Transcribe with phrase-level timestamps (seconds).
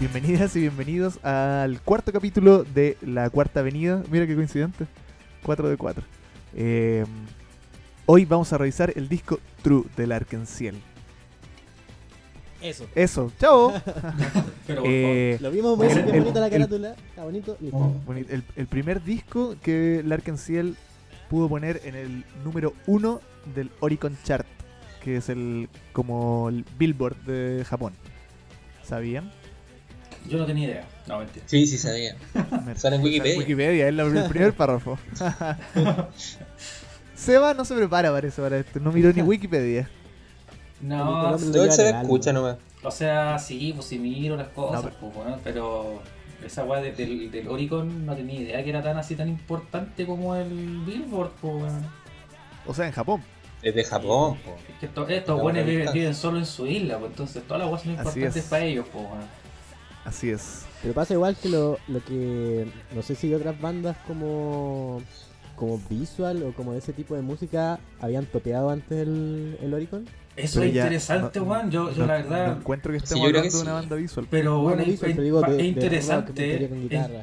[0.00, 4.02] Bienvenidas y bienvenidos al cuarto capítulo de La Cuarta Avenida.
[4.10, 4.86] Mira qué coincidente.
[5.44, 6.02] 4 de 4.
[6.54, 7.04] Eh,
[8.06, 10.76] hoy vamos a revisar el disco True del Arkenciel.
[12.62, 12.86] Eso.
[12.94, 13.72] Eso, chao.
[14.66, 16.94] Pero Eh, Lo vimos muy el- bien el- bonita la el- carátula.
[17.10, 17.56] Está bonito.
[17.60, 17.94] Listo.
[18.06, 20.76] Boni- el, el primer disco que Larkenciel
[21.28, 23.20] pudo poner en el número uno
[23.54, 24.46] del Oricon Chart,
[25.04, 27.92] que es el como el Billboard de Japón.
[28.82, 29.30] ¿Sabían?
[30.28, 30.84] Yo no tenía idea.
[31.06, 31.44] No, mentira.
[31.48, 32.14] Sí, sí sabía.
[32.76, 33.38] Sale en Wikipedia.
[33.38, 34.98] Wikipedia, es el primer párrafo.
[37.14, 38.80] Seba no se prepara para eso, para esto.
[38.80, 39.88] No miró ni Wikipedia.
[40.80, 42.56] No, Todo él se escucha nomás.
[42.82, 46.00] o sea, sí, pues sí miro las cosas, No, pues, bueno, pero
[46.42, 50.06] esa weá de- del, del Oricon no tenía idea que era tan así tan importante
[50.06, 51.86] como el Billboard, pues, weón.
[52.66, 53.22] O sea, en Japón.
[53.62, 54.56] Es de Japón, po.
[54.72, 57.82] Es que esto- estos buenos viven, solo en su isla, pues entonces todas las weas
[57.82, 58.44] son importantes es.
[58.50, 59.39] para ellos, pues, weón.
[60.04, 60.64] Así es.
[60.82, 62.66] Pero pasa igual que lo, lo que.
[62.94, 65.02] No sé si otras bandas como.
[65.56, 70.06] Como visual o como de ese tipo de música habían topeado antes el, el Oricon.
[70.34, 71.70] Eso Pero es ya interesante, no- weón.
[71.70, 72.46] Yo, yo no- la verdad.
[72.46, 74.26] No encuentro que estemos hablando que de una banda visual.
[74.30, 76.64] Pero No, bueno, no es, visual, es- pero digo de- es de rock, interesante.
[76.64, 77.22] es- guitarra.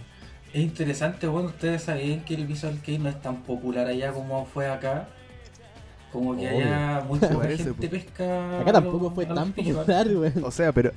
[0.54, 4.46] Es interesante, bueno, ustedes sabían que el Visual Kei no es tan popular allá como
[4.46, 5.08] fue acá.
[6.12, 6.66] Como que Obvio.
[6.66, 7.90] allá muy poca gente po.
[7.90, 8.62] pesca.
[8.62, 10.44] Acá tampoco los- fue tan popular, weón.
[10.44, 10.92] O sea, pero.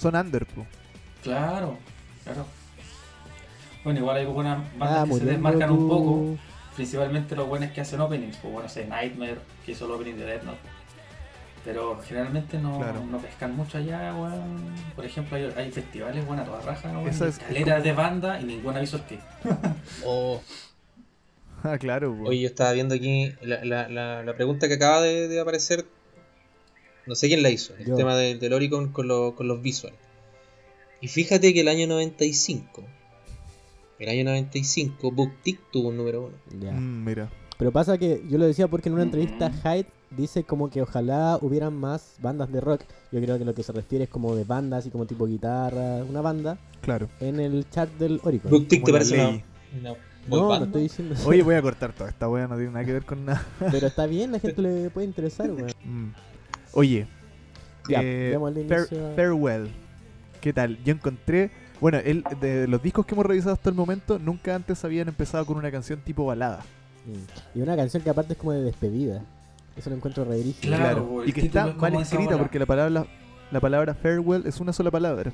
[0.00, 0.66] Son under, po.
[1.22, 1.76] Claro,
[2.24, 2.46] claro.
[3.84, 6.38] Bueno, igual hay algunas bandas Ah, que se desmarcan un poco.
[6.76, 8.36] Principalmente los buenos que hacen openings.
[8.38, 10.58] Pues bueno, sé, Nightmare, que hizo el opening de Death Note.
[11.64, 13.04] Pero generalmente no, Claro.
[13.04, 14.74] no pescan mucho allá, weón.
[14.96, 17.08] Por ejemplo, hay, hay festivales, buena toda raja, weón.
[17.08, 19.18] Esa y es- escaleras de banda y ninguna Visual Kei.
[20.06, 20.40] Oh,
[21.62, 22.30] Ah, claro, po.
[22.30, 25.84] Oye, yo estaba viendo aquí la, la, la, la pregunta que acaba de, de aparecer.
[27.06, 27.74] No sé quién la hizo.
[27.76, 27.96] El Yo.
[27.96, 29.96] tema del, del Oricon con, lo- con los visuals.
[31.00, 32.84] Y fíjate que el año 95.
[33.98, 36.36] El año 95, BookTik tuvo un número uno.
[36.60, 36.72] Ya.
[36.72, 37.30] Mm, mira.
[37.58, 39.56] Pero pasa que yo lo decía porque en una entrevista Ujú.
[39.68, 42.82] Hyde dice como que ojalá hubieran más bandas de rock.
[43.12, 45.96] Yo creo que lo que se refiere es como de bandas y como tipo guitarra,
[46.08, 47.08] una banda Claro.
[47.20, 48.50] en el chart del Oricon.
[48.50, 49.44] BookTik te parece una, ley.
[49.78, 49.90] una
[50.28, 51.14] boy No, band, no estoy diciendo.
[51.26, 53.46] Oye, voy a cortar toda esta wea, no tiene nada que ver con nada.
[53.70, 55.70] Pero está bien, la gente le puede interesar, weón.
[55.84, 56.12] Mm.
[56.72, 57.06] Oye,
[57.88, 58.38] Ya, eh.
[59.16, 59.70] Farewell.
[60.40, 60.82] ¿Qué tal?
[60.84, 61.50] Yo encontré.
[61.80, 65.46] Bueno, el, de los discos que hemos revisado hasta el momento, nunca antes habían empezado
[65.46, 66.62] con una canción tipo balada.
[67.06, 67.58] Mm.
[67.58, 69.22] Y una canción que aparte es como de despedida.
[69.76, 70.42] Eso lo encuentro re.
[70.60, 73.06] Claro, el Y que está es mal escrita porque la palabra,
[73.50, 75.32] la palabra farewell es una sola palabra.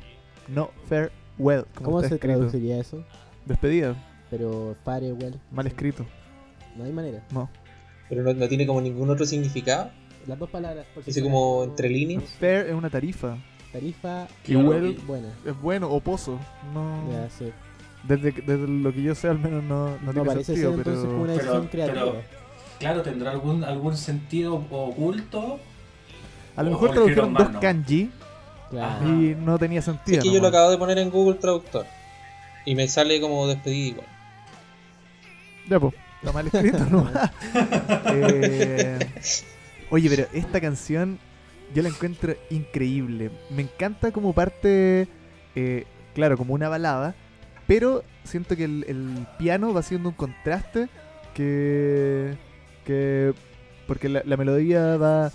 [0.48, 1.64] No farewell.
[1.74, 2.38] Como ¿Cómo se escrito.
[2.38, 3.04] traduciría eso?
[3.44, 3.96] Despedida.
[4.30, 5.38] Pero farewell.
[5.50, 6.06] Mal escrito.
[6.76, 7.24] No hay manera.
[7.30, 7.48] No.
[8.08, 9.90] Pero no, no tiene como ningún otro significado.
[10.26, 10.86] Las dos palabras.
[10.94, 12.24] por como entre líneas.
[12.40, 13.36] Fair es una tarifa.
[13.72, 15.28] Tarifa Y well y- buena.
[15.44, 16.38] es bueno o pozo.
[16.72, 17.10] No.
[17.12, 17.52] Ya, sí.
[18.04, 20.74] Desde, desde lo que yo sé, al menos no, no, No, tiene parece sentido.
[20.74, 20.90] ser pero...
[20.96, 22.04] entonces como una pero- decisión creativa.
[22.04, 22.22] pero-
[22.78, 25.58] Claro, tendrá algún, algún sentido oculto.
[26.56, 27.60] A lo mejor tradujeron dos mano.
[27.60, 28.10] kanji
[28.70, 29.06] Claro.
[29.08, 30.18] Y no tenía sentido.
[30.18, 31.86] Es que yo lo acabo de poner en Google Traductor.
[32.64, 34.06] Y me sale como despedida igual.
[35.68, 37.08] Ya, pues, está mal escrito, ¿no?
[38.12, 38.98] Eh,
[39.90, 41.18] oye, pero esta canción
[41.74, 43.30] yo la encuentro increíble.
[43.50, 45.08] Me encanta como parte,
[45.54, 47.14] eh, claro, como una balada,
[47.66, 50.88] pero siento que el, el piano va haciendo un contraste
[51.34, 52.34] que.
[52.84, 53.34] que
[53.86, 55.30] porque la, la melodía va.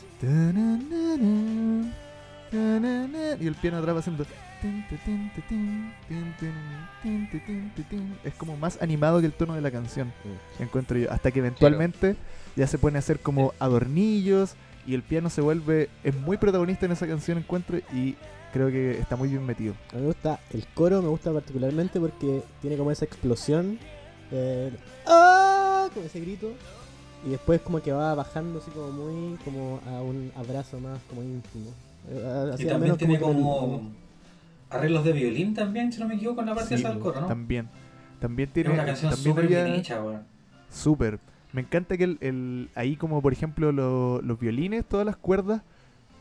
[3.39, 4.25] Y el piano atrás va haciendo.
[8.23, 10.13] Es como más animado que el tono de la canción,
[10.59, 11.11] encuentro yo.
[11.11, 12.15] Hasta que eventualmente
[12.55, 14.53] ya se pone a hacer como adornillos
[14.87, 15.89] y el piano se vuelve.
[16.03, 18.15] Es muy protagonista en esa canción, encuentro, y
[18.53, 19.73] creo que está muy bien metido.
[19.91, 23.77] A mí me gusta el coro, me gusta particularmente porque tiene como esa explosión.
[24.31, 24.71] eh,
[25.07, 25.87] ¡Ah!
[25.93, 26.51] Como ese grito.
[27.25, 31.21] Y después como que va bajando así como muy como a un abrazo más como
[31.21, 31.69] íntimo.
[32.09, 33.91] Eh, así Y también menos tiene como
[34.71, 37.21] arreglos de violín también, si no me equivoco, en la parte Sí, esa del coro,
[37.21, 37.27] ¿no?
[37.27, 37.69] También.
[38.19, 38.69] También Es tiene.
[38.71, 40.23] una canción también súper bien hecha, weón.
[40.71, 41.19] Súper.
[41.53, 45.61] Me encanta que el, el- ahí como por ejemplo lo- los violines, todas las cuerdas,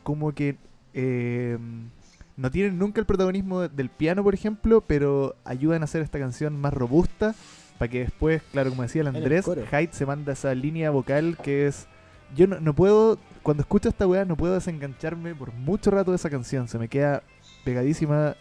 [0.03, 0.57] como que
[0.93, 1.57] eh,
[2.37, 6.19] no tienen nunca el protagonismo de- del piano, por ejemplo, pero ayudan a hacer esta
[6.19, 7.33] canción más robusta
[7.77, 9.45] para que después, claro, como decía el Andrés.
[9.45, 11.87] Hyde se manda esa línea vocal que es...
[12.35, 16.15] Yo no, no puedo, cuando escucho esta weá, no puedo desengancharme por mucho rato de
[16.15, 17.23] esa canción, se me queda
[17.65, 18.35] pegadísima.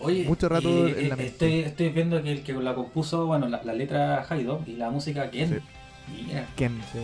[0.00, 1.26] Oye, Mucho rato en la eh, mente.
[1.26, 4.90] estoy, estoy viendo que el que la compuso, bueno, la, la letra Haido y la
[4.90, 5.48] música Ken.
[5.48, 5.56] Sí.
[6.08, 6.46] Mira.
[6.56, 6.80] Ken.
[6.92, 7.00] Sí.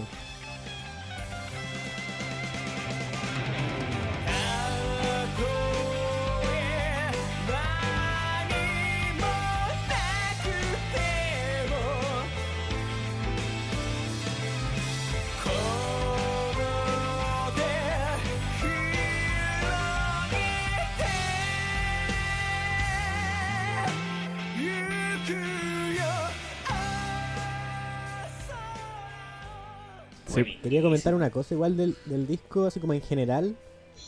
[30.35, 30.45] Sí.
[30.63, 33.57] Quería comentar una cosa igual del, del disco, así como en general,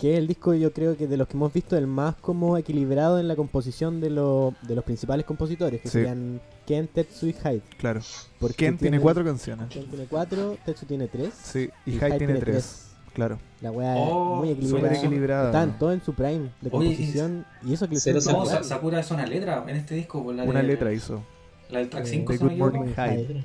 [0.00, 2.56] que es el disco yo creo que de los que hemos visto el más como
[2.56, 5.93] equilibrado en la composición de, lo- de los principales compositores, que Sí.
[5.99, 7.61] serían Ken, Tetsu y Hyde.
[7.79, 8.00] Claro.
[8.41, 9.69] Porque Ken tiene cuatro canciones.
[9.69, 11.35] Ken tiene cuatro, Tetsu tiene tres.
[11.43, 12.91] Sí, y y Hyde tiene tres.
[13.12, 13.38] Claro.
[13.61, 14.99] La weá Oh, es muy Súper equilibrada.
[14.99, 15.47] equilibrada.
[15.47, 17.47] Están todos en su prime de Oye, composición.
[17.65, 18.62] y eso que le Cero hicieron No, Sakura.
[18.65, 20.25] Sa- Sakura es una letra en este disco.
[20.25, 21.23] pues, La Una de- letra hizo.
[21.70, 22.59] La del track Eh, 5, The si no Good.
[22.59, 23.44] Morning Hyde.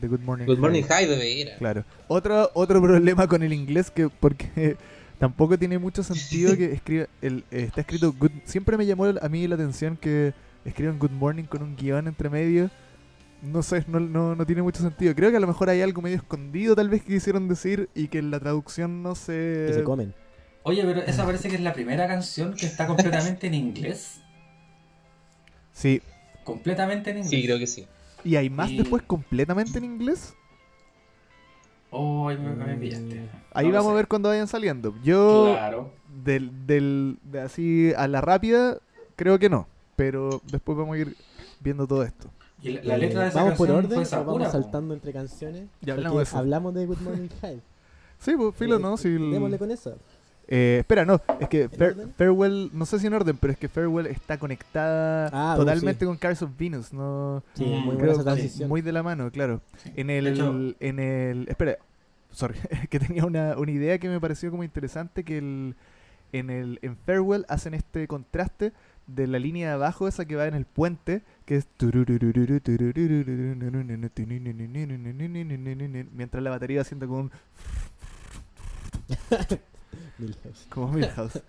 [0.00, 0.94] The Good Morning Good Morning Hyde.
[0.94, 1.58] High de veras.
[1.58, 1.84] Claro.
[2.08, 4.76] Otro, otro problema con el inglés que porque
[5.18, 9.28] tampoco tiene mucho sentido que escriba el eh, está escrito good siempre me llamó a
[9.28, 10.32] mí la atención que
[10.64, 12.70] escriban good morning con un guion entre medio.
[13.42, 15.14] No sé, no, no, no tiene mucho sentido.
[15.14, 18.08] Creo que a lo mejor hay algo medio escondido tal vez que quisieron decir y
[18.08, 19.64] que en la traducción no se...
[19.68, 20.14] Que se comen.
[20.62, 24.20] Oye, pero esa parece que es la primera canción que está completamente en inglés.
[25.72, 26.02] Sí.
[26.44, 27.30] Completamente en inglés.
[27.30, 27.86] Sí, creo que sí.
[28.24, 30.34] ¿Y hay más Y- después completamente en inglés?
[31.90, 33.28] Oh, ahí me, me pillaste.
[33.52, 34.94] Ahí No lo vamos a ver cuando vayan saliendo.
[35.02, 35.52] Yo...
[35.52, 35.92] Claro.
[36.24, 38.78] del, del de así a la rápida,
[39.16, 39.66] creo que no.
[39.96, 41.16] Pero después vamos a ir
[41.60, 42.30] viendo todo esto.
[42.62, 44.32] Y la, la letra de esa ¿Vamos por orden fue o Sakura.
[44.38, 45.68] vamos saltando entre canciones?
[45.80, 46.38] Ya hablamos de eso.
[46.38, 47.60] hablamos de Good Morning Hyde.
[48.18, 48.96] Sí, pues filo, Eh, ¿no?
[48.96, 49.96] Si el- Démosle con eso.
[50.52, 52.12] Eh, espera, no, es que orden?
[52.18, 56.00] Farewell, no sé si en orden, pero es que Farewell está conectada Ah, uh, totalmente
[56.00, 56.06] sí.
[56.06, 58.68] con Cars of Venus, no Sí, Mm, muy buena creo esa que transición.
[58.68, 59.60] muy de la mano, claro.
[59.76, 59.92] Sí.
[59.94, 61.78] En el De hecho- en el espera,
[62.32, 62.56] sorry,
[62.90, 65.76] que tenía una, una idea que me pareció como interesante que el
[66.32, 68.72] en el en Farewell hacen este contraste
[69.06, 71.68] de la línea de abajo esa que va en el puente, que es
[76.12, 77.30] mientras la batería va haciendo como un
[80.18, 80.66] Milhouse.
[80.68, 81.42] como Milhouse.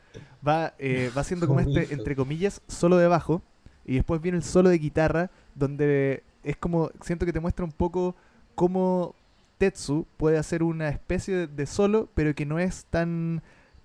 [0.48, 1.98] Va, eh, va haciendo como Como este, Milhouse.
[2.00, 3.42] entre comillas, solo de bajo.
[3.86, 7.72] Y después viene el solo de guitarra, donde es como, siento que te muestra un
[7.72, 8.16] poco
[8.56, 9.16] cómo
[9.58, 13.42] Tetsu puede hacer una especie de, solo, pero que no es tan,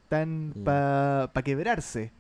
[0.09, 0.65] tan Mm.
[0.65, 2.13] para quebrarse.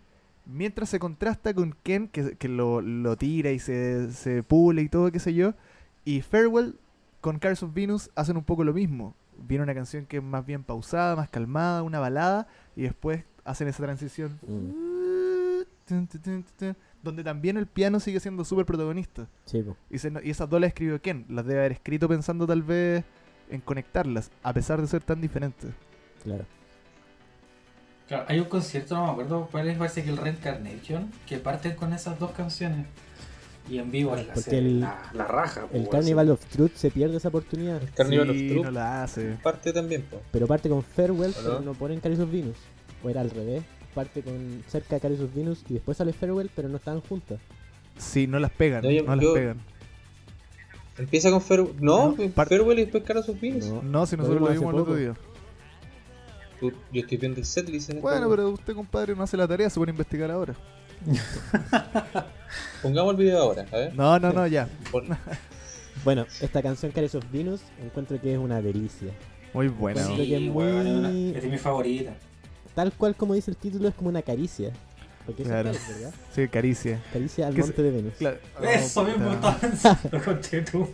[0.47, 4.88] Mientras se contrasta con Ken, que, que lo, lo tira y se, se pule y
[4.88, 5.55] todo, qué sé yo.
[6.05, 6.77] Y Farewell
[7.21, 9.15] con Cars of Venus hacen un poco lo mismo.
[9.38, 13.69] Viene una canción que es más bien pausada, más calmada, una balada, y después hacen
[13.69, 14.38] esa transición.
[14.47, 15.62] Mm.
[17.03, 19.29] Donde también el piano sigue siendo súper protagonista.
[19.44, 19.65] Sí.
[19.91, 21.25] Y, se no- y esas dos las escribió Ken.
[21.29, 23.05] Las debe haber escrito pensando tal vez
[23.49, 25.71] en conectarlas, a pesar de ser tan diferentes.
[26.25, 26.44] claro.
[28.09, 31.75] Claro, hay un concierto, no me acuerdo cuál es, parece que el Reincarnation, que parte
[31.75, 32.87] con esas dos canciones.
[33.68, 35.66] Y en vivo es la, Porque el- la, la raja.
[35.72, 37.80] El po, Carnival of Truth se pierde esa oportunidad.
[37.94, 39.30] Carnival Sí, of Truth no la hace.
[39.42, 40.20] parte también, po.
[40.30, 41.74] Pero parte con Farewell, ¿O pero no?
[41.74, 42.56] ponen Caris of Venus.
[43.02, 43.64] O era al revés.
[43.94, 47.40] Parte con cerca de Caris of Venus y después sale Farewell, pero no estaban juntas.
[47.98, 48.82] Sí, no las pegan.
[48.82, 49.58] No, yo- no las pegan.
[50.99, 51.75] Empieza con Farewell.
[51.80, 53.66] No, No, pues, Farewell y después Caras of Venus.
[53.66, 53.82] No.
[53.82, 55.14] No, si nosotros lo vimos el otro día.
[56.61, 59.68] Yo estoy viendo el setlist en esta Bueno, pero usted, compadre, no hace la tarea,
[59.68, 60.54] se pone a investigar ahora.
[62.83, 63.95] Pongamos el video ahora, a ver.
[63.95, 64.69] No, no, no, ya.
[66.05, 69.09] Bueno, esta canción Caris of Venus encuentro que es una delicia.
[69.53, 70.05] Muy buena.
[70.05, 70.35] Sí.
[70.35, 72.12] es muy- es de mi favorita.
[72.76, 74.71] Tal cual como dice el título, es como una caricia.
[75.25, 75.71] Porque eso Claro.
[75.71, 76.15] es ¿verdad?
[76.33, 77.03] Sí, caricia.
[77.12, 78.12] Caricia al Que se- monte de Venus.
[78.19, 78.37] Claro.
[78.62, 80.88] Eso Oh, mismo estaba pensando, conche tú.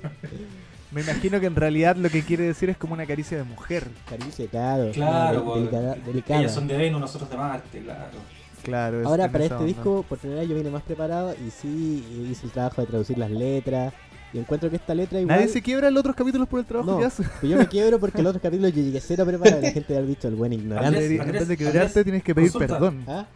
[0.92, 3.88] Me imagino que en realidad lo que quiere decir es como una caricia de mujer.
[4.08, 4.90] Caricia, claro.
[4.92, 5.56] Claro, po.
[5.56, 6.40] delicada- delicada.
[6.40, 8.16] Ellas son de Venus, nosotros de Marte, claro.
[8.62, 9.00] Claro.
[9.00, 9.66] es- Ahora para este onda.
[9.66, 13.18] disco, por primera vez yo vine más preparado y sí hice el trabajo de traducir
[13.18, 13.92] las letras.
[14.34, 15.36] Y encuentro que esta letra igual...
[15.36, 16.98] Nadie se quiebra en los otros capítulos por el trabajo No.
[17.00, 17.22] que hace.
[17.40, 19.70] que yo me quiebro porque en los otros capítulos yo llegué cero preparado y la
[19.72, 20.86] gente había dicho el buen ignorante.
[20.88, 22.74] Andrés, En vez Andrés, de quebrarte, Andrés, tienes que pedir consulta.
[22.78, 23.04] perdón.
[23.06, 23.26] ¿Ah?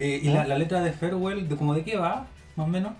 [0.00, 2.92] Eh, ¿Y la, la letra de Farewell, de, como de qué va, más o menos?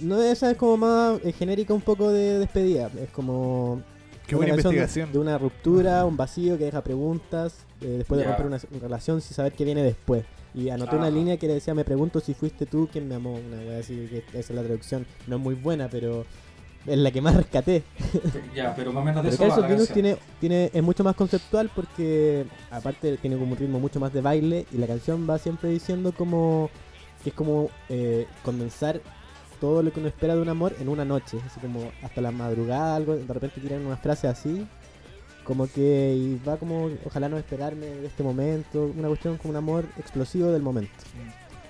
[0.00, 2.90] No, esa es como más eh, genérica un poco de despedida.
[3.02, 3.82] Es como...
[4.28, 5.10] Qué una buena de- investigación.
[5.12, 9.20] De, una ruptura, un vacío que deja preguntas, eh, después de romper una, una relación
[9.20, 10.22] sin saber qué viene después.
[10.58, 13.34] Y anoté una línea que decía, me pregunto si fuiste tú quien me amó.
[13.34, 15.06] Una wea así, que esa es la traducción.
[15.28, 16.26] No es muy buena, pero
[16.84, 17.84] es la que más rescaté.
[18.56, 22.44] ya, pero más o menos de Pero eso tiene, tiene, es mucho más conceptual porque
[22.72, 26.12] aparte tiene como un ritmo mucho más de baile y la canción va siempre diciendo
[26.12, 26.70] como
[27.22, 29.00] que es como eh, condensar
[29.60, 32.30] todo lo que uno espera de un amor en una noche, así como hasta la
[32.30, 34.66] madrugada, algo, de repente tiran unas frases así,
[35.48, 39.56] como que y va como ojalá no esperarme de este momento, una cuestión como un
[39.56, 40.92] amor explosivo del momento.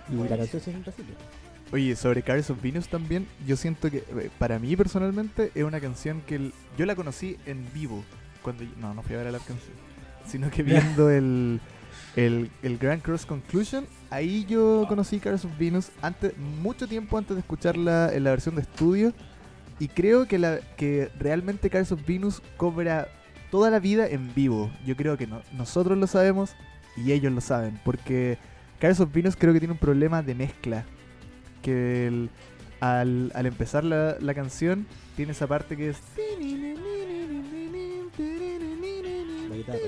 [0.09, 0.37] Y la Buenísimo.
[0.39, 1.03] canción se siente así.
[1.03, 1.17] pues.
[1.73, 5.79] Oye, sobre Cars of Venus también, yo siento que eh, para mí personalmente es una
[5.81, 8.03] canción que el- yo la conocí en vivo.
[8.43, 9.77] cuando No, no fui a ver a la canción.
[10.27, 11.61] Sino que viendo el,
[12.17, 17.37] el, el Grand Cross Conclusion, ahí yo conocí Cars of Venus antes, mucho tiempo antes
[17.37, 19.13] de escucharla en la versión de estudio.
[19.79, 23.07] Y creo que, la, que realmente Cars of Venus cobra
[23.51, 24.71] toda la vida en vivo.
[24.87, 26.55] Yo creo que no, nosotros lo sabemos
[26.97, 27.79] y ellos lo saben.
[27.85, 28.39] Porque
[28.79, 30.85] Cars of Venus creo que tiene un problema de mezcla.
[31.63, 32.31] Que el-
[32.81, 34.87] al, al empezar la, la canción
[35.17, 35.99] tiene esa parte que es...
[39.49, 39.79] La guitarra.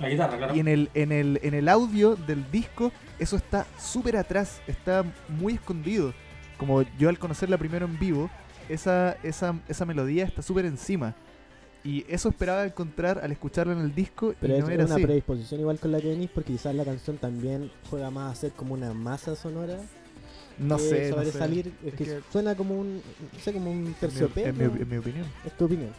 [0.00, 0.56] La guitarra, claro.
[0.56, 5.04] Y en el, en el, en el audio del disco, eso está súper atrás, está
[5.28, 6.12] muy escondido.
[6.56, 8.30] Como yo al conocerla primero en vivo,
[8.68, 11.14] esa, esa, esa melodía está súper encima.
[11.84, 14.94] Y eso esperaba encontrar al escucharla en el disco Pero y es no era una
[14.96, 15.04] así.
[15.04, 18.52] predisposición igual con la que venís, porque quizás la canción también juega más a ser
[18.52, 19.78] como una masa sonora.
[20.58, 21.10] No que sé, no sé.
[21.12, 21.72] sobresalir.
[21.84, 24.48] Es, Es que, que- suena como un, no sé, como un En mi, terciopelo.
[24.48, 25.26] en mi- en mi opinión.
[25.46, 25.90] Es tu opinión.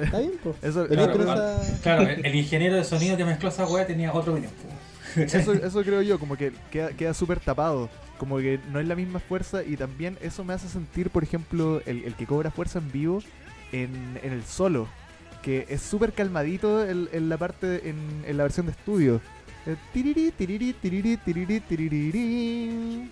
[0.00, 0.56] Está bien, pues.
[0.62, 1.62] Eso, Claro, con claro.
[1.62, 4.52] esa- Claro, el, el ingeniero de sonido que mezcló esa weá tenía otra opinión.
[5.16, 7.88] eso, eso creo yo, como que queda, queda súper tapado.
[8.18, 11.80] Como que no es la misma fuerza y también eso me hace sentir, por ejemplo,
[11.86, 13.20] el, el que cobra fuerza en vivo
[13.72, 14.86] en, en el solo.
[15.44, 19.20] Que es súper calmadito en, en la parte, en, en la versión de estudio.
[19.66, 23.10] Eh, tiriri, tiriri, tiriri, tiriri, tiririrí.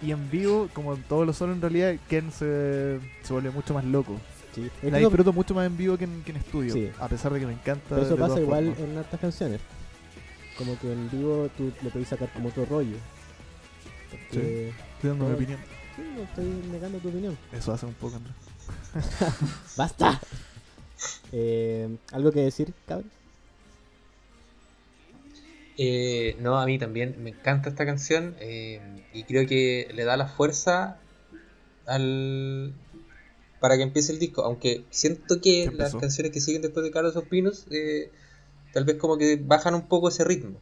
[0.00, 3.74] Y en vivo, como en todos los solos en realidad, Ken se, se vuelve mucho
[3.74, 4.20] más loco.
[4.54, 4.70] Sí.
[4.82, 6.72] La disfruto mucho más en vivo que en, que en estudio.
[6.72, 6.90] Sí.
[7.00, 7.84] A pesar de que me encanta.
[7.88, 8.80] pero eso pasa igual formas.
[8.90, 9.60] en hartas canciones.
[10.58, 12.96] Como que en vivo tú le podés sacar como otro rollo.
[14.10, 15.58] Porque- Estoy dando mi opinión.
[15.96, 17.36] Sí, no estoy negando tu opinión.
[17.52, 18.34] Eso hace un poco, Andrés.
[19.76, 20.20] ¡Basta!
[21.32, 23.10] Eh, ¿Algo que decir, cabrón?
[25.78, 28.80] Eh, no, a mí también me encanta esta canción eh,
[29.12, 30.98] y creo que le da la fuerza
[31.86, 32.74] al
[33.58, 37.16] para que empiece el disco, aunque siento que las canciones que siguen después de Carlos
[37.16, 38.10] of Pinos eh,
[38.72, 40.60] tal vez como que bajan un poco ese ritmo.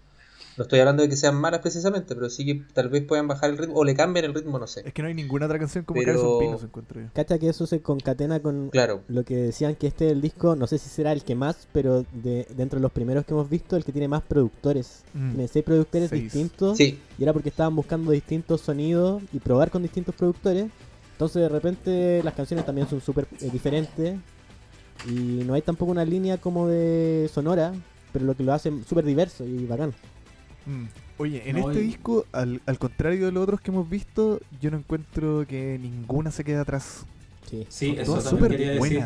[0.61, 3.49] No estoy hablando de que sean malas precisamente, pero sí que tal vez puedan bajar
[3.49, 4.83] el ritmo o le cambien el ritmo, no sé.
[4.85, 7.07] Es que no hay ninguna otra canción como Pero- Cars of Venus, encuentro yo.
[7.15, 10.67] Cacha que eso se concatena con Claro, lo que decían que este el disco, no
[10.67, 13.75] sé si será el que más, pero de dentro de los primeros que hemos visto,
[13.75, 15.03] el que tiene más productores.
[15.15, 15.29] Mm.
[15.31, 16.25] Tiene seis productores Seis.
[16.25, 16.77] distintos.
[16.77, 20.67] sí, Y era porque estaban buscando distintos sonidos y probar con distintos productores.
[21.13, 24.19] Entonces de repente las canciones también son súper eh, diferentes.
[25.09, 27.73] Y no hay tampoco una línea como de sonora,
[28.13, 29.95] pero lo que lo hace súper diverso y bacán.
[30.67, 30.85] Mm.
[31.19, 34.41] Oye, en No, este y- disco, al, al contrario de los otros que hemos visto,
[34.61, 37.05] yo no encuentro que ninguna se quede atrás.
[37.49, 37.67] Sí.
[37.69, 39.05] Sí, Son eso también súper quería decir.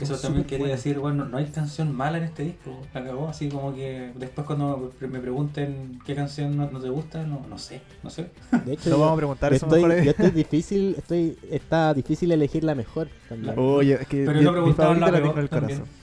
[0.00, 0.82] Eso también quería buenas.
[0.82, 4.46] decir, bueno, no hay canción mala en este disco, la cagó, así como que después
[4.46, 8.30] cuando me pregunten qué canción no, no te gusta, no, no sé, no sé.
[8.64, 10.02] De hecho, No yo, vamos a preguntar yo eso estoy, mejor.
[10.04, 13.54] yo estoy difícil, estoy, está difícil elegir la mejor también.
[13.56, 15.78] Oye, es que Pero mi- no preguntaban la la peor el también.
[15.80, 16.01] corazón.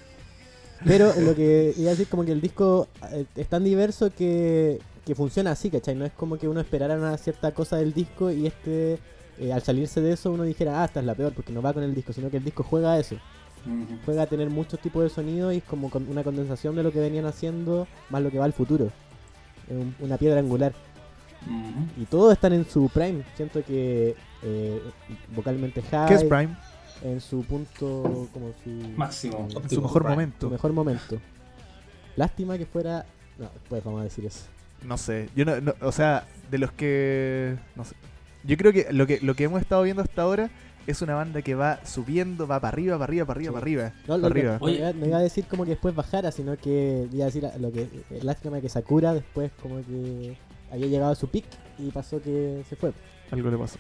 [0.85, 4.79] Pero lo que iba a decir como que el disco eh, es tan diverso que,
[5.05, 5.95] que funciona así, ¿cachai?
[5.95, 8.97] No es como que uno esperara una cierta cosa del disco y este,
[9.39, 11.73] eh, al salirse de eso, uno dijera, ah, esta es la peor porque no va
[11.73, 13.15] con el disco, sino que el disco juega a eso.
[14.05, 16.93] Juega a tener muchos tipos de sonidos y es como con una condensación de lo
[16.93, 18.85] que venían haciendo más lo que va al futuro.
[19.69, 20.73] Es un- una piedra angular.
[21.97, 23.23] Y todos están en su prime.
[23.35, 24.81] Siento que eh,
[25.35, 26.55] vocalmente high, ¿Qué es Prime?
[27.03, 29.47] En su punto, como su Máximo.
[29.49, 30.49] en En su mejor su momento.
[30.49, 31.17] mejor momento.
[32.15, 33.05] Lástima que fuera.
[33.37, 34.45] No, después vamos a decir eso.
[34.83, 35.29] No sé.
[35.35, 37.55] Yo no, no- o sea, de los que.
[37.75, 37.95] No sé.
[38.43, 40.49] Yo creo que lo que lo que hemos estado viendo hasta ahora
[40.87, 43.53] es una banda que va subiendo, va para arriba, para arriba, para arriba, Sí.
[43.53, 43.93] para arriba.
[44.07, 44.57] No, para que- arriba.
[44.59, 44.77] no, Oye.
[44.79, 47.71] iba, no iba a decir como que después bajara, sino que iba a decir lo
[47.71, 47.81] que.
[47.83, 50.37] eh, Lástima que Sakura después, como que
[50.71, 51.45] había llegado a su pick
[51.77, 52.93] y pasó que se fue.
[53.31, 53.77] Algo le pasó.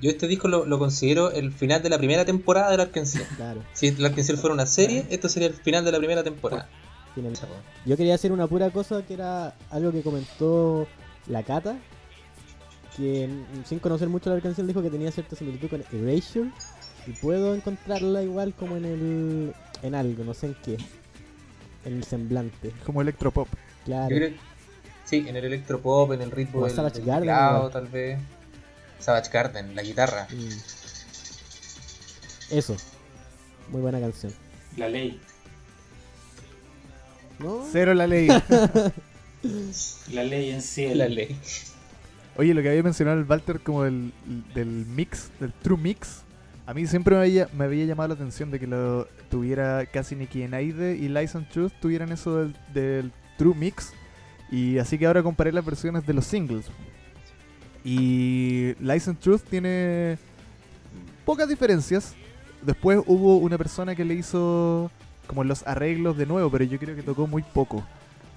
[0.00, 3.22] Yo este disco lo, lo considero el final de la primera temporada del Arkansas.
[3.36, 3.62] Claro.
[3.72, 6.68] Si el Arkansas fuera una serie, esto sería el final de la primera temporada.
[7.14, 7.34] tienen-
[7.86, 10.86] Yo quería hacer una pura cosa que era algo que comentó
[11.26, 11.76] la Cata.
[12.96, 13.28] Que
[13.64, 16.50] sin conocer mucho la canción dijo que tenía cierta similitud con Erasure.
[17.06, 19.54] Y puedo encontrarla igual como en el.
[19.82, 20.76] en algo, no sé en qué.
[21.84, 22.72] En el semblante.
[22.84, 23.48] Como electropop.
[23.84, 24.10] Claro.
[24.10, 24.30] Yo creo
[25.04, 28.18] sí, en el electropop, en el ritmo O del, del Garden, tal vez.
[29.00, 30.26] Savage Garden, la guitarra.
[30.30, 30.80] Mm.
[32.50, 32.76] Eso.
[33.70, 34.32] Muy buena canción.
[34.76, 35.20] La ley.
[37.38, 37.66] ¿No?
[37.72, 38.28] Cero la ley.
[40.12, 40.94] La ley en sí.
[40.94, 41.34] La ley.
[42.36, 44.12] Oye, lo que había mencionado el Walter como del,
[44.54, 46.22] del mix, del true mix,
[46.66, 50.14] a mí siempre me había, me había llamado la atención de que lo tuviera casi
[50.14, 53.92] Nicky Enaide y Lies and Truth tuvieran eso del, del true mix.
[54.50, 56.66] Y así que ahora comparé las versiones de los singles.
[57.84, 60.18] Y and Truth tiene
[61.24, 62.14] pocas diferencias.
[62.62, 64.90] Después hubo una persona que le hizo
[65.26, 67.84] como los arreglos de nuevo, pero yo creo que tocó muy poco.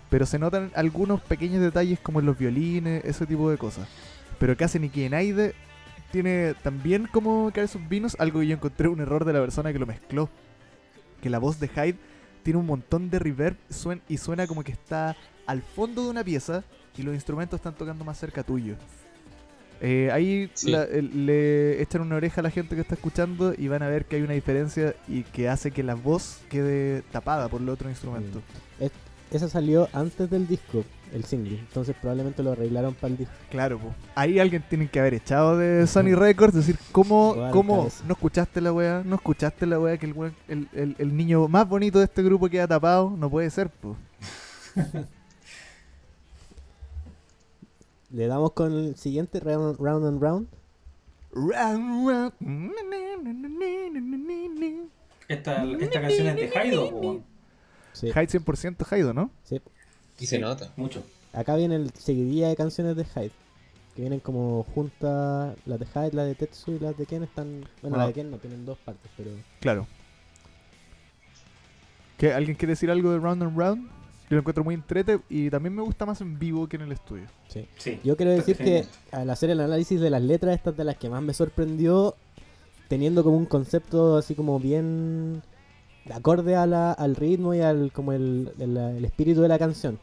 [0.09, 3.87] pero se notan algunos pequeños detalles como en los violines, ese tipo de cosas.
[4.39, 5.55] Pero casi ni Aide
[6.11, 9.73] tiene también como cae sus vinos, algo que yo encontré un error de la persona
[9.73, 10.29] que lo mezcló.
[11.21, 11.97] Que la voz de Hyde
[12.43, 13.57] tiene un montón de reverb
[14.07, 15.15] y suena como que está
[15.47, 16.63] al fondo de una pieza
[16.95, 18.75] y los instrumentos están tocando más cerca tuyo.
[19.85, 20.71] Eh, ahí Sí.
[20.71, 24.05] la- le echan una oreja a la gente que está escuchando y van a ver
[24.05, 27.89] que hay una diferencia y que hace que la voz quede tapada por el otro
[27.89, 28.41] instrumento.
[29.29, 31.57] Esa salió antes del disco, el single.
[31.57, 33.33] Entonces probablemente lo arreglaron para el disco.
[33.49, 33.93] Claro, po.
[34.15, 38.71] ahí alguien tiene que haber echado de Sony Records, decir, ¿cómo, cómo no escuchaste la
[38.71, 39.01] weá?
[39.03, 42.21] ¿No escuchaste la weá que el, weón- el, el- el niño más bonito de este
[42.23, 43.09] grupo queda tapado?
[43.17, 43.97] No puede ser, pues.
[48.13, 50.47] Le damos con el siguiente round, round and round.
[55.27, 57.21] Esta, esta canción es de Haido.
[57.93, 59.31] Sí, Hyde 100% Haido, ¿no?
[59.43, 59.61] sí.
[60.19, 60.71] Y se Sí, nota.
[60.77, 61.03] Mucho.
[61.33, 63.31] Acá viene el seguidilla de canciones de Hyde.
[63.95, 65.55] Que vienen como juntas.
[65.65, 67.65] Las de Hyde, las de Tetsu y las de Ken están.
[67.81, 67.99] Bueno, Ah.
[67.99, 69.31] las de Ken no tienen dos partes, pero.
[69.59, 69.87] Claro.
[72.17, 73.89] ¿Qué, ¿Alguien quiere decir algo de Round and Round?
[74.33, 76.91] Yo lo encuentro muy entrete y también me gusta más en vivo que en el
[76.91, 77.25] estudio.
[77.49, 77.67] Sí.
[77.77, 77.99] Sí.
[78.03, 81.07] Yo quiero decir que al hacer el análisis de las letras, estas de las que
[81.07, 82.15] más me sorprendió,
[82.87, 85.43] teniendo como un concepto así como bien
[86.11, 89.99] acorde a la- al ritmo y al como el, el- el espíritu de la canción.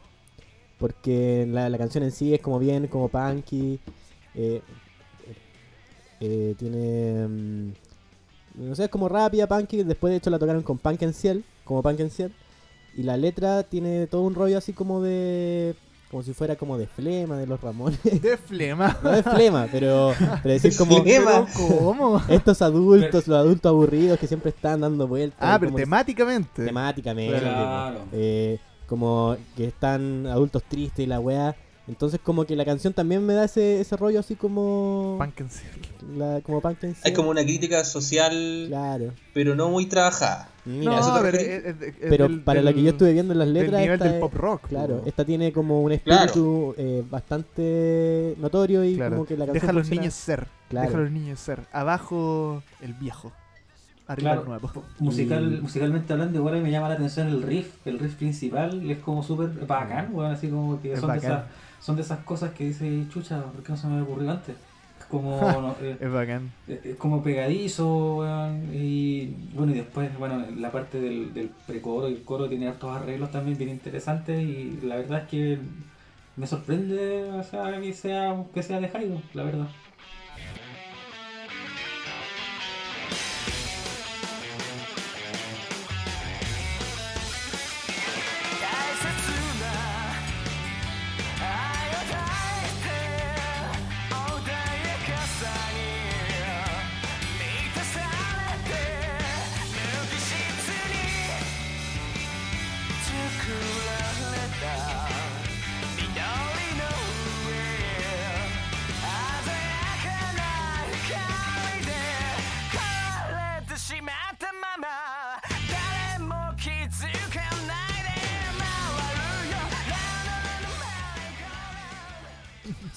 [0.79, 3.81] Porque la, la canción en sí es como bien, como punky.
[4.37, 4.63] eh,
[6.21, 7.27] eh, tiene...
[7.27, 7.73] mm,
[8.69, 9.83] no sé, es como rápida, punky.
[9.83, 12.33] Después de hecho la tocaron con Punk en Ciel, como Punk en Ciel.
[12.97, 15.75] Y la letra tiene todo un rollo así como de...
[16.11, 18.01] Como si fuera como de flema de los Ramones.
[18.23, 18.99] De flema.
[19.01, 21.47] No es flema, pero, pero decir como Flema.
[21.57, 22.21] ¿Cómo?
[22.29, 25.39] estos adultos, los adultos aburridos que siempre están dando vueltas.
[25.41, 26.65] Ah, pero temáticamente.
[26.65, 27.39] temáticamente.
[27.39, 28.01] Claro.
[28.13, 31.55] eh, como que están adultos tristes y la weá.
[31.91, 35.17] Entonces como que la canción también me da ese, ese rollo así como...
[35.19, 35.51] Punk and.
[36.17, 36.95] La, como punk sí.
[37.05, 39.13] Hay como una crítica social, Claro.
[39.35, 40.49] pero no muy trabajada.
[40.65, 43.13] Mira, no, ¿eso te pero, es- es- es pero del- para lo que yo estuve
[43.13, 43.81] viendo en las del letras...
[43.81, 44.69] nivel esta del es- pop rock.
[44.69, 45.07] Claro, po.
[45.09, 46.25] esta tiene como un Claro.
[46.27, 49.17] espíritu eh, bastante notorio y Claro.
[49.17, 50.47] como que la canción Deja a los funciona- niños ser.
[50.69, 50.87] Claro.
[50.87, 51.61] Deja a los niños ser.
[51.73, 53.33] Abajo el viejo.
[54.07, 54.85] Arriba Claro, el nuevo.
[54.99, 58.99] musical, Y- musicalmente hablando, igual me llama la atención el riff, el riff principal es
[58.99, 61.31] como súper bacán, weón, así como que Es son de, bacán.
[61.33, 61.45] esas,
[61.81, 64.55] son de esas cosas que dice, chucha, ¿por qué no se me ocurrió antes?
[64.99, 66.51] Es como, no, eh, Es bacán.
[66.69, 72.09] eh, es como pegadizo, weón, y bueno, y después, bueno, la parte del, del precoro
[72.09, 75.59] y el coro tiene hartos arreglos también bien interesantes y la verdad es que
[76.37, 79.69] me sorprende, o sea, que sea, que sea de Haido, la verdad.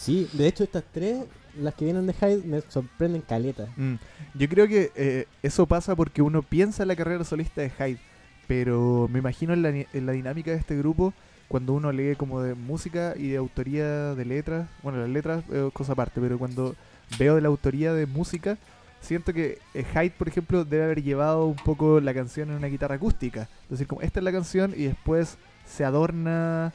[0.03, 1.23] Sí, de hecho estas tres,
[1.57, 3.69] las que vienen de Hyde, me sorprenden caleta.
[3.77, 3.93] Mm.
[4.33, 7.99] Yo creo que eh, eso pasa porque uno piensa en la carrera solista de Hyde,
[8.45, 11.13] pero me imagino en la, en la dinámica de este grupo,
[11.47, 15.71] cuando uno lee como de música y de autoría de letras, bueno, las letras es
[15.71, 16.75] cosa aparte, pero cuando
[17.17, 18.57] veo de la autoría de música,
[18.99, 22.67] siento que eh, Hyde, por ejemplo, debe haber llevado un poco la canción en una
[22.67, 23.43] guitarra acústica.
[23.63, 26.73] Es decir, como esta es la canción y después se adorna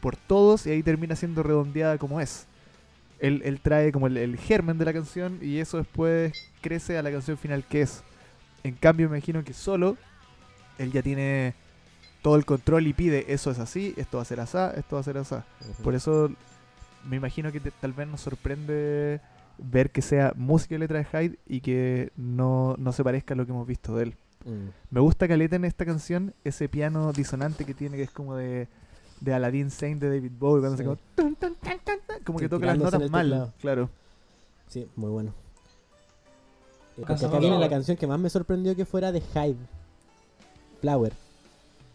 [0.00, 2.46] por todos y ahí termina siendo redondeada como es.
[3.22, 7.02] Él, él trae como el, el germen de la canción y eso después crece a
[7.02, 8.02] la canción final que es.
[8.64, 9.96] En cambio, me imagino que solo
[10.78, 11.54] él ya tiene
[12.20, 15.00] todo el control y pide eso es así, esto va a ser así, esto va
[15.00, 15.36] a ser así.
[15.82, 16.30] Por eso
[17.08, 19.20] me imagino que te- tal vez nos sorprende
[19.58, 23.36] ver que sea música y letra de Hyde y que no, no se parezca a
[23.36, 24.14] lo que hemos visto de él.
[24.44, 24.68] Mm.
[24.90, 28.66] Me gusta caleta en esta canción ese piano disonante que tiene, que es como de,
[29.22, 30.82] de Aladdin Sane de David Bowie, cuando Sí.
[30.82, 33.26] se como, tun, tun, tan, tan, tan, como que toca las notas mal.
[33.26, 33.52] teclado.
[33.60, 33.90] Claro.
[34.68, 35.32] Sí, muy bueno.
[36.98, 39.56] Eh, porque acá viene la canción que más me sorprendió que fuera de Hyde.
[40.80, 41.12] Flower.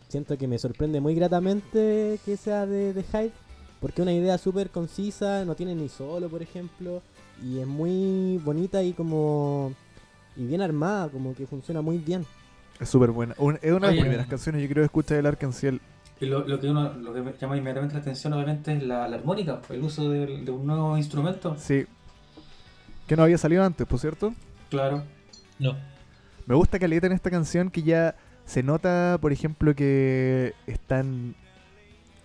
[0.08, 3.32] Siento que me sorprende muy gratamente que sea de, de Hyde.
[3.82, 7.02] Porque es una idea súper concisa, no tiene ni solo, por ejemplo.
[7.44, 9.74] Y es muy bonita y como...
[10.36, 12.26] Y bien armada, como que funciona muy bien.
[12.80, 13.36] Es súper buena.
[13.38, 15.76] Un- es una de las primeras canciones yo creo que escucha del Y
[16.26, 19.18] lo, lo que uno lo que me llama inmediatamente la atención obviamente es la, la
[19.18, 21.56] armónica, el uso de, un nuevo instrumento.
[21.58, 21.86] Sí.
[23.08, 24.34] Que no había salido antes, por cierto.
[24.70, 25.04] Claro.
[25.60, 25.76] No.
[26.46, 31.36] Me gusta caleta en esta canción que ya se nota, por ejemplo, que están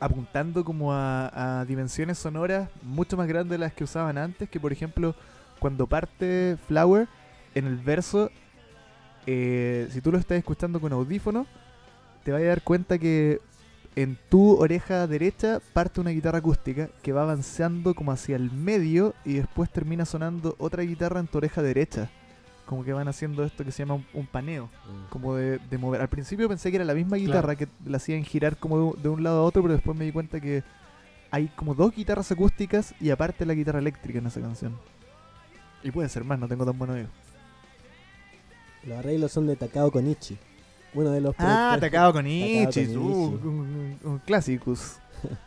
[0.01, 4.59] apuntando como a, a dimensiones sonoras mucho más grandes de las que usaban antes, que
[4.59, 5.15] por ejemplo
[5.61, 7.07] cuando parte Flower
[7.55, 8.31] en el verso,
[9.27, 11.47] eh, si tú lo estás escuchando con audífono,
[12.25, 13.41] te vas a dar cuenta que
[13.95, 19.15] en tu oreja derecha parte una guitarra acústica que va avanzando como hacia el medio
[19.25, 22.11] y después termina sonando otra guitarra en tu oreja derecha.
[22.67, 24.71] Como que van haciendo esto que se llama un, un paneo,
[25.11, 26.01] como de, de mover.
[26.01, 29.09] Al principio pensé que era la misma guitarra que la hacían girar como de, de
[29.11, 30.63] un lado a otro, pero después me di cuenta que
[31.31, 34.79] hay como dos guitarras acústicas y aparte la guitarra eléctrica en esa canción.
[35.83, 37.09] Y puede ser más, no tengo tan buen oído.
[38.85, 40.39] Los arreglos son de Takao Konichi.
[40.95, 44.97] Uno de los Ah, Takao con Ichis, uh, un, clásicos.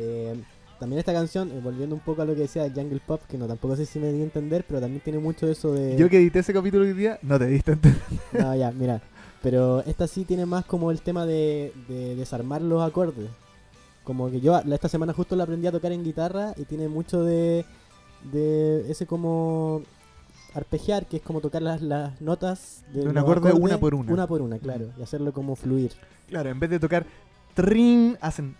[0.00, 0.40] Eh,
[0.78, 3.48] también esta canción, eh, volviendo un poco a lo que decía Jungle Pop, que no
[3.48, 5.96] tampoco sé si me di a entender, pero también tiene mucho eso de...
[5.96, 8.02] Yo que edité ese capítulo hoy día, no te diste a entender.
[8.38, 9.02] No, ya, mira.
[9.42, 13.28] Pero esta sí tiene más como el tema de, de desarmar los acordes.
[14.04, 17.24] Como que yo esta semana justo la aprendí a tocar en guitarra y tiene mucho
[17.24, 17.64] de,
[18.32, 19.82] de ese como
[20.54, 23.94] arpegiar, que es como tocar las, las notas de, De un acorde acordes una por
[23.94, 24.12] una.
[24.12, 24.90] Una por una, claro.
[24.98, 25.92] Y hacerlo como fluir.
[26.28, 27.06] Claro, en vez de tocar
[27.54, 28.56] trin, hacen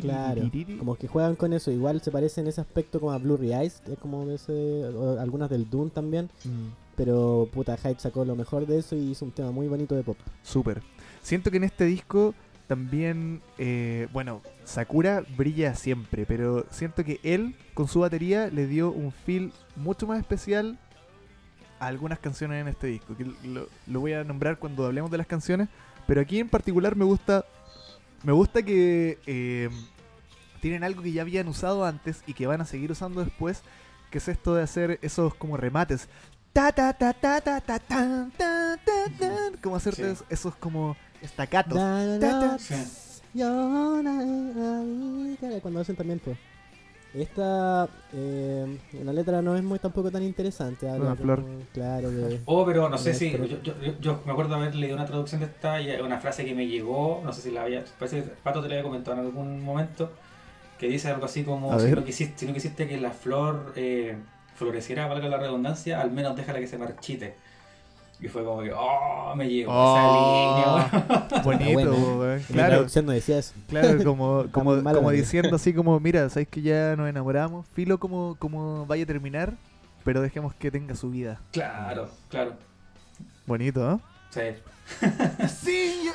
[0.00, 0.50] Claro.
[0.78, 1.70] Como que juegan con eso.
[1.70, 4.84] Igual se parece en ese aspecto como a Blurry Eyes, que es como ese,
[5.18, 6.30] algunas del Doom también.
[6.44, 9.94] Mm, Pero puta, Hyde sacó lo mejor de eso y hizo un tema muy bonito
[9.94, 10.16] de pop.
[10.42, 10.82] Súper.
[11.22, 12.34] Siento que en este disco
[12.70, 18.92] también, eh, bueno, Sakura brilla siempre, pero siento que él con su batería le dio
[18.92, 20.78] un feel mucho más especial
[21.80, 23.66] a algunas canciones en este disco, que lo,
[24.00, 25.68] voy a nombrar cuando hablemos de las canciones,
[26.06, 27.44] pero aquí en particular me gusta,
[28.22, 29.68] me gusta que eh,
[30.60, 33.64] tienen algo que ya habían usado antes y que van a seguir usando después,
[34.12, 36.08] que es esto de hacer esos como remates.
[39.62, 40.02] Como hacer Sí.
[40.30, 41.78] esos, como estacatos.
[45.62, 46.36] Cuando hacen también, pues.
[47.12, 50.88] Esta, eh, la letra no es muy tampoco tan interesante.
[50.88, 51.44] habla Una como- flor.
[51.72, 53.32] Claro, de, Oh, pero no sé si.
[53.32, 56.54] Yo, yo, yo- me acuerdo haber leído una traducción de esta y una frase que
[56.54, 57.20] me llegó.
[57.24, 57.84] No sé si la había.
[57.98, 60.12] Parece que Pato te la había comentado en algún momento.
[60.78, 64.16] Que dice algo así como: si no, quisiste, si no quisiste que la flor eh,
[64.54, 67.34] floreciera, valga la redundancia, al menos déjala que se marchite.
[68.22, 71.42] Y fue como que, oh, me llegó Oh, esa línea, weón.
[71.44, 72.44] Bonito, buena, ¿eh?
[72.48, 73.54] claro, traducción no decía eso.
[73.68, 78.36] claro, como, como, la diciendo así como, mira, sabéis que ya nos enamoramos, filo como,
[78.38, 79.54] como vaya a terminar,
[80.04, 81.40] pero dejemos que tenga su vida.
[81.52, 82.52] Claro, claro.
[83.46, 84.00] Bonito, ¿no?
[84.30, 84.40] Sí.
[85.48, 86.12] See you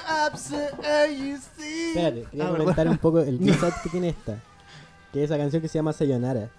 [1.09, 1.89] you see?
[1.89, 4.37] Espérate, quería Ah, comentar un poco el B-side que tiene esta.
[5.11, 6.49] Que es esa canción que se llama Sayonara.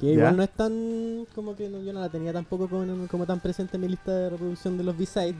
[0.00, 1.26] Que igual no es tan.
[1.34, 4.12] Como que no- yo no la tenía tampoco como, como tan presente en mi lista
[4.12, 5.34] de reproducción de los B-sides.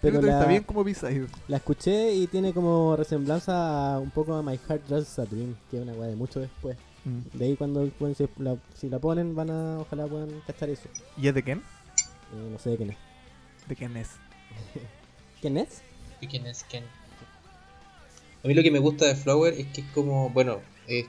[0.00, 1.28] Pero la, está bien como B-side.
[1.46, 5.54] la escuché y tiene como resemblanza a un poco a My Heart Just a Dream,
[5.70, 6.76] que es una weá de mucho después.
[7.04, 7.36] Mm.
[7.38, 10.88] De ahí cuando bueno, si, la, si la ponen, van a, ojalá puedan cachar eso.
[11.16, 11.58] ¿Y es de quién?
[11.58, 12.96] Eh, no sé de quién es.
[13.68, 14.08] ¿De quién es?
[15.40, 15.82] ¿Quién es?
[16.20, 16.84] ¿Y quién es quién?
[18.44, 21.06] A mí lo que me gusta de Flower es que es como, bueno, es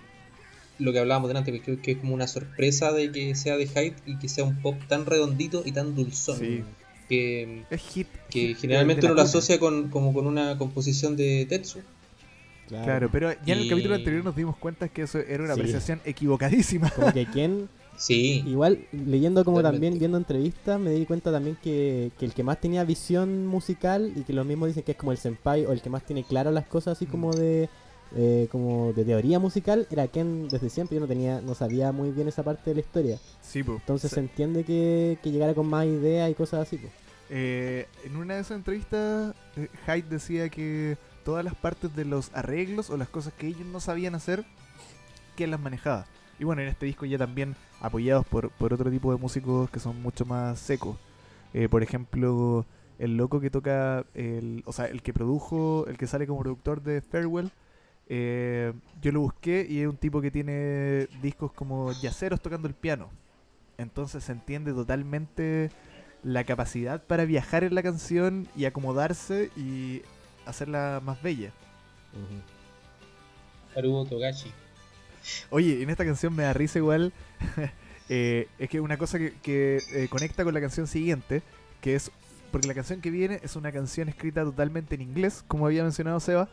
[0.79, 3.67] lo que hablábamos delante, que creo que es como una sorpresa de que sea de
[3.67, 6.37] Hyde y que sea un pop tan redondito y tan dulzón.
[6.39, 6.63] Sí.
[7.09, 8.07] Que, Es hit.
[8.29, 11.79] que generalmente uno lo asocia con, como con una composición de Tetsu.
[12.69, 15.59] Claro, pero ya en el capítulo anterior nos dimos cuenta que eso era una Sí.
[15.59, 16.89] apreciación equivocadísima.
[16.91, 19.85] Como que quién Sí, Igual, leyendo como Totalmente.
[19.85, 24.11] también, viendo entrevistas, me di cuenta también que, que el que más tenía visión musical
[24.15, 26.23] y que los mismos dicen que es como el senpai o el que más tiene
[26.23, 27.69] claro las cosas así como de
[28.15, 30.95] eh, como de teoría musical era Ken desde siempre.
[30.95, 33.19] Yo no tenía, no sabía muy bien esa parte de la historia.
[33.41, 33.73] Sí, po.
[33.73, 34.15] Entonces Sí.
[34.15, 36.77] se entiende que, que llegara con más ideas y cosas así.
[36.77, 36.91] pues.
[37.29, 42.29] Eh, en una de esas entrevistas, eh, Hyde decía que todas las partes de los
[42.33, 44.43] arreglos o las cosas que ellos no sabían hacer,
[45.35, 46.05] que las manejaba.
[46.39, 49.79] Y bueno, en este disco ya también apoyados por, por otro tipo de músicos que
[49.79, 50.97] son mucho más secos.
[51.53, 52.65] Eh, por ejemplo,
[52.99, 56.81] el loco que toca, el, o sea, el que produjo, el que sale como productor
[56.81, 57.51] de Farewell,
[58.15, 62.75] eh, yo lo busqué y es un tipo que tiene discos como yaceros tocando el
[62.75, 63.09] piano.
[63.79, 65.71] Entonces se entiende totalmente
[66.21, 70.03] la capacidad para viajar en la canción y acomodarse y
[70.45, 71.53] hacerla más bella.
[73.75, 74.51] Haruo Togashi.
[75.49, 77.13] Oye, en esta canción me da risa igual.
[78.09, 81.41] eh, es que una cosa que, que, eh, conecta con la canción siguiente,
[81.81, 82.11] que es.
[82.51, 86.19] Porque la canción que viene es una canción escrita totalmente en inglés, como había mencionado
[86.19, 86.47] Seba.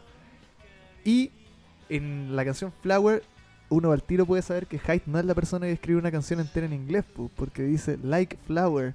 [1.05, 1.33] Y
[1.91, 3.23] en la canción Flower,
[3.69, 6.41] uno al tiro puede saber que Hyde no es la persona que escribe una canción
[6.41, 8.95] entera en inglés, pu, porque dice like flower,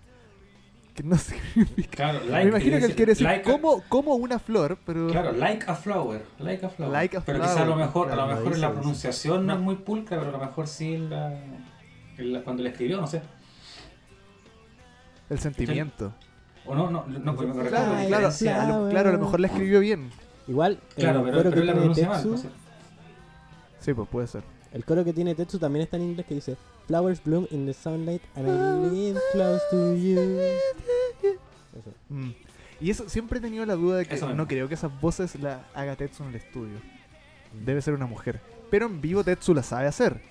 [0.95, 1.89] que no significa.
[1.95, 5.08] Claro, Me like, imagino que él quiere decir like a- como, una flor, pero.
[5.08, 6.91] Claro, like a flower, like a flower.
[6.91, 8.71] Like a pero flower, quizá a lo mejor, a claro, lo lo mejor en la
[8.73, 9.65] pronunciación no es No.
[9.65, 11.34] muy pulcra, pero a lo mejor sí en la,
[12.17, 13.21] en la- cuando la escribió, no sé.
[15.29, 16.13] el sentimiento.
[16.65, 17.69] O no, no, no, me correcto.
[17.69, 20.10] Claro, claro, claro, a lo mejor la escribió bien.
[20.47, 22.23] Igual, Claro, el pero, pero que la pronuncia mal.
[22.27, 22.45] Pues,
[23.86, 23.93] sí.
[23.93, 24.43] Pues puede ser.
[24.74, 27.74] el coro que tiene Tetsu también está en inglés que dice Flowers bloom in the
[27.74, 30.19] sunlight and I live close to you.
[31.78, 31.93] Eso.
[32.10, 32.32] Mm.
[32.82, 34.38] Y eso siempre he tenido la duda de que Eso mismo.
[34.41, 36.78] no creo que esas voces las haga Tetsu en el estudio.
[37.65, 38.41] Debe ser una mujer.
[38.69, 40.21] Pero en vivo Tetsu la sabe hacer.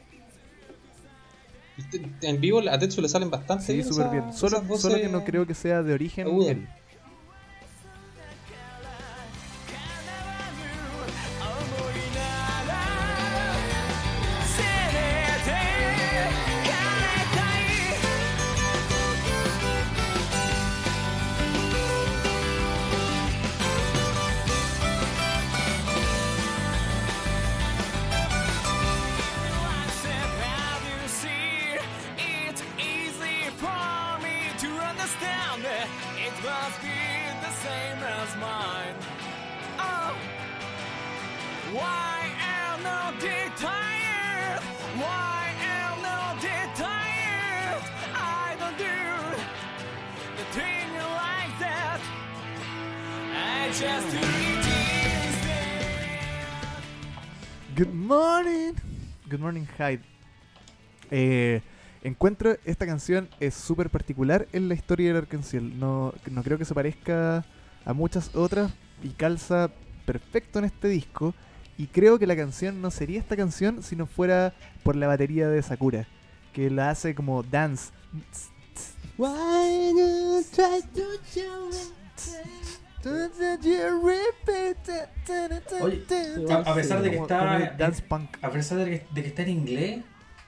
[2.23, 3.65] En vivo a Tetsu le salen bastante.
[3.65, 4.33] Sí, bien súper bien.
[4.33, 4.63] Solo,
[4.97, 6.69] que no creo que sea de origen él.
[59.45, 60.01] Morning, Hyde.
[61.11, 61.61] Eh,
[62.03, 65.79] encuentro esta canción es súper particular en la historia del Arcángel.
[65.79, 67.45] No, no creo que se parezca
[67.85, 69.71] a muchas otras y calza
[70.07, 71.35] perfecto en este disco.
[71.77, 75.49] Y creo que la canción no sería esta canción si no fuera por la batería
[75.49, 76.07] de Sakura,
[76.55, 77.93] que la hace como dance.
[79.19, 81.71] Why you try to show
[82.17, 82.33] Sí,
[86.51, 87.75] a, a pesar de que está.
[87.79, 88.37] dance punk.
[88.43, 90.01] A pesar de que, de que está en inglés,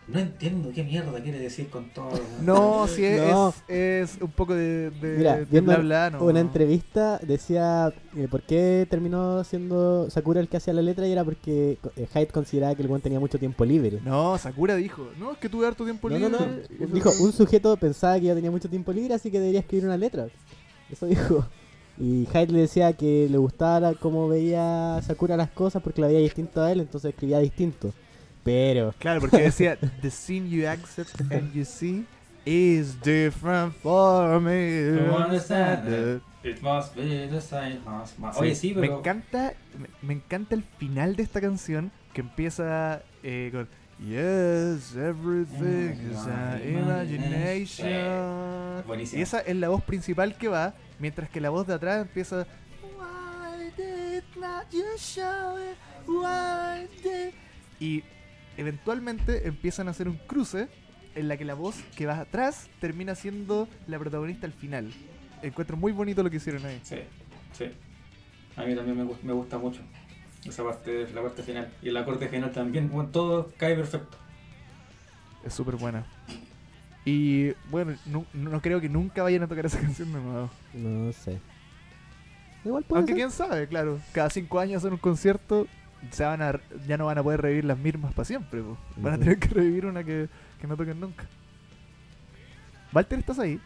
[0.08, 2.10] no entiendo qué mierda quiere decir con todo.
[2.40, 3.52] No, sí, es, No.
[3.66, 6.24] es, es un poco de, de, Mira, de viendo bla bla, no.
[6.24, 11.12] una entrevista decía eh, por qué terminó siendo Sakura el que hacía la letra y
[11.12, 13.98] era porque eh, Hyde consideraba que el buen tenía mucho tiempo libre.
[14.04, 16.30] No, Sakura dijo, no, es que tuve harto tiempo No, libre.
[16.30, 16.46] no,
[16.86, 16.86] no.
[16.94, 19.96] Dijo, un sujeto pensaba que ya tenía mucho tiempo libre, así que debería escribir una
[19.96, 20.28] letra.
[20.88, 21.44] Eso dijo.
[21.98, 26.18] Y Hyde le decía que le gustaba cómo veía Sakura las cosas porque la veía
[26.20, 27.92] distinto a él, entonces escribía distinto.
[28.44, 32.04] Pero, Claro, porque decía, the scene you accept and you see
[32.44, 35.00] is different for me.
[35.10, 38.98] Understand It must be the same as my- Oye, sí, Me pero.
[39.00, 46.10] encanta, me, me encanta el final de esta canción que empieza eh, con Yes, everything
[46.10, 48.82] is an imagination.
[48.86, 49.18] Buenísimo.
[49.18, 52.46] Y esa es la voz principal que va, mientras que la voz de atrás empieza
[52.82, 55.78] Why did not you show it?
[56.06, 57.32] Why did-"
[57.80, 58.04] Y
[58.58, 60.68] eventualmente empiezan a hacer un cruce
[61.14, 64.92] en la que la voz que va atrás termina siendo la protagonista al final.
[65.40, 66.80] Encuentro muy bonito lo que hicieron ahí.
[66.82, 66.98] Sí,
[67.52, 67.70] sí.
[68.56, 69.80] A mí también me, me gusta mucho
[70.44, 71.72] esa parte, la parte final.
[71.82, 74.16] Y la corte final también, bueno, todo cae perfecto.
[75.44, 76.04] Es súper buena.
[77.04, 80.50] Y bueno, no, no creo que nunca vayan a tocar esa canción de nuevo.
[80.74, 81.38] no sé.
[82.64, 83.16] Igual puede Aunque ser.
[83.20, 84.00] quién sabe, claro.
[84.12, 85.68] Cada cinco años en un concierto
[86.10, 88.60] se van a, ya no van a poder revivir las mismas para siempre.
[88.60, 88.76] po.
[88.96, 90.28] Van a tener que revivir una que,
[90.60, 91.26] que no toquen nunca.
[92.92, 93.60] Walter, ¿estás ahí?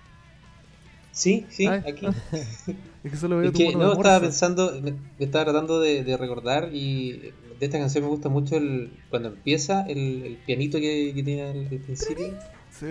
[1.13, 2.07] Sí, sí, Ay, aquí.
[2.07, 2.15] ah.
[3.03, 5.45] Es que solo veo Es tu que mono no, de estaba pensando, me, me estaba
[5.45, 7.13] tratando de, de recordar y
[7.59, 11.43] de esta canción me gusta mucho el cuando empieza el, el pianito que, que tiene
[11.43, 12.27] al, principio.
[12.71, 12.87] Sí.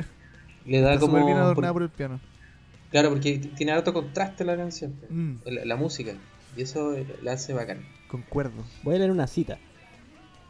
[0.65, 1.13] Le da Está como...
[1.23, 2.19] bien por- adornada por el piano.
[2.91, 6.13] claro, porque tiene alto contraste la canción, Mm, la, la música.
[6.57, 7.85] Y eso la hace bacán.
[8.09, 8.63] concuerdo.
[8.83, 9.59] Voy a leer una cita.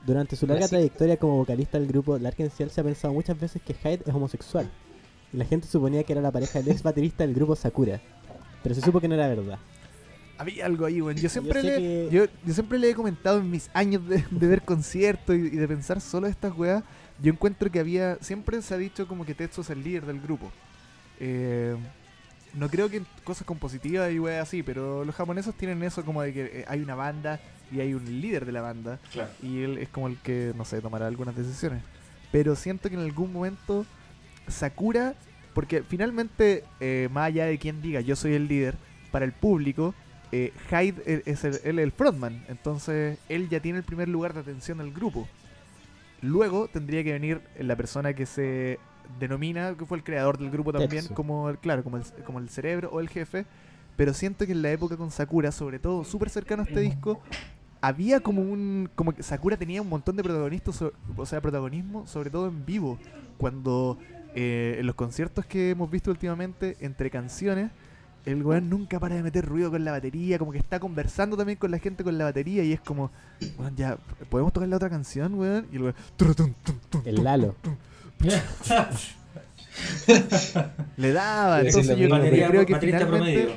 [0.05, 3.61] Durante su larga trayectoria como vocalista del grupo Larkin Ciel se ha pensado muchas veces
[3.61, 4.71] que Hyde es homosexual.
[5.33, 8.01] Y la gente suponía que era la pareja del ex baterista del grupo Sakura.
[8.63, 9.59] Pero se supo que no era verdad.
[10.37, 11.17] Había algo ahí, weón.
[11.17, 14.47] Yo siempre, le, que- yo, yo siempre le he comentado en mis años de, de
[14.47, 16.83] ver conciertos y, y de pensar solo estas weas.
[17.21, 18.17] Yo encuentro que había.
[18.21, 20.51] Siempre se ha dicho como que Tetsu es el líder del grupo.
[21.19, 21.75] Eh,
[22.53, 26.33] no creo que cosas compositivas y weas así, pero los japoneses tienen eso como de
[26.33, 27.39] que eh, hay una banda
[27.71, 28.99] y hay un líder de la banda.
[29.11, 29.29] Claro.
[29.43, 31.83] Y él es como el que, no sé, tomará algunas decisiones.
[32.31, 33.85] Pero siento que en algún momento
[34.49, 35.13] Sakura,
[35.53, 38.75] porque finalmente, eh, más allá de quien diga yo soy el líder,
[39.11, 39.93] para el público,
[40.31, 44.33] eh, Hyde e- es el, él el frontman, entonces él ya tiene el primer lugar
[44.33, 45.27] de atención del grupo.
[46.21, 48.77] Luego tendría que venir la persona que se
[49.19, 51.13] denomina, que fue el creador del grupo también, Tetsu.
[51.13, 53.45] como el, claro, como el, como el cerebro o el jefe.
[53.95, 57.21] Pero siento que en la época con Sakura, sobre todo súper cercano a este disco,
[57.81, 58.89] había como un.
[58.95, 60.81] como que Sakura tenía un montón de protagonistas,
[61.17, 62.99] o sea, protagonismo, sobre todo en vivo.
[63.37, 63.97] Cuando
[64.35, 67.71] eh, en los conciertos que hemos visto últimamente, entre canciones,
[68.25, 71.57] el weón nunca para de meter ruido con la batería, como que está conversando también
[71.57, 73.11] con la gente con la batería y es como,
[73.57, 73.97] weón, ya,
[74.29, 75.67] ¿podemos tocar la otra canción, weón?
[75.71, 75.95] Y el weón,
[77.05, 77.55] El Lalo.
[80.97, 81.61] le daba.
[81.61, 83.51] Entonces yo, Batería, creo que finalmente, promedio.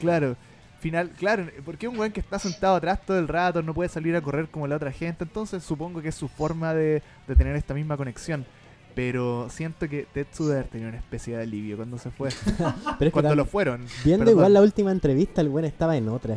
[0.00, 0.36] claro,
[0.80, 4.14] final, claro, porque un weón que está sentado atrás todo el rato, no puede salir
[4.16, 7.56] a correr como la otra gente, entonces supongo que es su forma de, de tener
[7.56, 8.44] esta misma conexión.
[8.98, 12.30] Pero siento que Tetsu debe haber tenido una especie de alivio cuando se fue.
[12.56, 13.84] Pero es que cuando lo fueron.
[14.04, 14.38] viendo perdón.
[14.40, 16.36] igual la última entrevista, el buen estaba en otra.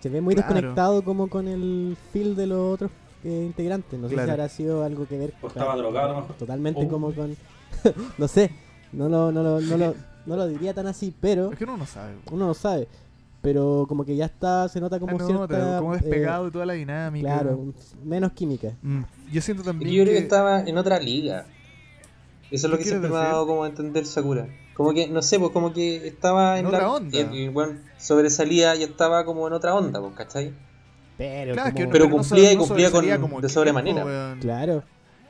[0.00, 0.52] Se ve muy Claro.
[0.52, 2.90] desconectado como con el feel de los otros
[3.22, 4.00] eh, integrantes.
[4.00, 4.26] No sé Claro.
[4.26, 5.34] si habrá sido algo que ver.
[5.40, 6.22] O estaba drogado.
[6.36, 6.88] Totalmente Oh.
[6.88, 7.36] como con.
[8.18, 8.50] no sé.
[8.92, 9.94] No lo, no, lo, no, lo,
[10.26, 11.52] no lo diría tan así, pero.
[11.52, 12.14] Es que uno no sabe.
[12.32, 12.88] Uno no sabe.
[13.42, 15.78] Pero como que ya está, se nota como Ah, no, cierta.
[15.78, 17.28] como eh, despegado y toda la dinámica.
[17.28, 17.64] claro,
[18.02, 18.72] menos química.
[18.82, 21.46] Mm, Yo siento también yo creo que que- estaba en otra liga.
[22.56, 24.46] Eso es lo ¿Qué que siempre me ha dado como a entender Sakura.
[24.74, 26.78] Como que, no sé, pues como que estaba en En la...
[26.78, 27.18] otra onda.
[27.18, 30.52] El, el weón sobresalía y estaba como en otra onda, pues, ¿cachai?
[31.16, 34.36] Pero, Claro, que Pero no cumplía y no cumplía con- como de sobremanera.
[34.40, 34.82] Claro.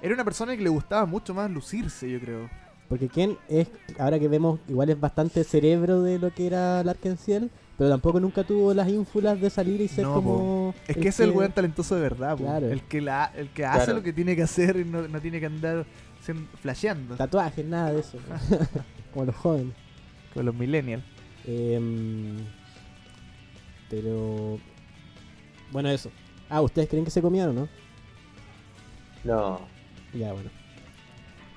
[0.03, 2.51] Era una persona que le gustaba mucho más lucirse, yo creo.
[2.89, 7.51] Porque Ken es, ahora que vemos, igual es bastante cerebro de lo que era Larkensiel,
[7.77, 10.75] pero tampoco nunca tuvo las ínfulas de salir y ser No, como.
[10.87, 12.37] Es que es el weón talentoso de verdad.
[12.37, 12.69] Claro.
[12.71, 13.95] El que, la, el que hace Claro.
[13.95, 15.85] lo que tiene que hacer y no, no tiene que andar
[16.35, 17.17] flasheando.
[17.17, 18.19] Tatuajes, nada de eso.
[19.13, 19.75] como los jóvenes.
[20.35, 21.03] Con los millennials.
[21.47, 22.37] Em,
[23.89, 24.59] pero.
[25.73, 26.11] Bueno, eso.
[26.49, 27.69] Ah, ¿ustedes creen que se comieron o no?
[29.25, 29.61] No,
[30.15, 30.51] Ya, bueno.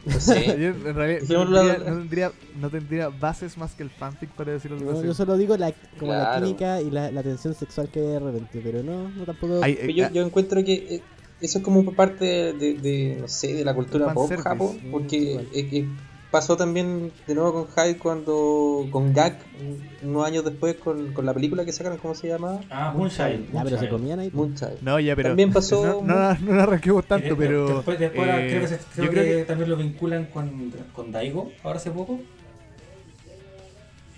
[0.05, 0.45] no sé.
[0.59, 4.53] Yo en realidad no tendría, no, tendría, no tendría bases más que el fanfic para
[4.53, 5.05] decir algo No, así.
[5.07, 8.19] yo solo digo la, como la química y la, la tensión sexual que hay de
[8.19, 9.59] repente, pero no, no tampoco.
[9.61, 11.03] Ay, eh, yo, ah, yo encuentro que eh,
[11.41, 14.49] eso es como parte de, de- de, no sé, de la cultura pop Fanservice.
[14.49, 15.47] japo, Mm, porque igual.
[15.53, 15.87] eh, eh,
[16.31, 21.25] pasó también de nuevo con Hyde cuando con Gak un- unos años después con, con
[21.25, 22.59] la película que sacaron, ¿cómo se llama?
[22.69, 23.47] Ah, Moonshine.
[23.51, 23.89] ya, pero se Moonshine.
[23.89, 24.29] comían ahí.
[24.33, 24.81] Moonchild.
[24.81, 25.29] no, ya, pero.
[25.29, 27.67] También pasó- No, no, no la arranquemos tanto, de- pero.
[27.77, 29.45] Después, después eh, creo que, se- creo yo creo que que.
[29.45, 32.19] también lo vinculan con, con Daigo, ahora hace poco.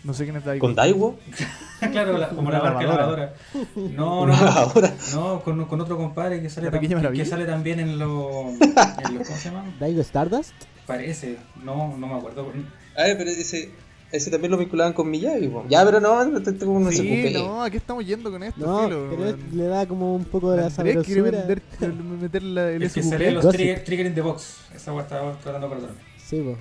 [0.03, 0.59] No sé quién está ahí.
[0.59, 1.17] ¿Con Daiwo?
[1.91, 3.33] claro, la- como Una la marca lavadora.
[3.75, 4.33] No, no, no.
[4.45, 4.93] lavadora.
[5.13, 6.87] No, con, con otro compadre que sale, tam- que,
[7.45, 8.09] también en los.
[8.59, 9.65] los- ¿Cómo se llama?
[9.79, 10.53] Daigo Stardust.
[10.87, 12.51] Parece, no, no me acuerdo.
[12.97, 13.69] A ver, pero ese,
[14.11, 15.47] ese también lo vinculaban con Miyagi.
[15.47, 15.65] po.
[15.69, 16.17] Ya, pero no,
[16.65, 18.59] como no se Sí, no, ¿a qué estamos yendo con esto?
[18.65, 21.31] No, filo, pero es- le da como un poco de la quiere sabrosura.
[21.31, 21.61] vender,
[22.21, 24.57] meter la, el El que sale en los trigger, trigger in the box.
[24.75, 26.01] Esa weá estaba tratando de acordarme.
[26.25, 26.57] Sí, po.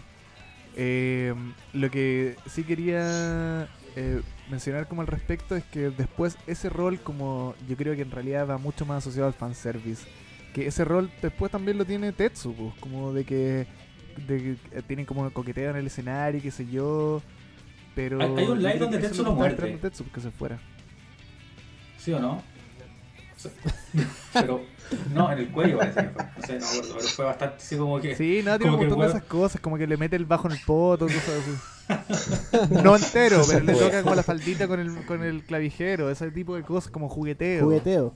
[0.76, 1.34] Eh,
[1.72, 7.54] lo que sí quería eh, mencionar como al respecto es que después ese rol como
[7.68, 10.06] yo creo que en realidad va mucho más asociado al fanservice.
[10.54, 13.66] Que ese rol después también lo tiene Tetsu, pues, como de que,
[14.26, 17.22] de que eh, tienen como coqueteo en el escenario, qué sé yo.
[17.94, 19.78] Pero Hay- hay un live donde Tetsu está muerde.
[19.78, 20.58] Tetsu, que se fuera.
[21.98, 22.42] ¿Sí o no?
[24.32, 24.60] Pero,
[25.14, 26.24] no, en el cuello parece que fue.
[26.24, 28.14] No sé, no pero fue bastante así como que.
[28.16, 30.26] Sí, no, tiene Como un que montón de esas cosas, como que le mete el
[30.26, 32.82] bajo en el poto, cosas así.
[32.82, 36.54] no entero, pero le toca como la faldita con el, con el clavijero, ese tipo
[36.56, 37.64] de cosas como jugueteo.
[37.64, 38.14] Jugueteo.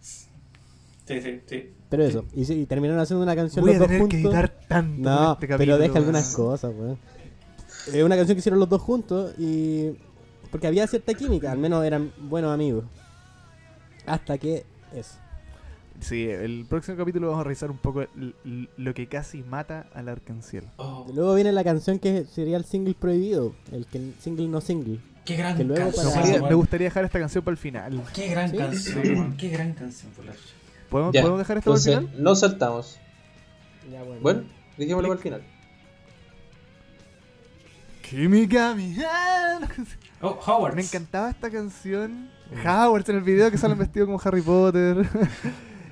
[0.00, 1.72] Sí, sí, sí.
[1.88, 2.24] Pero eso.
[2.34, 4.18] Y, sí, y terminaron haciendo una canción Voy a los dos tener juntos.
[4.18, 6.98] que editar tanto en No, este pero deja algunas cosas, weón.
[7.86, 9.92] Es una canción que hicieron los dos juntos y.
[10.50, 12.84] Porque había cierta química, al menos eran buenos amigos.
[14.08, 14.64] Hasta que.
[14.94, 15.18] Eso.
[16.00, 18.04] Sí, el próximo capítulo vamos a revisar un poco
[18.76, 20.64] lo que casi mata al arcanciel.
[20.76, 23.52] Oh, luego viene la canción que sería el single prohibido.
[23.72, 25.00] El que single no single.
[25.24, 26.04] qué gran que luego canción.
[26.06, 26.48] para- Me gustaría- weón.
[26.50, 28.02] me gustaría dejar esta canción para el final.
[28.14, 28.56] Qué gran Sí.
[28.56, 29.36] canción.
[29.36, 30.32] Qué gran canción por la.
[30.88, 32.22] ¿Podemos, Ya, ¿podemos dejar esto para el final?
[32.22, 32.98] no saltamos.
[33.92, 34.44] Ya, Bueno,
[34.78, 35.42] dejémoslo para el final.
[38.08, 39.68] Química, mi hand.
[40.22, 40.74] Oh, Howard.
[40.76, 42.30] Me encantaba esta canción.
[42.64, 45.06] Howard en el video que sale vestido como Harry Potter.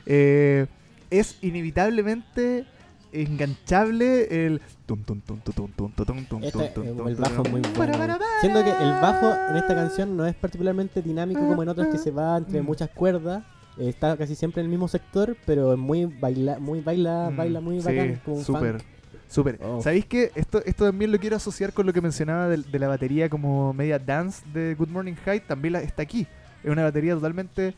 [0.08, 0.66] Eh,
[1.10, 2.64] es inevitablemente
[3.12, 7.16] enganchable el tum tum tum tum tum tum tum tum Este, tum tum tum el
[7.16, 8.18] bajo es muy bueno.
[8.40, 11.98] Siendo que el bajo en esta canción no es particularmente dinámico como en otras que
[11.98, 12.66] se va entre Mm.
[12.66, 13.42] muchas cuerdas.
[13.78, 17.36] Eh, Está casi siempre en el mismo sector, pero es muy baila, muy baila, Mm,
[17.36, 18.72] baila muy sí, bacán, como un súper.
[18.78, 18.84] funk.
[19.28, 19.58] Súper.
[19.60, 19.82] Oh.
[19.82, 22.86] ¿Sabéis que esto, esto también lo quiero asociar con lo que mencionaba del- de, la
[22.86, 25.40] batería como media dance de Good Morning High?
[25.48, 26.28] También la- está aquí.
[26.66, 27.74] Es una batería totalmente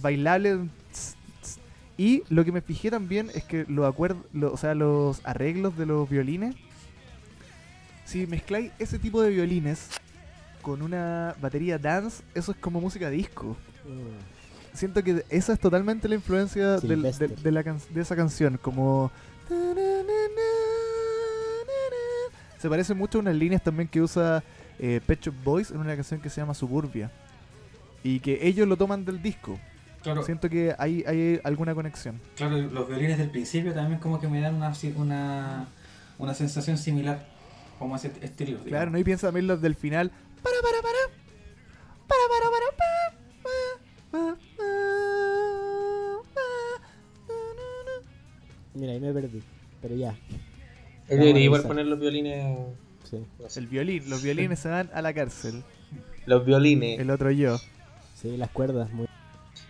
[0.00, 0.68] bailable.
[1.98, 5.86] Y lo que me fijé también es que los acuerdos, o sea, los arreglos de
[5.86, 6.54] los violines,
[8.04, 9.88] si mezcláis ese tipo de violines
[10.60, 13.56] con una batería dance, eso es como música disco.
[13.86, 14.76] Mm.
[14.76, 18.58] Siento que esa es totalmente la influencia del- de, de la can- de esa canción,
[18.60, 19.10] como...
[22.58, 24.42] Se parece mucho a unas líneas también que usa
[24.78, 27.10] eh, Pet Shop Boys en una canción que se llama Suburbia.
[28.06, 29.58] Y que ellos lo toman del disco.
[30.02, 32.20] Claro, Siento que hay, hay alguna conexión.
[32.36, 35.66] claro, los violines del principio también como que me dan una, una,
[36.18, 37.26] una sensación similar,
[37.80, 38.50] como ese estilo.
[38.52, 38.68] digamos.
[38.68, 38.98] Claro, ¿no?
[38.98, 40.12] Y piensa también los del final.
[40.44, 40.98] Para, para, para.
[42.06, 42.66] Para, para, para.
[42.76, 42.84] pa,
[44.12, 44.36] pa, pa,
[46.34, 46.40] pa,
[47.26, 48.08] pa, na, na,
[48.74, 49.42] Mira, ahí me perdí.
[49.82, 50.16] Pero ya,
[51.08, 52.56] debería igual poner los violines.
[53.02, 53.16] sí.
[53.38, 53.50] no na.
[53.50, 54.08] sé, El violín.
[54.08, 55.64] Los violines se van a la cárcel.
[56.26, 57.00] Los violines.
[57.00, 57.58] El otro yo.
[58.16, 59.06] Sí, las cuerdas, muy...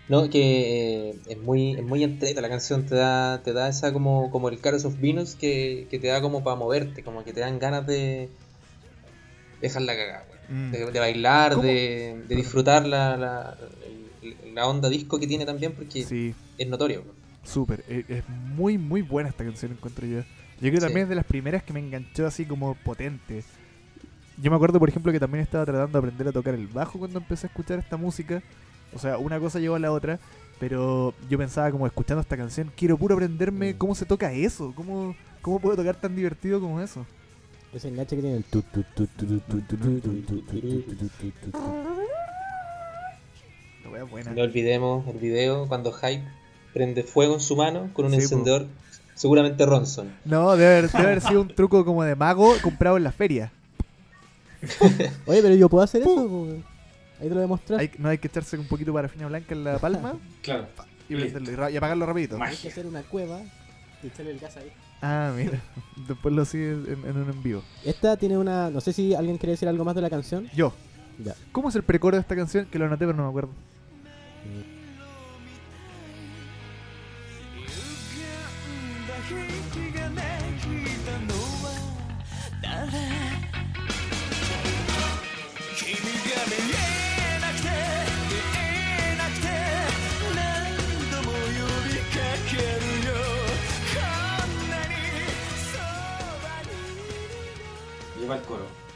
[0.09, 3.93] No, que eh, es muy, es muy entreta la canción, te da, te da esa
[3.93, 7.33] como, como el Caros of Venus que, que te da como para moverte, como que
[7.33, 8.31] te dan ganas de
[9.61, 10.27] dejar la cagada.
[10.49, 10.71] Mm.
[10.71, 13.59] de, de bailar, de, de disfrutar la, la,
[14.55, 16.35] la onda disco que tiene también porque Sí.
[16.57, 17.03] es notorio.
[17.43, 20.19] Súper, e- es muy muy buena esta canción encuentro yo.
[20.21, 20.25] Yo
[20.61, 20.87] creo que Sí.
[20.87, 23.43] también es de las primeras que me enganchó así como potente.
[24.39, 26.99] Yo me acuerdo por ejemplo que también estaba tratando de aprender a tocar el bajo
[26.99, 28.43] cuando empecé a escuchar esta música.
[28.95, 30.19] O sea, una cosa llevó a la otra,
[30.61, 33.79] pero yo pensaba como escuchando esta canción, quiero puro aprenderme Mm.
[33.79, 37.05] cómo se toca eso, cómo, cómo puedo tocar tan divertido como eso.
[37.73, 38.45] Ese enganche que tiene el...
[38.45, 41.51] tu, tu, tu, tu, tu, tu, tu, tu, tu, tu, tu, tu, tu, tu, tu,
[41.51, 41.59] tu.
[43.85, 44.33] La wea buena.
[44.33, 46.25] No olvidemos el video cuando Hype
[46.73, 48.23] prende fuego en su mano con un Sí, po.
[48.23, 48.67] encendedor,
[49.15, 50.13] seguramente Ronson.
[50.25, 53.53] No, debe haber, debe haber sido un truco como de mago comprado en la feria.
[55.27, 56.49] Oye, pero yo puedo hacer eso?
[57.19, 57.81] Ahí te lo voy a mostrar.
[57.81, 60.67] Hay- no hay que echarse un poquito de parafina blanca en la palma Claro,
[61.09, 62.37] y, apagarlo rapidito.
[62.39, 62.53] Magia.
[62.53, 63.41] Hay que hacer una cueva
[64.03, 64.71] y echarle el gas ahí.
[65.03, 65.61] Ah, mira.
[66.09, 67.63] Después lo sigue en, en un en vivo.
[67.85, 68.71] Esta tiene una...
[68.71, 70.49] No sé si alguien quiere decir algo más de la canción.
[70.55, 70.73] Yo.
[71.25, 71.35] Ya.
[71.53, 72.67] ¿Cómo es el precoro de esta canción?
[72.67, 73.51] Que lo anoté pero no me acuerdo.
[74.47, 74.76] 歪
[98.37, 98.87] el coro.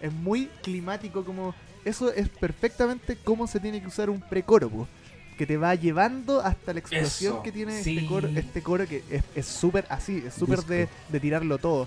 [0.00, 1.54] Es muy climático como...
[1.84, 4.88] Eso es perfectamente cómo se tiene que usar un precoro, po.
[5.36, 7.98] que te va llevando hasta la explosión Eso, que tiene sí.
[7.98, 9.02] este coro, este coro que
[9.34, 10.88] es- súper así, es súper de,
[11.20, 11.86] tirarlo todo.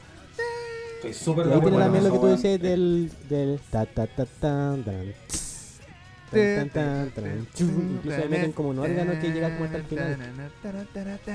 [0.98, 3.12] Estoy súper de acuerdo también lo que tú del...
[3.28, 3.60] del...
[3.72, 5.47] Ta, ta, ta, tan, tan, tss,
[6.32, 7.66] tan, tan, tan, tan, chu.
[7.66, 10.18] Incluso le meten como un órgano que llega como hasta el final.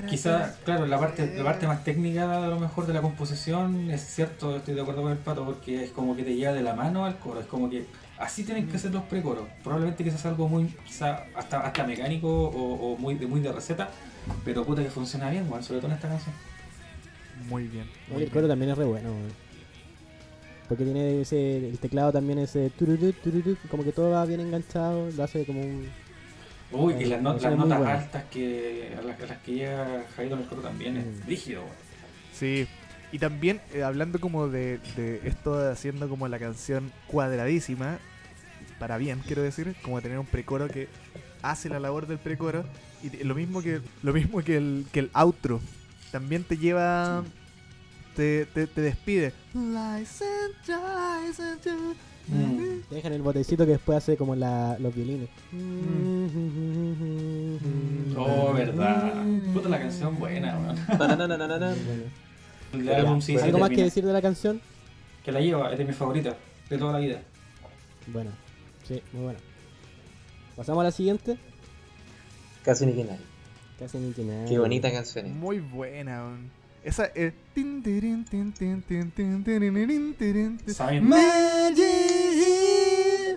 [0.09, 4.03] Quizá, claro, la parte, la parte más técnica a lo mejor de la composición es
[4.03, 6.75] cierto, estoy de acuerdo con el pato, porque es como que te lleva de la
[6.75, 7.87] mano al coro, es como que
[8.19, 9.45] así tienen que ser los precoros.
[9.63, 13.89] Probablemente quizás algo muy, quizá hasta, hasta mecánico o, o muy, de, muy de receta,
[14.45, 16.35] pero puta que funciona bien, weón, sobre todo en esta canción.
[17.49, 17.87] Muy bien.
[18.09, 18.31] muy Oye, el bien.
[18.31, 19.42] coro también es re bueno, weón.
[20.73, 25.11] Porque tiene ese, el teclado también ese tururú, tururú, como que todo va bien enganchado,
[25.15, 25.87] lo hace como un...
[26.73, 27.95] Uy, y las, no- Canción las notas buena.
[27.99, 31.27] altas que a las, a las que llega Jairo en el coro también es Mm.
[31.29, 31.75] rígido, weón.
[32.33, 32.67] Sí.
[33.13, 37.99] Y también, eh, hablando como de, de esto de haciendo como la canción cuadradísima,
[38.79, 40.89] para bien, quiero decir, como tener un precoro que
[41.43, 42.65] hace la labor del precoro,
[43.03, 45.61] y lo mismo que lo mismo que el, que el outro,
[46.11, 47.23] también te lleva,
[48.17, 49.33] te, te, te despide.
[52.29, 52.81] Mm.
[52.89, 55.29] Te dejan el botecito que después hace como la, los violines.
[58.17, 59.25] Oh, verdad.
[59.53, 60.99] Puta la canción buena, weón.
[60.99, 61.75] Tananananana.
[62.73, 62.95] Bueno.
[62.95, 64.61] Álbum sí ¿Algo más que decir de la canción?
[65.25, 66.35] Que la lleva, es de mis favoritas,
[66.71, 67.23] de toda la vida.
[68.07, 68.31] Bueno,
[68.89, 69.39] sí, muy buena.
[70.57, 71.37] Pasamos a la siguiente.
[72.65, 73.21] Casi ni que nadie.
[73.79, 74.49] Casi ni que nada.
[74.49, 75.33] Qué bonita canción es.
[75.33, 76.25] Muy buena.
[76.25, 76.62] weón.
[76.85, 77.33] Esa es...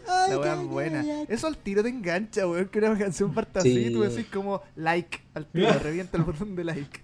[0.07, 1.03] La wea es buena.
[1.27, 2.67] Eso al tiro te engancha, weón.
[2.67, 6.63] Que una canción parta así tú decís como like al tiro, revienta el botón de
[6.63, 7.01] like.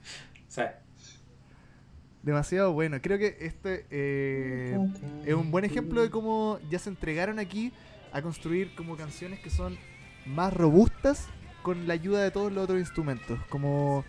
[2.24, 3.02] Demasiado bueno.
[3.02, 4.78] Creo que este eh,
[5.26, 7.72] es un buen ejemplo de cómo ya se entregaron aquí
[8.12, 9.78] a construir como canciones que son
[10.26, 11.28] más robustas
[11.64, 13.40] con la ayuda de todos los otros instrumentos.
[13.50, 14.04] Como,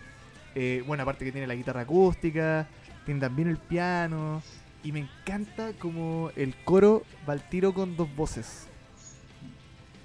[0.55, 2.67] eh, bueno, aparte que tiene la guitarra acústica,
[3.05, 4.41] tiene también el piano.
[4.83, 8.67] Y me encanta como el coro va al tiro con dos voces.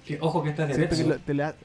[0.05, 1.55] Que, ojo que esta es de Tetsu, te la-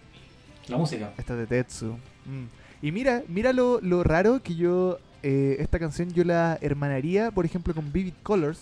[0.68, 1.12] la música.
[1.16, 1.92] Esta es de Tetsu.
[2.26, 2.44] Mm.
[2.82, 4.98] Y mira, mira lo, lo raro que yo.
[5.22, 8.60] eh, esta canción yo la hermanaría, por ejemplo, con Vivid Colors,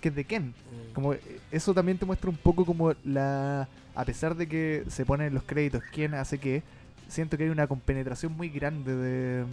[0.00, 0.54] que es de Ken.
[0.94, 3.66] Como eh, eso también te muestra un poco como la.
[3.96, 6.62] A pesar de que se ponen en los créditos quién hace qué,
[7.08, 9.44] siento que hay una compenetración muy grande de,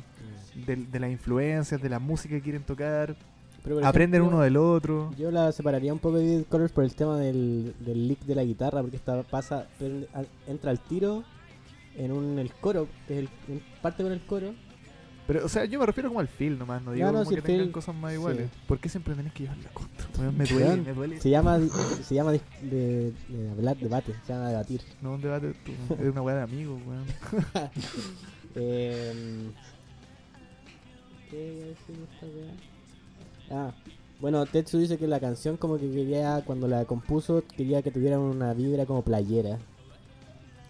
[0.66, 3.16] de, de las influencias, de la música que quieren tocar.
[3.64, 5.12] Pero, Aprenden ejemplo, uno del otro.
[5.18, 8.36] Yo la separaría un poco de Vivid Colors por el tema del, del lick de
[8.36, 9.68] la guitarra, porque esta pasa,
[10.48, 11.24] entra al tiro
[11.96, 14.54] en un el coro, que es el, en parte con el coro.
[15.26, 17.30] Pero, o sea, yo me refiero como al feel nomás, no digo no, como si
[17.30, 18.50] que el tengan feel- cosas más iguales.
[18.68, 20.06] ¿Por qué siempre tenés que llevar la contra?
[20.20, 21.22] Weón, Me duele, Weón, me duele.
[21.22, 21.60] Se llama,
[22.04, 22.42] se llama de,
[23.30, 24.82] de hablar, debate, se llama debatir.
[25.02, 25.72] No, un debate, tú,
[26.02, 27.06] es una weá de amigos, weón.
[28.56, 29.50] Eh,
[31.30, 33.68] ¿Qué iba a decir esta weá?
[33.68, 33.74] Ah,
[34.20, 38.20] bueno, Tetsu dice que la canción como que quería, cuando la compuso, quería que tuviera
[38.20, 39.58] una vibra como playera.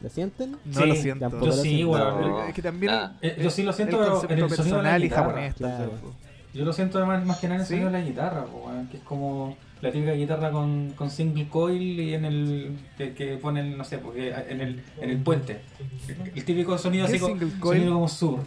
[0.03, 0.51] ¿Lo sienten?
[0.51, 1.29] No Sí, lo siento.
[1.29, 1.89] Yo lo sí, siento.
[1.91, 2.21] weón.
[2.21, 2.43] No.
[2.43, 3.17] Es que también Nada.
[3.21, 3.97] Eh, yo sí lo el siento
[4.27, 5.23] pero en el sonido de la personal y guitarra.
[5.27, 5.53] japonés.
[5.55, 5.91] Claro.
[5.91, 6.13] vez, po.
[6.53, 7.73] Yo lo siento además más que nada en el ¿Sí?
[7.73, 11.47] sonido de la guitarra, po, weón, que es como la típica guitarra con, con single
[11.49, 15.61] coil y en el que, que ponen, no sé, porque en el, en el puente.
[16.07, 17.79] El, el típico sonido ¿Qué así como, single coil?
[17.79, 18.39] sonido como sur,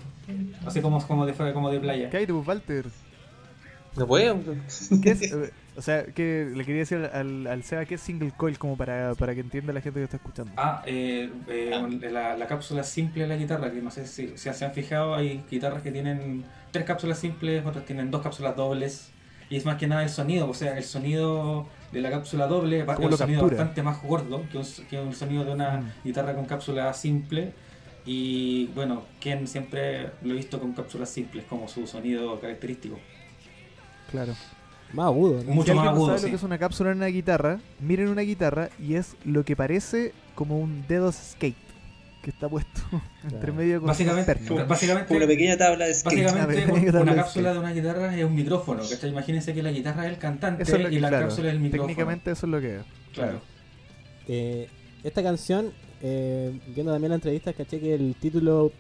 [0.66, 2.10] así como, como, de, como de playa.
[2.10, 2.84] ¿Qué hay, tú, Walter?
[3.96, 4.38] No puedo.
[5.02, 8.32] ¿Qué es, eh, o sea, que le quería decir al, al Seba, ¿qué es single
[8.36, 8.58] coil?
[8.58, 10.52] Como para, para que entienda la gente que está escuchando.
[10.56, 14.52] Ah, eh, eh, la, la cápsula simple de la guitarra, que no sé si, si
[14.52, 19.10] se han fijado, hay guitarras que tienen tres cápsulas simples, otras tienen dos cápsulas dobles.
[19.48, 22.80] Y es más que nada el sonido, o sea, el sonido de la cápsula doble
[22.80, 23.56] es ¿Cómo un sonido captura?
[23.62, 25.92] bastante más gordo que un, que un sonido de una Mm.
[26.04, 27.52] guitarra con cápsula simple.
[28.04, 32.98] Y bueno, Ken siempre lo he visto con cápsulas simples como su sonido característico.
[34.10, 34.34] Claro.
[34.96, 35.52] Más agudo, ¿no?
[35.52, 36.24] Mucho si más no agudo, sabe sí.
[36.24, 39.54] lo que es una cápsula en una guitarra, miren una guitarra y es lo que
[39.54, 41.54] parece como un dedo skate
[42.22, 42.80] que está puesto
[43.30, 44.34] entre medio con Básicamente,
[44.66, 46.24] básicamente Como una pequeña tabla de skate.
[46.24, 49.10] Básicamente, Una cápsula de de una guitarra es un micrófono, ¿cachai?
[49.10, 51.60] Imagínense que la guitarra es el cantante es que, y la claro, cápsula es el
[51.60, 51.88] micrófono.
[51.88, 52.82] técnicamente eso es lo que es.
[53.12, 53.40] Claro.
[54.26, 54.66] Eh,
[55.04, 55.72] esta canción,
[56.02, 58.72] eh, viendo también la entrevista, caché que el título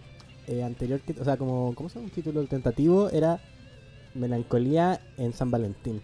[0.48, 2.06] eh, anterior, que, o sea, como, ¿cómo se llama?
[2.06, 3.38] Un título tentativo era
[4.16, 6.00] Melancolía en San Valentín.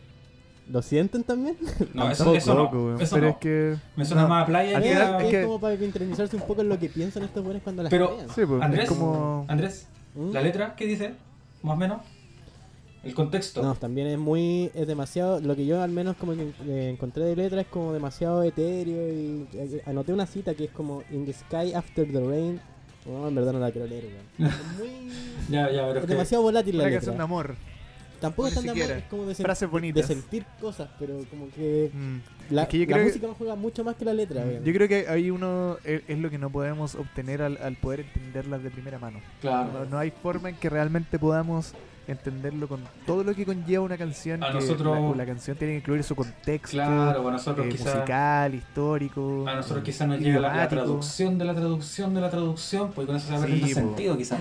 [0.70, 1.56] ¿Lo sienten también?
[1.92, 2.84] No, eso, eso loco, no.
[2.86, 3.00] weón.
[3.02, 3.32] Eso Pero no.
[3.32, 3.76] es que.
[3.96, 4.28] Me suena no.
[4.28, 6.78] más a playa Al que es es que- como para internalizarse un poco en lo
[6.78, 8.28] que piensan estos buenos cuando las Pero- crean.
[8.30, 9.44] Sí, pues, Andrés, es como.
[9.48, 10.30] Andrés, ¿Mm?
[10.32, 11.14] la letra, ¿qué dice?
[11.62, 11.98] Más o menos.
[13.02, 13.60] El contexto.
[13.64, 17.24] No, también es muy, es demasiado, lo que yo al menos como que eh, encontré
[17.24, 21.26] de letra es como demasiado etéreo y eh, anoté una cita que es como In
[21.26, 22.60] the sky after the rain.
[23.04, 24.04] No, en verdad no la quiero leer,
[24.38, 24.52] weón.
[24.52, 25.10] Es muy...
[25.50, 26.98] Ya, ya, pero es es que- demasiado volátil la letra.
[27.00, 27.56] canción de amor.
[28.22, 28.54] Tampoco ni es
[28.88, 32.16] tan es como de, sen- de sentir cosas, pero como que Mm.
[32.54, 34.42] la, Es que yo la creo que- música no juega mucho más que la letra.
[34.42, 34.64] weón.
[34.64, 38.00] Yo creo que ahí uno es, es lo que no podemos obtener al, al poder
[38.00, 39.20] entenderlas de primera mano.
[39.40, 39.70] Claro.
[39.72, 41.74] No, no hay forma en que realmente podamos
[42.08, 44.42] entenderlo con todo lo que conlleva una canción.
[44.42, 47.68] A que nosotros- la, la canción tiene que incluir su contexto Claro, para nosotros eh,
[47.68, 47.94] quizás.
[47.94, 49.44] musical, histórico.
[49.48, 53.16] A nosotros quizás nos llega la, traducción de la traducción de la traducción, pues con
[53.16, 54.40] eso se va Sí, sentido quizás.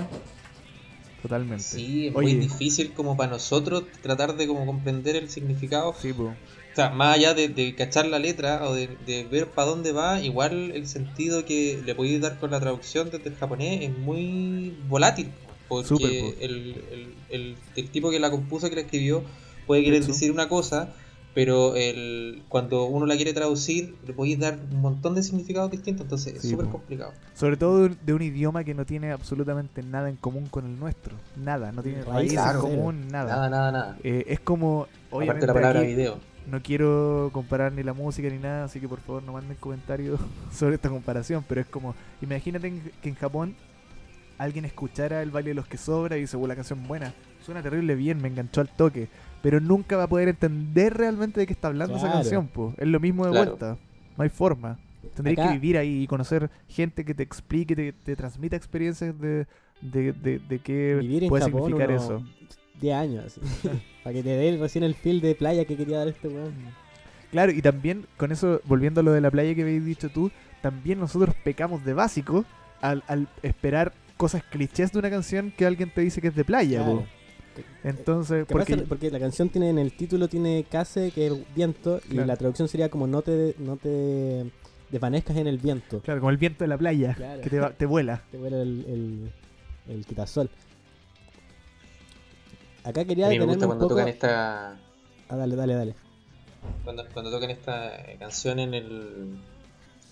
[1.22, 1.64] Totalmente.
[1.64, 2.34] Sí, es Oye.
[2.34, 5.94] muy difícil como para nosotros tratar de como comprender el significado.
[6.02, 6.24] Sí, po.
[6.24, 9.92] O sea, más allá de, de cachar la letra o de, de ver para dónde
[9.92, 13.98] va, igual el sentido que le podéis dar con la traducción desde el japonés es
[13.98, 15.30] muy volátil.
[15.68, 16.44] Porque po.
[16.44, 19.24] el, el, el, el tipo que la compuso, que la escribió,
[19.68, 20.94] puede querer decir una cosa,
[21.34, 26.04] pero el, cuando uno la quiere traducir, le podéis dar un montón de significados distintos,
[26.06, 27.14] entonces es súper complicado.
[27.36, 30.66] Sobre todo de un, de un idioma que no tiene absolutamente nada en común con
[30.66, 31.16] el nuestro.
[31.38, 33.36] Nada, no tiene Raíz raíces en común, nada.
[33.36, 33.98] Nada, nada, nada.
[34.04, 36.20] Eh, es como, Aparte obviamente, la palabra aquí video.
[36.50, 40.20] no quiero comparar ni la música ni nada, así que por favor no manden comentarios
[40.54, 43.56] sobre esta comparación, pero es como, imagínate que en Japón
[44.38, 47.14] alguien escuchara el baile de los que sobra y dice, "Uh, la canción buena,
[47.46, 49.08] suena terrible bien, me enganchó al toque,
[49.42, 52.76] pero nunca va a poder entender realmente de qué está hablando esa canción, pues.
[52.78, 53.46] Es lo mismo de Claro.
[53.58, 53.78] vuelta,
[54.18, 54.80] no hay forma.
[55.16, 59.20] Tendrías Acá- que vivir ahí y conocer gente que te explique, te, te transmita experiencias
[59.20, 59.48] de,
[59.82, 62.24] de, de, de qué Vivir en puede Japón significar eso.
[62.80, 63.42] 10 años, así.
[64.04, 66.54] para que te dé recién el feel de playa que quería dar este weón.
[67.32, 70.32] Claro, y también con eso, volviendo a lo de la playa que habéis dicho tú,
[70.62, 72.46] también nosotros pecamos de básico
[72.82, 76.44] al, al esperar cosas clichés de una canción que alguien te dice que es de
[76.46, 76.84] playa.
[76.84, 77.06] Claro.
[77.84, 81.34] Entonces, Que pasa- porque porque la canción tiene en el título tiene case que es
[81.56, 84.52] viento y la traducción sería como no te no te
[84.90, 86.00] desvanezcas en el viento.
[86.02, 87.42] Claro, como el viento de la playa, Claro.
[87.42, 88.22] que te, va- te vuela.
[88.32, 88.86] Te vuela el,
[89.88, 90.50] el, el quitasol.
[92.84, 93.96] Acá quería A mí me gusta cuando poco...
[93.96, 94.72] tocan esta
[95.30, 95.96] Ah, dale, dale, dale.
[96.84, 99.38] cuando, cuando tocan esta canción en el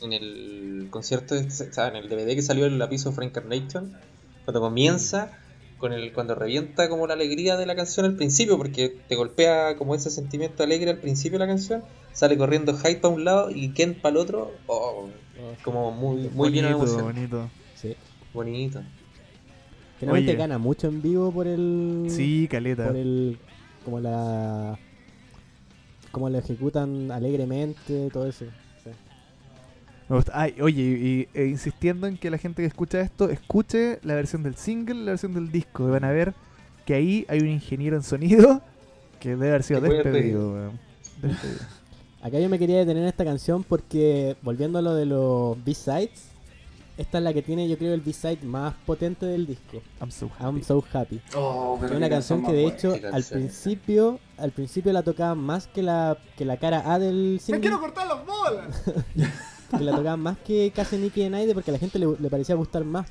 [0.02, 3.98] en el concierto, sea, en el DVD que salió el Lapiso Frank Carnation,
[4.46, 5.38] cuando comienza
[5.80, 9.76] con el cuando revienta como la alegría de la canción al principio, porque te golpea
[9.78, 13.50] como ese sentimiento alegre al principio de la canción, sale corriendo Hyde para un lado
[13.50, 15.10] y Ken para el otro, oh,
[15.42, 17.50] Oh, como muy muy bonito, emoción, bonito.
[17.76, 17.96] sí.
[18.34, 18.82] bonito.
[20.00, 22.08] Generalmente gana mucho en vivo por el...
[22.10, 22.88] Sí, caleta.
[22.88, 23.38] Por el...
[23.84, 24.78] Como la...
[26.12, 28.46] Como lo ejecutan alegremente, todo eso.
[30.10, 30.32] Me gusta.
[30.36, 34.42] Ay, oye, y, e insistiendo en que la gente que escucha esto escuche la versión
[34.44, 35.88] del single, la versión del disco.
[35.88, 36.34] Y van a ver
[36.86, 38.62] que ahí hay un ingeniero en sonido
[39.20, 40.54] que debe haber sido despedido.
[40.54, 40.80] weón.
[41.22, 41.60] Despedido.
[42.22, 46.30] Acá yo me quería detener en esta canción porque, volviendo a lo de los B-Sides,
[46.98, 49.82] esta es la que tiene, yo creo, el B-Side más potente del disco.
[50.02, 50.44] I'm so happy.
[50.44, 51.22] I'm So Happy.
[51.34, 55.82] Oh, Es una canción que de hecho al principio al principio la tocaban más que
[55.82, 57.72] la que la cara A del single.
[57.72, 58.84] cortar las bolas!
[59.78, 62.30] Que la tocaban más que casi Nicky and Naide porque a la gente le, le
[62.30, 63.08] parecía gustar más.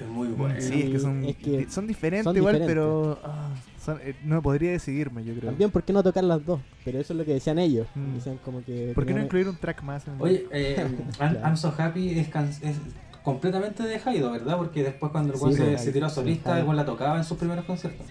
[0.00, 0.60] Es muy buena.
[0.60, 2.72] Sí, es que son, Es que son diferentes son igual, diferentes.
[2.84, 3.48] pero ah,
[3.84, 5.50] son- eh, no podría decidirme, yo creo.
[5.50, 6.60] También, ¿por qué no tocar las dos?
[6.84, 7.88] Pero eso es lo que decían ellos.
[7.96, 8.14] Mm.
[8.14, 8.92] Decían como que.
[8.94, 10.06] ¿Por qué no incluir un track más?
[10.06, 10.86] En Oye, eh,
[11.20, 12.76] I'm, So Happy es, can- es
[13.24, 14.56] completamente de Haido, ¿verdad?
[14.56, 17.36] Porque después cuando el Sí, se, pues, se tiró solista, weón la tocaba en sus
[17.38, 18.06] primeros conciertos.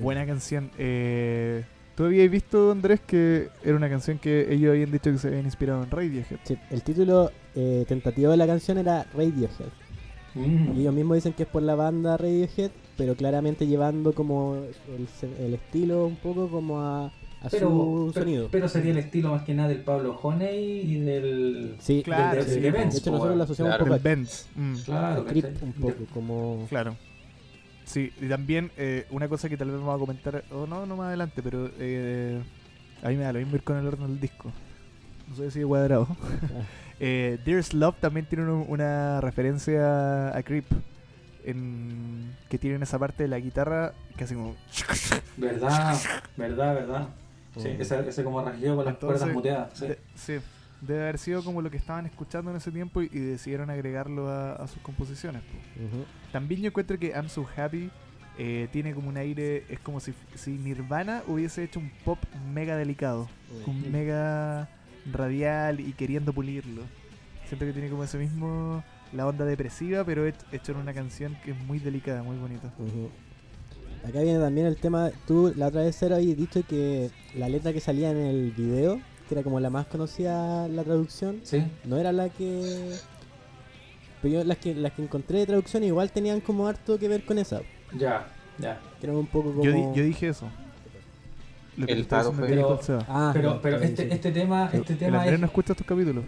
[0.00, 0.70] Buena canción.
[0.78, 1.64] Eh,
[2.00, 5.44] ¿Tú habías visto, Andrés, que era una canción que ellos habían dicho que se habían
[5.44, 6.38] inspirado en Radiohead?
[6.44, 9.68] Sí, el título eh, tentativo de la canción era Radiohead.
[10.34, 10.78] Mm.
[10.78, 14.56] Y ellos mismos dicen que es por la banda Radiohead, pero claramente llevando como
[15.36, 18.48] el, estilo un poco como a, a Pero, su pero, sonido.
[18.50, 21.76] pero sería el estilo más que nada del Pablo Honey y del.
[21.80, 22.78] Sí, Claro, del- del sí, The po.
[22.78, 23.40] Benz, de hecho po, nosotros lo weón.
[23.42, 23.84] asociamos Claro.
[23.84, 24.46] un poco Benz.
[24.56, 25.68] mm, Claro, a Creep ¿cachai?
[25.68, 26.66] un poco, como...
[26.70, 26.96] claro.
[27.90, 30.96] Sí, y también eh, una cosa que tal vez vamos a comentar, o no, no
[30.96, 32.40] más adelante, pero eh,
[33.02, 34.52] a mí me da lo mismo ir con el orden del disco.
[35.28, 36.06] No sé si es cuadrado.
[37.00, 40.66] eh, Dear's Love también tiene un- una referencia a Creep.
[41.42, 44.54] En, que tienen esa parte de la guitarra que hace como.
[45.38, 45.96] Verdad,
[46.36, 47.08] verdad, verdad.
[47.56, 47.80] Sí, Mm.
[47.80, 49.70] ese, ese como rasgueo con las Entonces, cuerdas muteadas.
[49.78, 49.86] Sí.
[49.88, 50.38] De- sí,
[50.80, 54.28] debe haber sido como lo que estaban escuchando en ese tiempo y, y decidieron agregarlo
[54.30, 55.42] a, a sus composiciones.
[56.32, 57.90] También yo encuentro que I'm So Happy
[58.38, 62.18] eh, tiene como un aire, es como si, si Nirvana hubiese hecho un pop
[62.54, 63.28] mega delicado,
[63.66, 63.92] un Mm.
[63.92, 64.68] mega
[65.12, 66.82] radial y queriendo pulirlo.
[67.46, 71.36] Siento que tiene como ese mismo, la onda depresiva, pero hech- hecho en una canción
[71.44, 72.72] que es muy delicada, muy bonita.
[74.08, 77.72] Acá viene también el tema, tú la otra vez Cero habías dicho que la letra
[77.74, 79.00] que salía en el video,
[79.30, 81.62] que era como la más conocida la traducción, Sí.
[81.84, 82.90] no era la que...
[84.20, 87.24] Pero yo las que, las que encontré de traducción igual tenían como harto que ver
[87.24, 87.60] con esa.
[87.96, 88.26] Ya,
[88.58, 88.80] ya.
[89.00, 89.62] Que eran un poco como...
[89.64, 90.46] Yo, di- yo dije eso.
[91.76, 93.04] Lo que El Pero- el.
[93.08, 94.08] Ah, Pero, pero este, sí.
[94.12, 96.24] este tema, este el tema Andrés es, no escucha estos capítulos.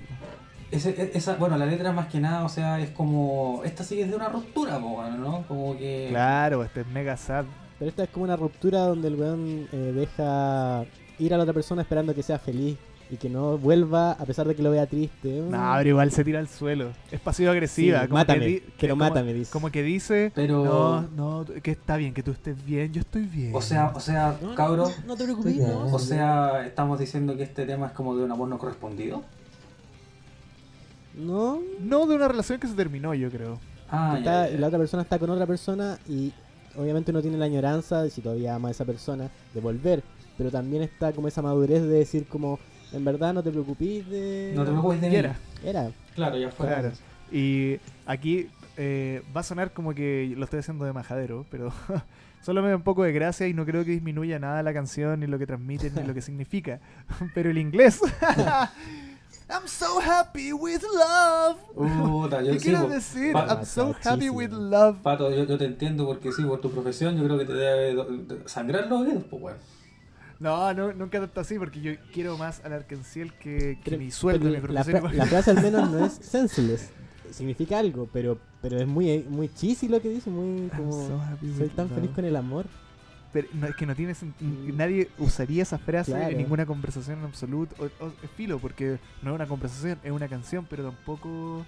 [0.70, 3.96] ese- e- esa, bueno, la letra más que nada, o sea, es como, esta sí
[3.96, 5.44] que es de una ruptura, ¿no?
[5.48, 6.06] Como que...
[6.10, 7.44] Claro, este es mega sad.
[7.80, 10.84] Pero esta es como una ruptura donde el weón eh, deja
[11.18, 12.78] ir a la otra persona esperando que sea feliz
[13.10, 15.42] y que no vuelva a pesar de que lo vea triste.
[15.50, 16.92] No, pero igual se tira al suelo.
[17.10, 18.00] Es pasivo-agresiva.
[18.02, 19.50] Sí, como mátame, que di- pero como- mátame, dice.
[19.52, 20.64] Como que dice, Pero...
[20.64, 23.54] no, no, que está bien, que tú estés bien, yo estoy bien.
[23.54, 27.42] O sea, o sea, No, cabro, no, no te preocupes, o sea, estamos diciendo que
[27.42, 29.22] este tema es como de un amor no correspondido.
[31.14, 33.58] No, No de una relación que se terminó, yo creo.
[33.90, 36.32] Ah, está- ya, ya, la otra persona está con otra persona y
[36.78, 40.02] obviamente uno tiene la añoranza si todavía ama a esa persona de volver,
[40.38, 42.58] pero también está como esa madurez de decir como
[42.92, 45.16] en verdad no te preocupes de No te preocupes de mí.
[45.16, 46.66] era, era Claro, ya fue.
[46.66, 46.92] claro.
[47.30, 51.72] Y aquí eh, va a sonar como que lo estoy haciendo de majadero, pero
[52.42, 55.20] solo me da un poco de gracia y no creo que disminuya nada la canción,
[55.20, 56.80] ni lo que transmite, ni lo que significa.
[57.34, 58.00] Pero el inglés.
[59.50, 61.58] I'm so happy with love.
[61.74, 63.32] Puta, yo ¿Qué sí, quieres decir?
[63.34, 64.98] Pa- I'm so happy with love.
[65.02, 68.02] Pato, yo, yo te entiendo porque sí, por tu profesión, yo creo que te debe
[68.46, 69.58] sangrar los oídos, pues, weón.
[70.42, 74.10] No, no, nunca tanto así, porque yo quiero más al Arkenciel que, que Pero- mi
[74.10, 76.90] sueldo, mi la, fra- la frase al menos no es senseless
[77.30, 81.18] significa algo pero pero es muy muy cheesy lo que dice muy como so
[81.56, 82.66] soy tan feliz con el amor
[83.32, 84.76] Pero no, es que no tiene Mm.
[84.76, 86.28] Nadie usaría esa frase Claro.
[86.32, 87.74] en ninguna conversación en absoluto.
[87.78, 91.64] O, o- es filo, porque no es una conversación, es una canción, pero tampoco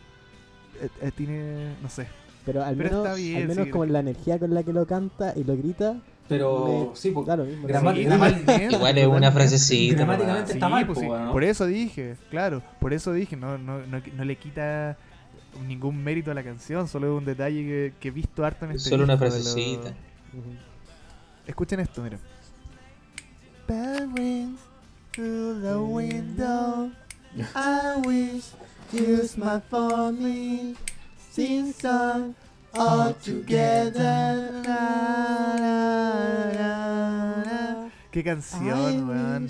[0.82, 1.74] eh, eh, tiene.
[1.82, 2.06] No sé.
[2.44, 4.72] Pero al Pero menos, está bien, al menos sí, como la energía con la que
[4.72, 5.96] lo canta y lo grita,
[6.28, 7.66] Pero Me- sí, pues, da lo mismo.
[7.68, 8.00] Grama- Sí,
[8.70, 9.96] Igual es una frasecita.
[9.96, 11.32] Gramáticamente está mal, pues weón.
[11.32, 14.96] Por eso dije, claro, por eso dije, no, no, no, no le quita
[15.68, 18.72] ningún mérito a la canción, solo es un detalle que, que he visto harto en
[18.72, 19.90] este Solo una lo- frasecita.
[19.90, 20.50] Ujú.
[21.46, 22.02] Escuchen esto,
[24.14, 24.58] rings
[25.12, 26.90] through the window.
[27.54, 28.52] I wish
[28.92, 30.74] you smile for me.
[31.34, 32.32] Sing song
[32.78, 34.62] all together.
[38.12, 39.48] Qué canción, weón.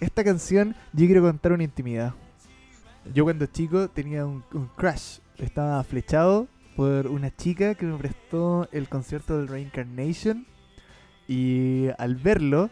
[0.00, 2.14] Esta canción yo quiero contar una intimidad.
[3.12, 5.18] Yo cuando chico tenía un, un crush.
[5.36, 10.46] Estaba flechado por una chica que me prestó el concierto del Reincarnation.
[11.28, 12.70] Y al verlo,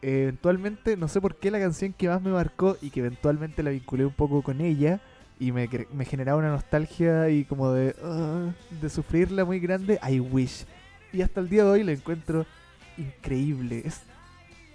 [0.00, 3.68] eventualmente, no sé por qué la canción que más me marcó y que eventualmente la
[3.68, 5.02] vinculé un poco con ella
[5.42, 10.20] y me, me generaba una nostalgia y como de, ah, de sufrirla muy grande, I
[10.20, 10.64] wish.
[11.12, 12.46] Y hasta el día de hoy la encuentro
[12.96, 13.82] increíble.
[13.84, 14.02] Es,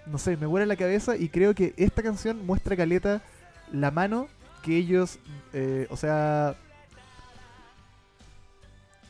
[0.06, 3.22] no sé, me vuela la cabeza y creo que esta canción muestra caleta
[3.72, 4.28] la mano
[4.62, 5.20] que ellos,
[5.54, 6.56] eh, o sea,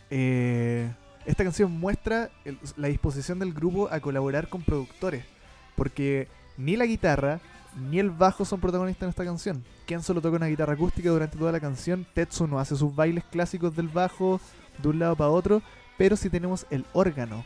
[0.09, 0.91] eh,
[1.25, 5.25] esta canción muestra el- la disposición del grupo a colaborar con productores,
[5.75, 6.27] porque
[6.57, 7.39] ni la guitarra
[7.77, 9.63] ni el bajo son protagonistas en esta canción.
[9.85, 13.23] Ken solo toca una guitarra acústica durante toda la canción, Tetsu no hace sus bailes
[13.25, 14.39] clásicos del bajo
[14.81, 15.61] de un lado para otro,
[15.97, 17.43] pero sí tenemos el órgano.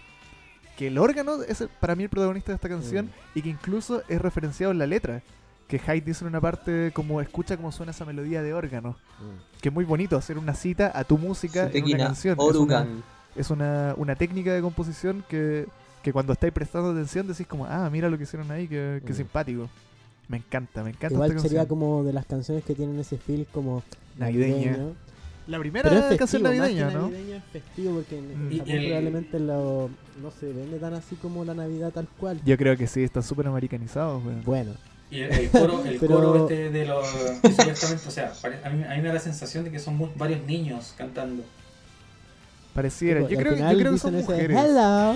[0.78, 3.38] Que el órgano es el- para mí el protagonista de esta canción Mm.
[3.38, 5.22] y que incluso es referenciado en la letra.
[5.68, 8.98] Que Hyde dice en una parte como escucha cómo suena esa melodía de órgano.
[9.20, 9.60] Mm.
[9.62, 12.34] Que es muy bonito hacer una cita a tu música en una canción.
[12.34, 13.04] Es una, Orugan.
[13.36, 15.68] es una, una técnica de composición que,
[16.04, 19.14] que cuando estáis prestando atención decís como, ah, mira lo que hicieron ahí, que, que
[19.14, 19.16] Mm.
[19.16, 19.70] simpático.
[20.28, 21.80] Me encanta, me encanta Igual esta sería canción.
[21.80, 23.84] como de las canciones que tienen ese feel como
[24.18, 24.72] Navideña.
[24.72, 24.94] navideño.
[25.48, 27.02] La primera es festivo, canción más que navideña, ¿no?
[27.10, 29.90] navideño es festivo porque en, en Y Japón el- probablemente lo,
[30.22, 32.40] no se vende tan así como la Navidad tal cual.
[32.46, 34.22] Yo creo que sí, están súper americanizados.
[34.46, 34.72] Bueno,
[35.10, 37.06] Y el, el coro, el Pero- coro este de los.
[37.08, 38.32] supuestamente, o sea,
[38.64, 41.44] a mí, a mí me da la sensación de que son mu- varios niños cantando.
[42.74, 43.20] Pareciera.
[43.28, 44.58] tipo, Yo creo, que- yo final creo que son dicen ese, mujeres.
[44.58, 45.16] Hello.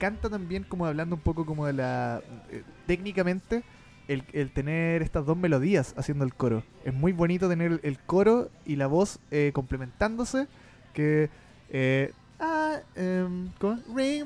[0.00, 2.22] Encanta también como hablando un poco como de la...
[2.50, 3.62] eh, técnicamente,
[4.08, 6.62] el, el tener estas dos melodías haciendo el coro.
[6.86, 10.46] Es muy bonito tener el, el coro y la voz eh, complementándose.
[10.94, 11.28] Que...
[11.68, 12.14] Eh,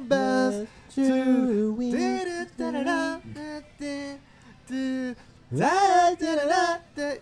[0.09, 1.91] bells To win.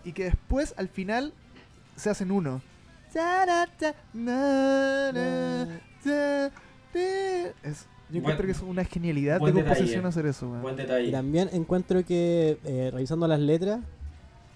[0.03, 1.33] y que después al final
[1.95, 2.61] se hacen uno.
[7.63, 10.07] Es, yo Buen- encuentro que es una genialidad de composición detalle.
[10.07, 10.47] hacer eso.
[10.47, 11.11] Buen Y detalle.
[11.11, 13.81] también encuentro que, eh, revisando las letras,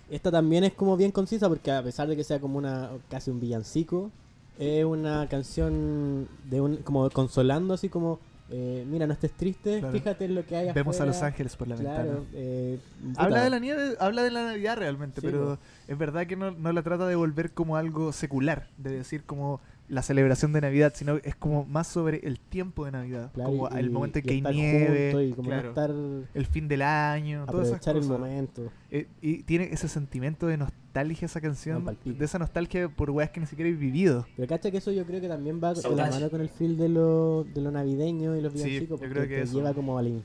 [0.10, 3.30] esta también es como bien concisa porque a pesar de que sea como una casi
[3.32, 4.12] un villancico,
[4.60, 9.94] es una canción de un como consolando así como, eh, mira, no estés triste, Claro.
[9.94, 11.12] fíjate en lo que hay Vemos a afuera.
[11.12, 12.26] Los Ángeles por la Claro, ventana.
[12.34, 12.80] eh,
[13.18, 16.52] Habla de la nieve, habla de la Navidad realmente, Sí, pero es verdad que no,
[16.52, 20.92] no la trata de volver como algo secular, de decir como la celebración de Navidad,
[20.96, 24.26] sino es como más sobre el tiempo de Navidad, claro, como y- el momento en
[24.26, 25.92] que hay nieve, y como claro, estar
[26.34, 28.20] el fin del año, todas esas aprovechar el cosas.
[28.20, 28.72] momento.
[28.92, 33.30] Eh, y tiene ese sentimiento de nostalgia esa canción, No, de esa nostalgia por weas
[33.30, 34.26] que ni siquiera he vivido.
[34.36, 36.12] Pero cacha que eso yo creo que también va de la Sabotage.
[36.12, 39.24] mano con el feel de lo, de lo navideño y los Sí, villancicos, porque creo
[39.28, 39.54] que te eso.
[39.58, 40.16] lleva como a la A la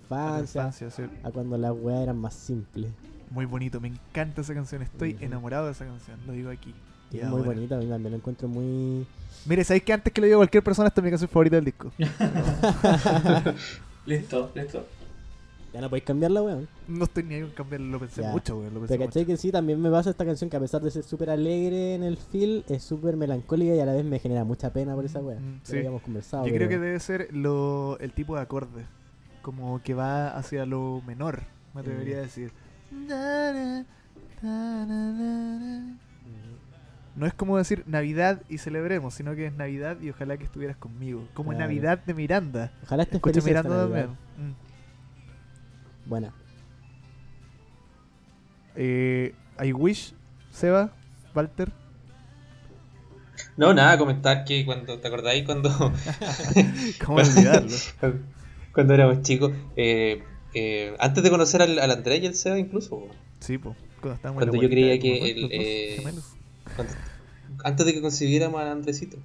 [0.41, 1.03] infancia, sí.
[1.23, 2.91] a cuando las weas eran más simples.
[3.31, 6.75] Muy bonito, me encanta esa canción, estoy enamorado de esa canción, lo digo aquí.
[7.13, 7.53] Y es muy ahora.
[7.55, 9.07] bonita, mí también lo encuentro muy...
[9.47, 11.65] Mire, ¿sabéis que antes que lo diga cualquier persona, esta es mi canción favorita del
[11.65, 11.91] disco?
[14.07, 14.85] Listo, listo.
[15.73, 16.69] Ya no podéis cambiarla, weón.
[16.87, 18.31] No estoy ni ahí con cambiarlo, lo pensé Ya.
[18.31, 20.61] mucho, weón, lo pensé Pero caché que sí, también me pasa esta canción que a
[20.61, 24.05] pesar de ser súper alegre en el feel, es súper melancólica y a la vez
[24.05, 25.39] me genera mucha pena por esa wea.
[25.41, 25.77] Mm, sí.
[25.79, 26.47] habíamos conversado.
[26.47, 28.85] Yo creo que debe ser lo, el tipo de acorde.
[29.41, 31.45] Como que va hacia lo menor,
[31.75, 32.19] me atrevería Mm.
[32.19, 32.53] a decir.
[37.15, 40.77] No es como decir Navidad y celebremos, sino que es Navidad y ojalá que estuvieras
[40.79, 41.29] conmigo.
[41.35, 41.67] Como Claro.
[41.67, 42.73] Navidad de Miranda.
[42.85, 44.07] Ojalá estés Escucha feliz Miranda también.
[44.39, 46.09] Mm.
[46.09, 46.33] Buena.
[48.77, 50.15] Eh, I wish,
[50.51, 50.93] Seba,
[51.35, 51.71] Walter.
[53.57, 55.69] No, nada, comentar que cuando, ¿te acordáis cuando,
[57.05, 57.77] ¿Cómo olvidarlo?
[58.73, 59.53] cuando éramos chicos?
[59.77, 60.23] Eh,
[60.55, 63.07] eh, antes de conocer al, al Andrés y al Seba incluso,
[63.41, 63.77] Sí, pues.
[64.01, 66.23] Cuando estábamos yo creía que el,
[66.77, 66.95] cuando-
[67.65, 69.19] antes de que concibiéramos al Andresito.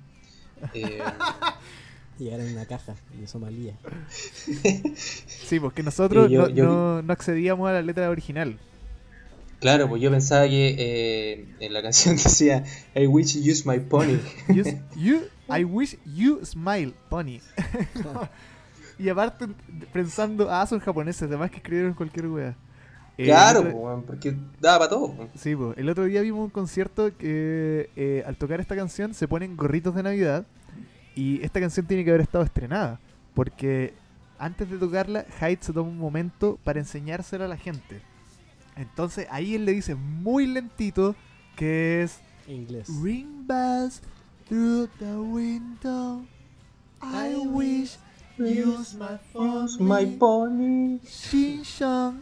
[0.74, 1.00] Eh,
[2.20, 3.76] Llegaron en una caja de Somalia.
[4.96, 8.58] Sí, porque nosotros yo- no, yo- no- no accedíamos a la letra original.
[9.60, 12.64] claro, pues yo pensaba que eh, en la canción decía
[12.96, 14.18] I wish you use my pony.
[14.50, 14.64] You,
[14.96, 17.40] you- I wish you smile, Pony.
[19.00, 19.46] y aparte,
[19.94, 22.56] pensando, ah, son japoneses, además que escribieron cualquier wea.
[23.18, 25.30] Eh, claro, otro- porque daba para todo.
[25.36, 25.74] Sí, po.
[25.76, 29.96] el otro día vimos un concierto que eh, al tocar esta canción se ponen gorritos
[29.96, 30.46] de Navidad
[31.16, 33.00] y esta canción tiene que haber estado estrenada
[33.34, 33.94] porque
[34.38, 38.02] antes de tocarla Hyde se toma un momento para enseñársela a la gente.
[38.76, 41.16] Entonces ahí él le dice muy lentito
[41.56, 42.88] que es Inglés.
[43.02, 44.02] Ring bells
[44.48, 46.24] through the window
[47.02, 47.98] I wish
[48.38, 51.00] you my phone My pony.
[51.04, 52.20] Shin Shang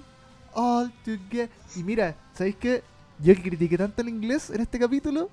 [0.56, 1.49] all together.
[1.76, 2.84] Y mira, ¿sabéis qué?
[3.20, 5.30] Yo que critiqué tanto el inglés en este capítulo,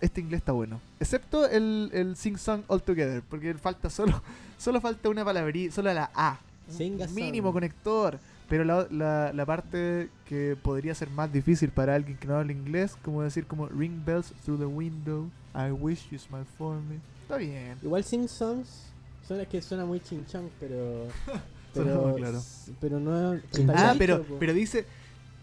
[0.00, 0.80] este inglés está bueno.
[1.00, 4.22] Excepto el, el Sing Song All Together, porque falta solo,
[4.58, 6.38] solo falta una palabrita, solo la A.
[6.78, 7.54] Un mínimo song.
[7.54, 8.18] conector.
[8.48, 12.52] Pero la, la, la parte que podría ser más difícil para alguien que no habla
[12.52, 16.96] inglés, como decir como Ring bells through the window, I wish you smile for me.
[17.22, 17.76] Está bien.
[17.82, 18.86] Igual Sing Songs
[19.26, 21.06] suena que suena muy chinchón, pero.
[21.74, 22.38] Pero, no, claro.
[22.42, 23.40] Ah, pero no.
[23.74, 24.86] Ah, pero, pero dice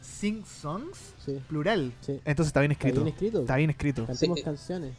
[0.01, 1.39] Sing Songs, sí.
[1.47, 1.93] plural.
[2.01, 2.19] Sí.
[2.25, 2.99] Entonces está bien escrito.
[2.99, 3.41] Está bien escrito.
[3.41, 4.05] Está bien escrito.
[4.05, 4.41] Cantemos sí.
[4.41, 4.95] Eh, canciones.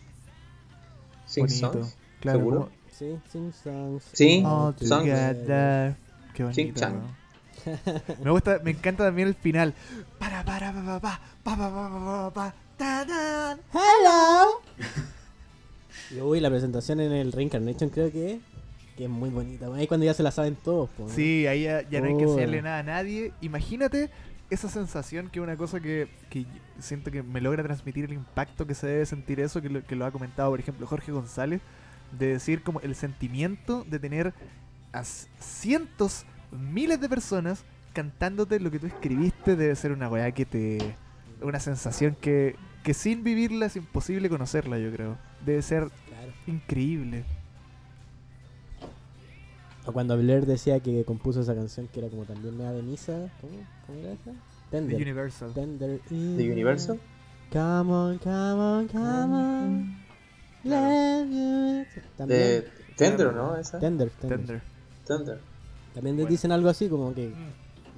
[1.26, 1.72] Sing bonito.
[1.72, 1.96] Songs.
[2.20, 2.60] Claro, ¿Seguro?
[2.60, 2.72] Como...
[2.90, 4.04] Sí, Sing Songs.
[4.12, 5.96] Sing songs.
[6.34, 6.88] Qué bonito.
[8.24, 9.74] me gusta, me encanta también el final.
[10.18, 14.62] Para, para, para, para, para, para, para, para, Hello.
[16.10, 18.40] y uy, la presentación en el Reincarnation creo que
[18.98, 19.72] que es muy bonita.
[19.74, 20.90] Ahí cuando ya se la saben todos.
[20.90, 21.08] po.
[21.08, 23.32] Sí, ahí ya, ya no hay que enseñarle nada a nadie.
[23.40, 24.10] Imagínate
[24.50, 26.44] esa sensación que es una cosa que, que
[26.80, 29.94] siento que me logra transmitir el impacto que se debe sentir eso, que lo, que
[29.94, 31.60] lo ha comentado, por ejemplo, Jorge González,
[32.18, 34.34] de decir como el sentimiento de tener
[34.92, 40.44] a cientos, miles de personas cantándote lo que tú escribiste debe ser una weá que
[40.46, 40.96] te...
[41.42, 45.18] una sensación que, que sin vivirla es imposible conocerla, yo creo.
[45.44, 46.32] Debe ser Claro.
[46.46, 47.24] increíble.
[49.88, 53.30] O cuando Blair decía que compuso esa canción que era como también media de misa.
[53.40, 53.54] ¿Cómo?
[53.86, 54.32] ¿Cómo era esa?
[54.32, 54.36] The
[54.70, 54.96] Tender.
[55.02, 55.52] Universal.
[55.54, 57.00] Tender in ¿The Universal?
[57.50, 59.96] Come on, come on, come on.
[60.64, 61.86] Let you-
[62.18, 62.38] También.
[62.40, 63.56] De Tender, ¿no?
[63.56, 63.78] Esa.
[63.78, 64.38] Tender, tender.
[64.38, 64.62] Tender.
[65.06, 65.40] Tender.
[65.94, 66.30] También les Bueno.
[66.32, 67.32] dicen algo así como que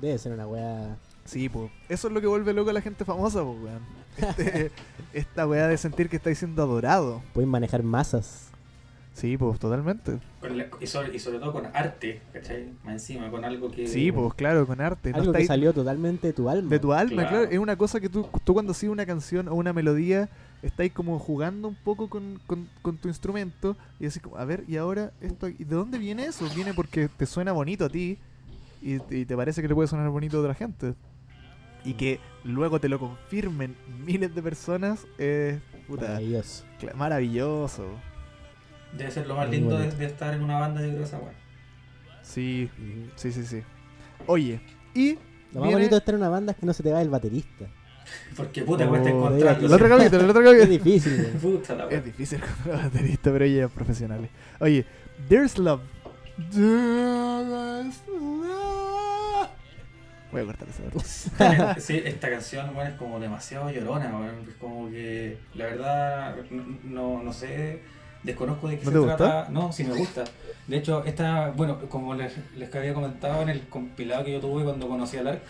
[0.00, 0.96] debe ser una wea.
[1.24, 1.72] Sí, pues.
[1.88, 3.80] Eso es lo que vuelve loco a la gente famosa, pues, weón.
[4.38, 4.70] Este-
[5.12, 7.20] esta weá de sentir que estáis siendo adorado.
[7.32, 8.49] Pueden manejar masas.
[9.20, 10.18] Sí, pues, totalmente.
[10.40, 12.70] Con la- y, sobre, y sobre todo con arte, ¿cachai?
[12.84, 13.86] Más encima, con algo que.
[13.86, 15.10] Sí, pues, claro, con arte.
[15.10, 16.70] No Algo que estáis salió totalmente de tu alma.
[16.70, 17.28] de tu alma, claro.
[17.28, 17.50] Claro.
[17.50, 20.28] Es una cosa que tú, tú cuando sigues una canción o una melodía,
[20.62, 24.64] estáis como jugando un poco con, con- con tu instrumento y así como, a ver,
[24.68, 26.46] y ahora esto, ¿y de dónde viene eso?
[26.54, 28.16] Viene porque te suena bonito a ti
[28.82, 30.94] y, y te parece que le puede sonar bonito a otra gente.
[31.84, 36.64] Y que luego te lo confirmen miles de personas es puta, Maravilloso.
[36.94, 37.84] maravilloso.
[38.96, 41.32] Debe ser lo más lindo de, estar en una banda de esa weá.
[42.22, 42.68] Sí,
[43.16, 43.62] sí, sí, sí.
[44.26, 44.60] Oye,
[44.94, 45.14] y
[45.52, 47.00] Lo más viene- bonito de estar en una banda es que no se te va
[47.02, 47.66] el baterista.
[48.36, 49.66] Porque puta, cuesta Oh, encontrarlo.
[49.66, 50.84] el otro capítulo, el otro Es capítulo.
[50.84, 51.12] difícil.
[51.20, 51.32] weón.
[51.58, 51.84] Puta la.
[51.88, 54.30] Es difícil encontrar baterista, pero ellos profesionales.
[54.58, 54.84] Oye,
[55.28, 55.82] There's Love.
[56.50, 59.48] There's love.
[60.32, 61.74] Voy a cortar esa.
[61.80, 64.46] Sí, esta canción, bueno, es como demasiado llorona, weón.
[64.48, 66.36] Es como que, la verdad,
[66.84, 67.82] no, no sé,
[68.22, 69.16] desconozco de qué ¿No se gusta?
[69.16, 69.50] trata.
[69.50, 70.24] No, sí me gusta.
[70.66, 74.64] De hecho, esta, bueno, como les, les había comentado en el compilado que yo tuve
[74.64, 75.40] cuando conocí a Lark,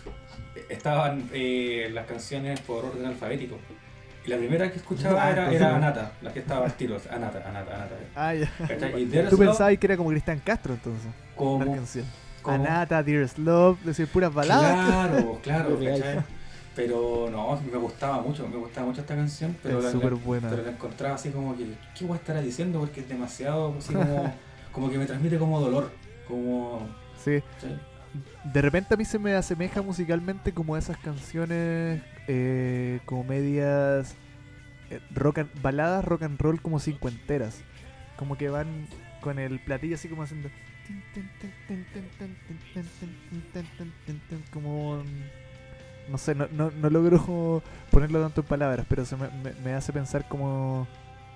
[0.69, 3.57] estaban eh, las canciones por orden alfabético.
[4.25, 5.77] Y la primera que escuchaba Ah, era.
[5.77, 7.95] Anata, la que estaba al tiro, Anata, Anata, Anata.
[8.15, 8.51] Ah, ya.
[8.67, 9.03] ¿Cachai?
[9.03, 11.11] Y There's Tú pensabas que era como Cristian Castro entonces.
[11.35, 11.65] Como,
[12.45, 14.87] Anata, Dearest Love, decir puras baladas.
[14.87, 15.79] Claro, claro.
[16.87, 20.19] Pero no, me gustaba mucho, me gustaba mucho esta canción, pero, Es la, súper la-
[20.19, 20.49] buena.
[20.51, 22.81] pero la encontraba así como que, ¿qué voy a estar diciendo?
[22.81, 24.35] Porque es demasiado, así como,
[24.73, 25.91] como que me transmite como dolor,
[26.27, 26.89] como...
[27.23, 27.43] Sí.
[28.45, 34.17] De repente a mí se me asemeja musicalmente como esas canciones eh, como medias
[34.91, 37.61] eh, rock and- baladas rock and roll como cincuenteras.
[38.17, 38.87] Como que van
[39.21, 40.49] con el platillo así como haciendo.
[44.53, 45.03] Como.
[46.11, 49.73] No sé, no, no, no logro ponerlo tanto en palabras, pero se me, me- me
[49.75, 50.87] hace pensar como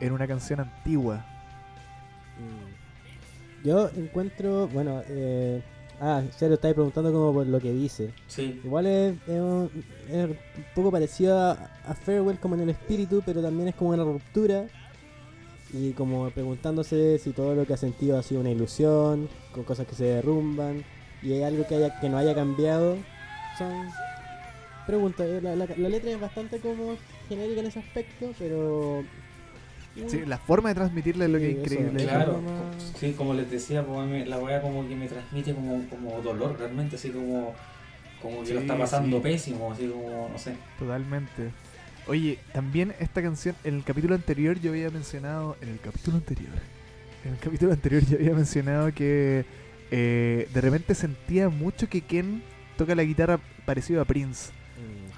[0.00, 1.24] en una canción antigua.
[2.38, 3.66] Mm.
[3.66, 5.62] Yo encuentro, bueno, eh,
[6.00, 8.10] ah, ya lo estáis preguntando como por lo que dice.
[8.26, 8.60] Sí.
[8.64, 9.70] Igual es, es un,
[10.10, 10.36] es un
[10.74, 11.52] poco parecido a,
[11.86, 14.66] a Farewell como en el espíritu, pero también es como una ruptura.
[15.72, 19.86] Y como preguntándose si todo lo que ha sentido ha sido una ilusión, con cosas
[19.86, 20.84] que se derrumban,
[21.22, 22.96] y hay algo que, haya, que no haya cambiado.
[23.58, 23.72] Son
[24.86, 25.26] preguntas.
[25.26, 26.96] eh, La, la- la letra es bastante como
[27.28, 29.04] genérica en ese aspecto, pero...
[30.08, 32.02] Sí, la forma de transmitirle es lo que Sí, es eso, increíble.
[32.02, 32.42] Claro,
[32.98, 36.96] sí, como les decía, pues, la weá como que me transmite como, como dolor realmente,
[36.96, 37.54] así como,
[38.20, 39.22] como que lo está pasando sí.
[39.22, 40.54] pésimo, así como, no sé.
[40.80, 41.50] Totalmente.
[42.08, 46.52] Oye, también esta canción, en el capítulo anterior yo había mencionado, en el capítulo anterior,
[47.24, 49.44] en el capítulo anterior yo había mencionado que
[49.92, 52.42] eh, de repente sentía mucho que Ken
[52.76, 54.63] toca la guitarra parecido a Prince, Mm.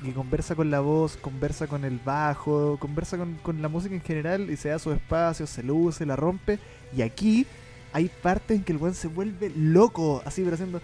[0.04, 4.02] Que conversa con la voz, conversa con el bajo, conversa con, con la música en
[4.02, 6.58] general y se da su espacio, se luce, la rompe.
[6.96, 7.46] Y aquí
[7.92, 10.80] hay partes en que el buen se vuelve loco, así, pero haciendo.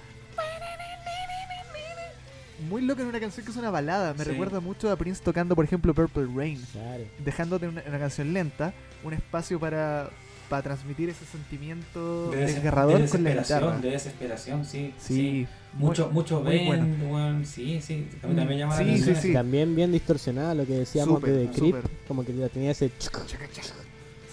[2.69, 4.15] Muy loco en una canción que es una balada.
[4.15, 4.31] Me Sí.
[4.31, 6.65] recuerda mucho a Prince tocando, por ejemplo, Purple Rain.
[6.73, 7.05] Claro.
[7.19, 10.09] Dejándote una, una canción lenta, un espacio para,
[10.49, 13.81] para transmitir ese sentimiento De, des- desgarrador de con la desesperación, guitarra.
[13.83, 14.95] de desesperación, sí.
[14.99, 16.67] Sí, Mucho, muy- mucho muy ven,
[17.11, 17.45] bueno.
[17.45, 18.07] sí, sí.
[18.23, 19.05] A mí Mm, también llama sí, la atención.
[19.07, 19.23] sí, eso.
[19.29, 19.33] sí.
[19.33, 22.91] También bien distorsionada lo que decíamos de The Creep, como que tenía ese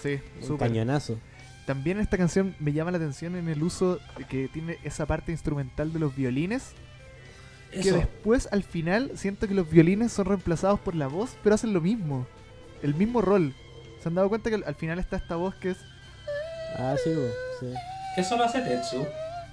[0.02, 0.68] Sí, un súper.
[0.68, 1.18] cañonazo.
[1.66, 5.92] También esta canción me llama la atención en el uso que tiene esa parte instrumental
[5.92, 6.72] de los violines.
[7.70, 11.72] Que después, al final, siento que los violines son reemplazados por la voz, pero hacen
[11.72, 12.26] lo mismo.
[12.82, 13.54] El mismo rol.
[14.02, 15.76] ¿Se han dado cuenta que al- al final está esta voz que es...
[16.76, 17.28] Ah, sí, bo,
[17.60, 17.66] sí.
[18.16, 19.04] ¿Eso lo hace Tetsu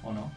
[0.03, 0.31] o no?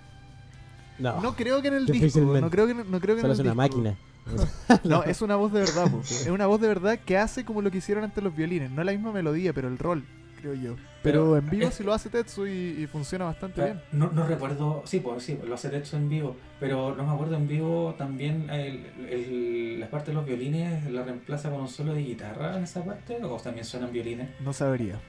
[1.01, 2.21] No, No creo que en el disco.
[2.21, 3.57] No creo que, no creo que en el es una disco.
[3.57, 3.97] máquina.
[4.85, 5.91] No, es una voz de verdad.
[5.91, 6.01] po.
[6.03, 8.71] Es una voz de verdad que hace como lo que hicieron antes los violines.
[8.71, 10.05] No la misma melodía, pero el rol,
[10.41, 10.77] creo yo.
[11.03, 12.51] Pero, Pero en vivo es- sí lo hace Tetsu y,
[12.83, 13.81] y funciona bastante bien.
[13.93, 17.37] No, no recuerdo, sí, pues sí, lo hace Tetsu en vivo, pero no me acuerdo
[17.37, 21.95] en vivo también el, el- la parte de los violines la reemplaza con un solo
[21.95, 24.29] de guitarra en esa parte, o también suenan violines.
[24.41, 25.01] No sabría.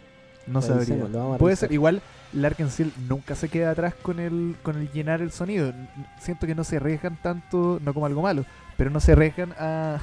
[0.47, 0.97] No sabría.
[1.37, 2.01] Puede ser, igual
[2.33, 5.73] Larkensiel nunca se queda atrás con el, con el llenar el sonido.
[6.19, 8.45] Siento que no se arriesgan tanto, no como algo malo,
[8.77, 9.99] pero no se arriesgan a,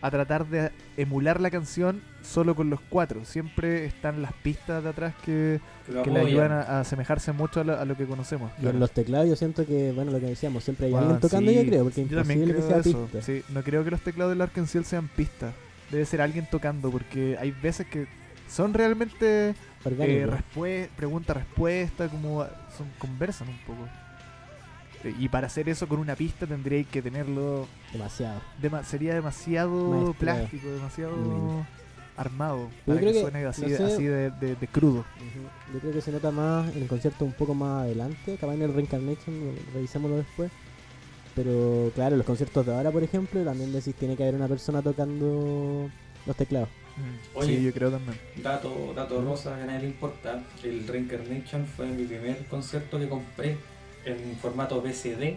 [0.00, 3.24] a tratar de emular la canción solo con los cuatro.
[3.24, 7.60] Siempre están las pistas de atrás que, Que, que le ayudan a, a asemejarse mucho
[7.60, 8.50] a lo, a lo que conocemos.
[8.62, 11.20] Y en los teclados yo siento que, bueno, lo que decíamos, siempre hay Bueno, alguien
[11.20, 13.02] tocando, sí, yo creo, porque es yo también imposible que creo sea eso.
[13.10, 13.22] pista.
[13.22, 15.52] Sí, no creo que los teclados del Arkansas sean pistas.
[15.90, 18.06] Debe ser alguien tocando, porque hay veces que
[18.48, 19.54] son realmente.
[19.84, 22.44] Eh, respue- pregunta-respuesta, como
[22.76, 23.88] son, conversan un poco.
[25.04, 27.66] Eh, Y para hacer eso con una pista tendríais que tenerlo.
[27.92, 28.40] Demasiado.
[28.60, 31.62] dema- sería demasiado plástico, demasiado Mm.
[32.16, 32.68] armado.
[32.70, 35.04] Yo Para creo que, que, suene así, no sé- así de, de- de crudo.
[35.72, 38.62] Yo creo que se nota más en el concierto un poco más adelante, capaz en
[38.62, 40.50] el Reincarnation, lo- revisémoslo después.
[41.34, 44.82] Pero claro, los conciertos de ahora, por ejemplo, también decís tiene que haber una persona
[44.82, 45.88] tocando
[46.26, 46.68] los teclados.
[46.96, 47.56] Mm, Oye.
[47.58, 48.18] sí, yo creo también.
[48.42, 53.08] Dato, dato rosa que a nadie le importa, el Reincarnation fue mi primer concierto que
[53.08, 53.56] compré
[54.04, 55.36] en formato BCD,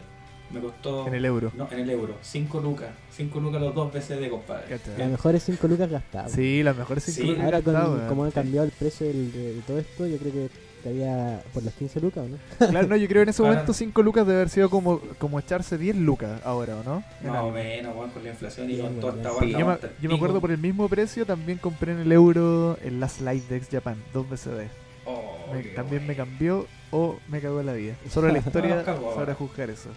[0.51, 1.08] me costó...
[1.08, 1.51] En el euro.
[1.56, 4.80] No, en el euro, 5 lucas, 5 lucas los dos BCD, compadre.
[4.97, 6.32] Las mejores 5 lucas gastadas.
[6.32, 7.28] Sí, las mejores cinco Sí.
[7.30, 8.10] lucas Ahora con gastadas, weón.
[8.10, 10.49] cómo ha cambiado el precio del- de, de todo esto, yo creo que
[10.90, 12.38] estaría por las 15 lucas, ¿o no?
[12.70, 15.78] Claro, no, yo creo en ese momento 5 lucas debe haber sido como, como echarse
[15.78, 17.04] 10 lucas ahora, ¿o no?
[17.22, 17.52] En Más o algo.
[17.52, 20.16] menos, weón, con la inflación y Sí, con toda bueno, esta guarda yo, me, yo
[20.16, 23.96] acuerdo por el mismo precio también compré en el euro el Last Live Dex Japan,
[24.14, 24.68] 2 BCD.
[25.06, 26.26] Oh, Me- también me bueno.
[26.30, 27.96] cambió o me cagó la vida.
[28.10, 29.90] Solo la historia No, sabrá juzgar eso.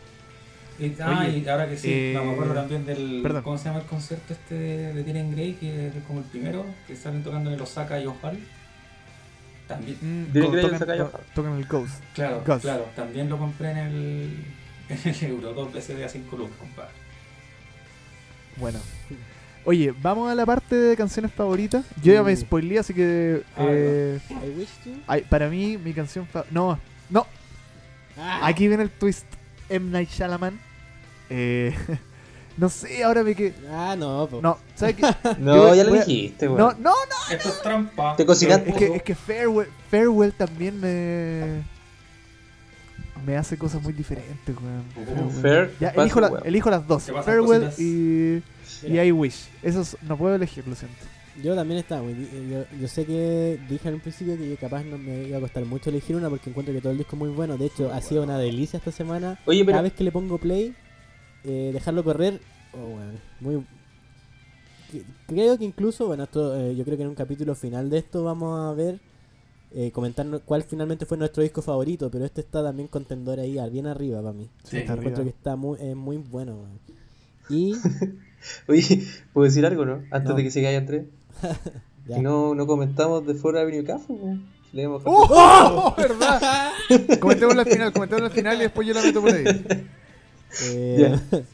[0.78, 3.20] Y, ah, Oye, y ahora que sí, eh, no, me acuerdo también del.
[3.22, 3.43] perdón.
[3.43, 5.55] ¿Cómo se llama el concierto este de, de Grey?
[5.55, 8.39] Que es como el primero, que salen tocando en el Osaka y Ohal.
[9.68, 9.98] También.
[10.00, 10.78] Mm, tocan,
[11.34, 12.02] to- el Ghost.
[12.14, 14.44] Claro, claro, también lo compré en el,
[14.88, 16.90] en el euro, dos veces de a 5 lucas, compadre.
[18.56, 18.78] Bueno.
[19.64, 21.84] Oye, vamos a la parte de canciones favoritas.
[22.02, 23.42] Yo ya me spoileé, así que...
[23.56, 24.90] Ah, eh, I wish to.
[25.06, 26.54] ay, para mí, mi canción favorita...
[26.54, 26.78] No,
[27.10, 27.26] no,
[28.16, 29.26] Ah, Aquí viene el twist.
[29.68, 29.90] M.
[29.90, 30.58] Night Shyamalan.
[31.30, 31.72] Eh,
[32.59, 33.54] no sé, ahora me que.
[33.70, 34.40] Ah, no, po.
[34.42, 35.02] No, ¿sabes qué?
[35.38, 36.59] No, Yo ya lo a- dijiste, weón.
[36.59, 37.34] No, no, no.
[37.34, 38.16] Esto es trampa.
[38.16, 38.70] Te cocinaste.
[38.70, 41.62] Es que, es que Farewell, Farewell también me.
[43.26, 44.84] Me hace cosas muy diferentes, weón.
[44.96, 45.42] Uh, Farewell.
[45.42, 48.42] Fair, Ya, elijo, la- elijo las dos: Farewell y,
[48.86, 49.48] y I Wish.
[49.62, 50.96] Esos no puedo elegir, lo siento.
[51.42, 55.38] Yo también estaba Yo, yo sé que dije al principio que capaz no me iba
[55.38, 57.56] a costar mucho elegir una porque encuentro que todo el disco es muy bueno.
[57.56, 59.38] De hecho, ha sido una delicia esta semana.
[59.46, 60.74] Oye, pero Cada vez que le pongo play,
[61.49, 62.40] eh, dejarlo correr.
[62.74, 63.64] Oh, bueno, muy.
[65.26, 68.24] Creo que incluso, bueno, esto, eh, yo creo que en un capítulo final de esto
[68.24, 69.01] vamos a ver.
[69.70, 73.59] Eh, comentar no- cuál finalmente fue nuestro disco favorito, pero este está también contendor ahí,
[73.59, 74.49] al- bien arriba para mí.
[74.64, 75.36] Sí, está Encuentro que arriba.
[75.36, 76.55] está muy, es muy bueno.
[76.57, 76.78] weón.
[77.51, 77.74] Y
[78.68, 79.03] Oye,
[79.34, 80.03] ¿puedo decir algo, no?
[80.11, 80.36] Antes No.
[80.36, 81.05] de que se caiga Andrés.
[82.09, 82.16] ya.
[82.16, 84.38] Que no, no comentamos de Ford Avenue Café, po.
[84.72, 85.94] Leemos ¡Oh!
[85.99, 86.70] ¿Verdad?
[87.20, 89.44] Comentémoslo al final, comentémoslo al final y después yo la meto por ahí.
[90.62, 91.18] Eh,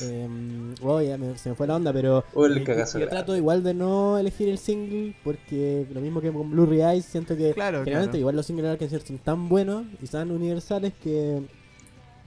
[0.00, 3.62] em, wow, ya me- se me fue la onda, pero el eh, yo trato igual
[3.62, 7.78] de no elegir el single porque lo mismo que con Blue Eyes siento que Claro,
[7.80, 8.18] generalmente claro.
[8.20, 11.42] igual los singles de Arkansas son tan buenos y tan universales que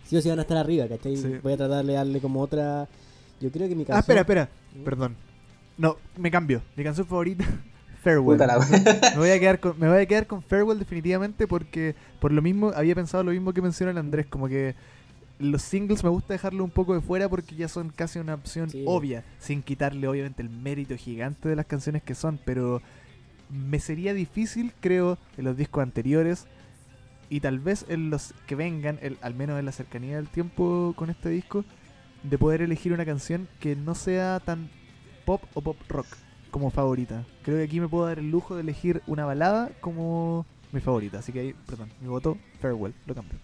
[0.05, 1.17] sí o sí van a estar arriba, ¿cachai?
[1.17, 1.35] Sí.
[1.41, 2.87] Voy a tratar de darle como otra...
[3.41, 3.97] Yo creo que mi canción...
[3.97, 4.49] Ah, espera, espera.
[4.79, 4.83] ¿Mm?
[4.83, 5.15] Perdón.
[5.77, 6.61] No, me cambio.
[6.77, 7.43] Mi canción favorita,
[8.03, 8.37] Farewell.
[8.37, 8.99] Puta la wea.
[9.13, 12.41] Me voy a quedar con, me voy a quedar con Farewell definitivamente porque por lo
[12.41, 14.75] mismo había pensado lo mismo que menciona el Andrés, como que
[15.39, 18.69] los singles me gusta dejarlo un poco de fuera porque ya son casi una opción
[18.69, 18.83] Sí.
[18.87, 22.81] obvia, sin quitarle obviamente el mérito gigante de las canciones que son, pero
[23.49, 26.47] me sería difícil, creo, en los discos anteriores
[27.29, 30.93] y tal vez en los que vengan, el- al menos en la cercanía del tiempo
[30.95, 31.65] con este disco,
[32.23, 34.69] de poder elegir una canción que no sea tan
[35.25, 36.07] pop o pop rock
[36.49, 37.23] como favorita.
[37.43, 41.19] Creo que aquí me puedo dar el lujo de elegir una balada como mi favorita.
[41.19, 43.37] Así que ahí, perdón, mi voto, Farewell, lo cambio.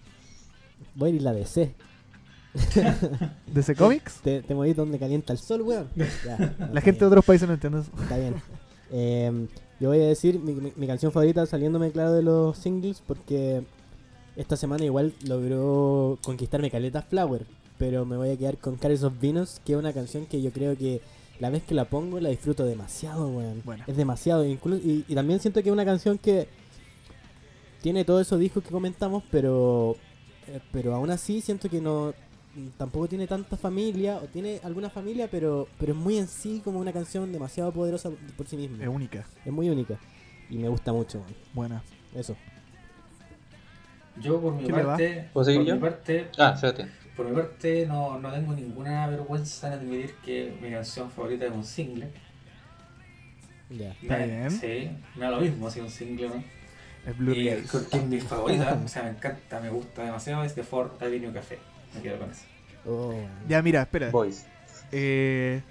[0.94, 1.74] Voy a ir la DC.
[3.46, 5.88] DC Comics, Te, te moví donde calienta el sol, weón.
[6.26, 7.90] Ya, la gente de otros países no entiende eso.
[8.02, 8.34] Está bien.
[8.90, 9.46] Eh,
[9.80, 13.62] yo voy a decir mi, mi- mi canción favorita saliéndome claro de los singles porque
[14.36, 17.46] esta semana igual logró conquistarme Caleta Flower.
[17.78, 20.52] Pero me voy a quedar con Cares of Venus, que es una canción que yo
[20.52, 21.00] creo que
[21.40, 23.62] la vez que la pongo la disfruto demasiado, weón.
[23.64, 23.84] Buena.
[23.86, 24.44] Es demasiado.
[24.44, 26.48] inclu- y, y también siento que es una canción que
[27.80, 29.96] tiene todos esos discos que comentamos, pero
[30.48, 32.14] eh, pero aún así siento que no
[32.76, 36.80] tampoco tiene tanta familia o tiene alguna familia, pero pero es muy en sí como
[36.80, 38.82] una canción demasiado poderosa por sí misma.
[38.82, 39.98] Es única, Es muy única
[40.50, 41.20] y me gusta mucho.
[41.20, 41.34] man.
[41.54, 41.82] buena.
[42.14, 42.36] Eso.
[44.20, 45.74] Yo por mi parte, ¿Puedo seguir por yo?
[45.76, 46.54] mi parte, Ah,
[47.16, 51.52] por mi parte no, no tengo ninguna vergüenza en admitir que mi canción favorita es
[51.52, 52.10] un single.
[53.70, 53.92] Ya.
[54.02, 54.50] Está bien.
[54.50, 56.44] Sí, me da lo mismo si un single no.
[57.06, 57.68] Es Blue y Eyes.
[57.72, 61.32] porque es mi favorita, o sea, me encanta, me gusta demasiado, es de Ford Avenue
[61.32, 61.58] Café.
[61.94, 62.42] Me quedo con eso.
[62.86, 63.14] Oh.
[63.48, 64.10] Ya, mira, espera.
[64.10, 64.46] Boys.
[64.92, 65.62] Eh,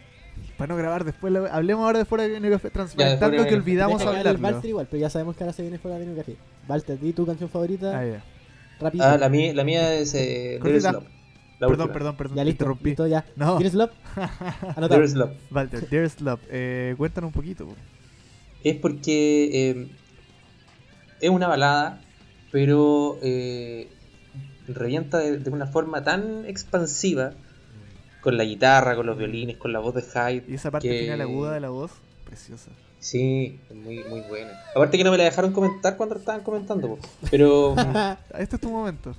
[0.57, 3.55] para no grabar después, la- hablemos ahora de fuera de Café, Ya, transparentando de que
[3.55, 4.07] olvidamos el.
[4.41, 6.35] Walter igual, pero ya sabemos que ahora se viene fuera de café.
[6.67, 7.97] Walter, di tu canción favorita.
[7.99, 8.23] Ah, ya.
[8.79, 9.03] Rápido.
[9.05, 10.57] Ah, la mía, la mía es eh.
[10.59, 11.93] La Perdón, última.
[11.93, 12.89] perdón, perdón, ya listo, interrumpí.
[12.89, 13.23] listo, ya.
[13.35, 13.91] No, ¿Quieres love?
[14.75, 14.87] Anotado.
[14.89, 15.31] Dearest Love.
[15.51, 16.41] Walter, There's Love.
[16.49, 17.67] Eh, cuéntanos un poquito.
[17.67, 17.75] po.
[18.63, 19.87] Es porque eh,
[21.21, 22.01] es una balada,
[22.51, 23.87] pero eh,
[24.67, 27.33] revienta de, de una forma tan expansiva,
[28.21, 30.43] con la guitarra, con los violines, con la voz de Hyde.
[30.47, 31.91] Y esa parte que- final aguda de la voz,
[32.25, 32.71] preciosa.
[32.99, 34.51] Sí, muy, muy buena.
[34.75, 36.99] Aparte que no me la dejaron comentar cuando estaban comentando,
[37.31, 37.73] pero
[38.37, 39.15] Este es tu momento.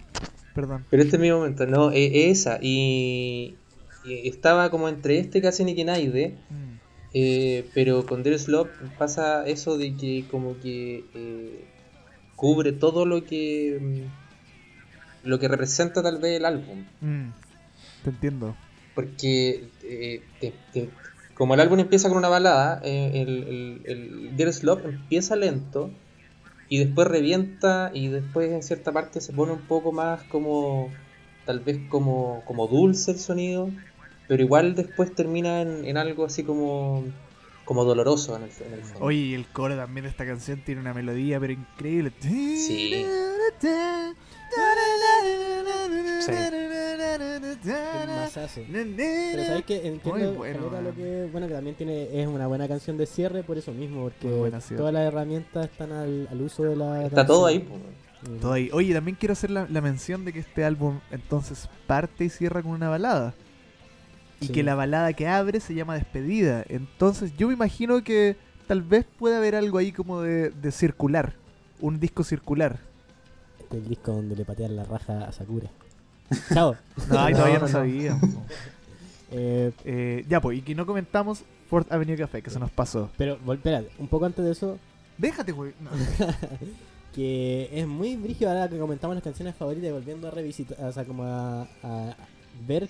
[0.54, 0.84] Perdón.
[0.90, 2.58] pero este es mi momento, no, es, es esa.
[2.62, 3.56] Y,
[4.04, 6.36] y estaba como entre este casi ni que nadie.
[6.50, 6.72] Mm.
[7.14, 11.64] Eh, pero con Dearest Love pasa eso de que como que eh,
[12.42, 17.28] cubre todo lo que mm, lo que representa tal vez el álbum Mm,
[18.02, 18.56] Te entiendo.
[18.94, 20.90] porque eh, te- te-
[21.34, 25.90] como el álbum empieza con una balada eh, el, el, el Dearest Love empieza lento
[26.68, 30.90] y después revienta y después en cierta parte se pone un poco más como
[31.46, 33.70] tal vez como, como dulce el sonido
[34.26, 37.04] pero igual después termina en, en algo así como
[37.72, 40.60] como doloroso en el, en el fondo Oye, y el coro también de esta canción
[40.62, 42.12] tiene una melodía, pero increíble.
[42.20, 43.06] Sí.
[48.06, 48.60] Masazo.
[48.70, 52.68] Pero sabéis que entiendo Muy bueno, lo que bueno que también tiene es una buena
[52.68, 56.64] canción de cierre por eso mismo porque buena, todas las herramientas están al, al uso
[56.64, 57.66] de la está todo ahí.
[58.40, 58.68] Todo ahí.
[58.74, 62.62] Oye, también quiero hacer la, la mención de que este álbum entonces parte y cierra
[62.62, 63.34] con una balada.
[64.42, 64.52] Y Sí.
[64.52, 66.64] que la balada que abre se llama Despedida.
[66.68, 68.36] Entonces yo me imagino que
[68.66, 71.34] tal vez puede haber algo ahí como de, de circular.
[71.80, 72.78] Un disco circular.
[73.60, 75.68] Este es el disco donde le patean la raja a Sakura
[76.52, 76.76] chao
[77.10, 77.72] No, ay, todavía no, no, no.
[77.72, 78.18] sabía.
[79.34, 83.10] Eh, Eh, ya, pues, y que no comentamos Fourth Avenue Café, que se nos pasó.
[83.16, 84.78] pero espérate, un poco antes de eso
[85.18, 85.72] Déjate, güey.
[85.80, 85.90] No.
[87.14, 90.92] que es muy brígido ahora que comentamos las canciones favoritas y volviendo a revisitar, o
[90.92, 92.16] sea, como a, a
[92.66, 92.88] ver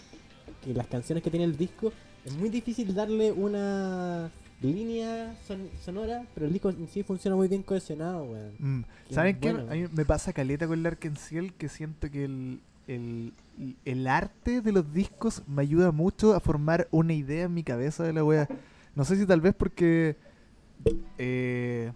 [0.64, 1.92] que las canciones que tiene el disco
[2.24, 4.30] es muy difícil darle una
[4.60, 8.52] línea son- sonora, pero el disco en sí funciona muy bien cohesionado, weón.
[8.58, 8.84] Mm.
[9.10, 9.52] ¿Saben qué?
[9.52, 9.70] bueno.
[9.70, 13.32] A mí me pasa caleta con el Arkenciel que siento que el, el,
[13.84, 18.04] el arte de los discos me ayuda mucho a formar una idea en mi cabeza
[18.04, 18.48] de la wea.
[18.94, 20.16] No sé si tal vez porque...
[21.18, 21.92] Eh,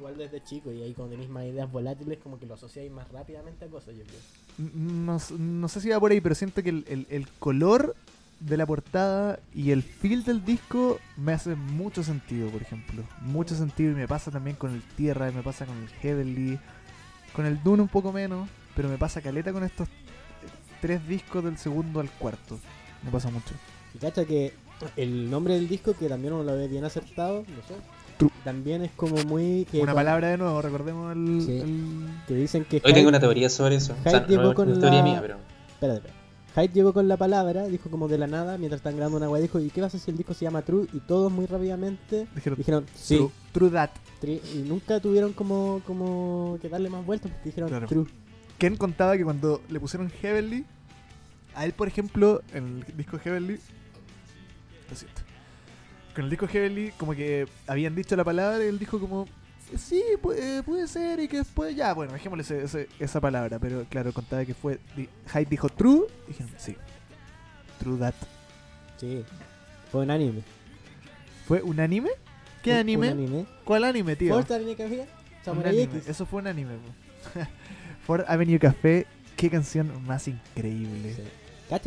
[0.00, 3.06] igual desde chico y ahí cuando tenéis más ideas volátiles como que lo asociáis más
[3.12, 4.20] rápidamente a cosas, yo creo.
[4.58, 7.94] n- no, no sé si va por ahí, pero siento que el, el- el color
[8.40, 13.02] de la portada y el feel del disco me hace mucho sentido, por ejemplo.
[13.20, 16.58] Mucho sentido y me pasa también con el Tierra, y me pasa con el Heavenly,
[17.36, 19.88] con el Dune un poco menos, pero me pasa caleta con estos
[20.80, 22.58] tres discos del segundo al cuarto.
[23.02, 23.54] Me pasa mucho.
[23.94, 24.54] Y cacha que
[24.96, 27.74] el nombre del disco, que también uno lo ve bien acertado, no sé.
[28.44, 29.66] También es como muy...
[29.70, 31.42] Que Una palabra de nuevo, recordemos el...
[31.44, 31.58] Sí.
[31.58, 32.82] el- Que dicen que...
[32.84, 33.94] Hoy tengo una teoría sobre eso.
[33.98, 35.36] O sea, Hyde llegó no, con es teoría la- mía, pero.
[35.74, 36.20] Espérate, espérate.
[36.56, 39.40] Hyde llegó con la palabra, dijo como de la nada, mientras están grabando una weá,
[39.40, 40.88] dijo, ¿y qué pasa si el disco se llama True?
[40.92, 43.90] Y todos muy rápidamente Dijeron, dijeron, sí, true, true that.
[44.24, 47.86] y nunca tuvieron como, como que darle más vueltas porque dijeron Claro.
[47.86, 48.06] True.
[48.58, 50.64] Ken contaba que cuando le pusieron Heavenly,
[51.54, 53.58] a él, por ejemplo, en el disco Heavenly,
[54.90, 55.19] lo siento,
[56.14, 59.26] con el disco Heavenly, como que habían dicho la palabra y él dijo como,
[59.78, 63.84] sí, puede, puede ser, y que después, ya, bueno, dejémosle ese- ese- esa palabra, pero
[63.88, 66.76] claro, contaba que fue, di- Hyde dijo true, y dijeron, sí,
[67.78, 68.14] true that.
[68.98, 69.24] Sí,
[69.90, 70.42] fue un anime.
[71.46, 72.10] ¿Fue un anime?
[72.62, 73.06] ¿Qué Un- anime?
[73.12, 73.46] Un anime.
[73.64, 74.34] ¿Cuál anime, tío?
[74.34, 75.06] Ford Avenue Café,
[75.44, 76.06] Samurai X.
[76.08, 76.72] Eso fue un anime.
[78.06, 79.06] Ford Avenue Café,
[79.36, 81.14] qué canción más increíble.
[81.14, 81.22] Sí.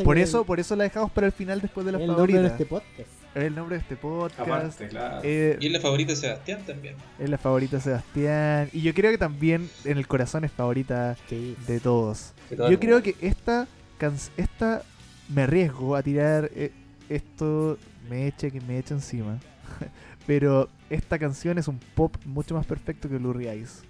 [0.03, 2.47] Por eso, por eso la dejamos para el final después de la el nombre de
[2.47, 3.09] este podcast.
[3.35, 4.39] Es el nombre de este podcast.
[4.39, 5.21] Aparte, claro.
[5.23, 6.95] eh, Y es la favorita de Sebastián también.
[7.19, 8.69] es la favorita de Sebastián.
[8.73, 11.55] Y yo creo que también en el corazón es favorita Sí.
[11.67, 12.33] de todos.
[12.49, 14.83] De todo el Yo creo que esta, can- esta
[15.29, 16.71] me arriesgo a tirar eh,
[17.09, 17.77] esto,
[18.09, 19.39] me eche que me eche encima.
[20.27, 23.81] Pero esta canción es un pop mucho más perfecto que Blue Eyes.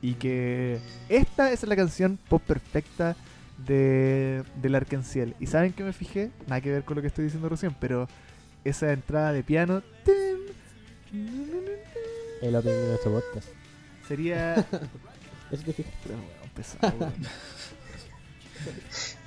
[0.00, 0.78] Y que
[1.08, 3.16] esta es la canción pop perfecta
[3.66, 5.34] de, del Arkenciel.
[5.40, 6.30] ¿Y saben que me fijé?
[6.46, 8.06] Nada que ver con lo que estoy diciendo recién, pero
[8.64, 9.82] esa entrada de piano
[12.42, 13.48] El opening de nuestro podcast.
[14.06, 14.54] sería
[15.50, 15.92] Eso te fijas.
[16.02, 17.14] Pero, weón, pesado, weón.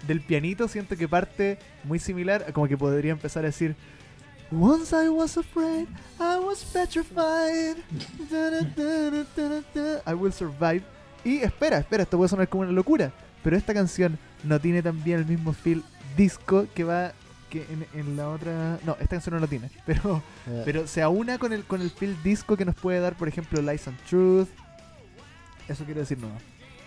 [0.07, 3.75] Del pianito siento que parte muy similar, como que podría empezar a decir
[4.51, 5.87] Once I was afraid,
[6.19, 7.77] I was petrified.
[8.29, 8.61] Da, da,
[9.73, 10.83] da, I will survive.
[11.23, 13.13] Y espera, espera, esto puede sonar como una locura.
[13.43, 15.83] Pero esta canción no tiene también el mismo feel
[16.17, 17.13] disco que va
[17.51, 18.79] que en, en la otra.
[18.85, 19.69] No, esta canción no lo tiene.
[19.85, 23.15] Pero Eh, pero se aúna con el, con el feel disco que nos puede dar,
[23.15, 24.47] por ejemplo, Lies and Truth.
[25.67, 26.35] Eso quiero decir nuevo.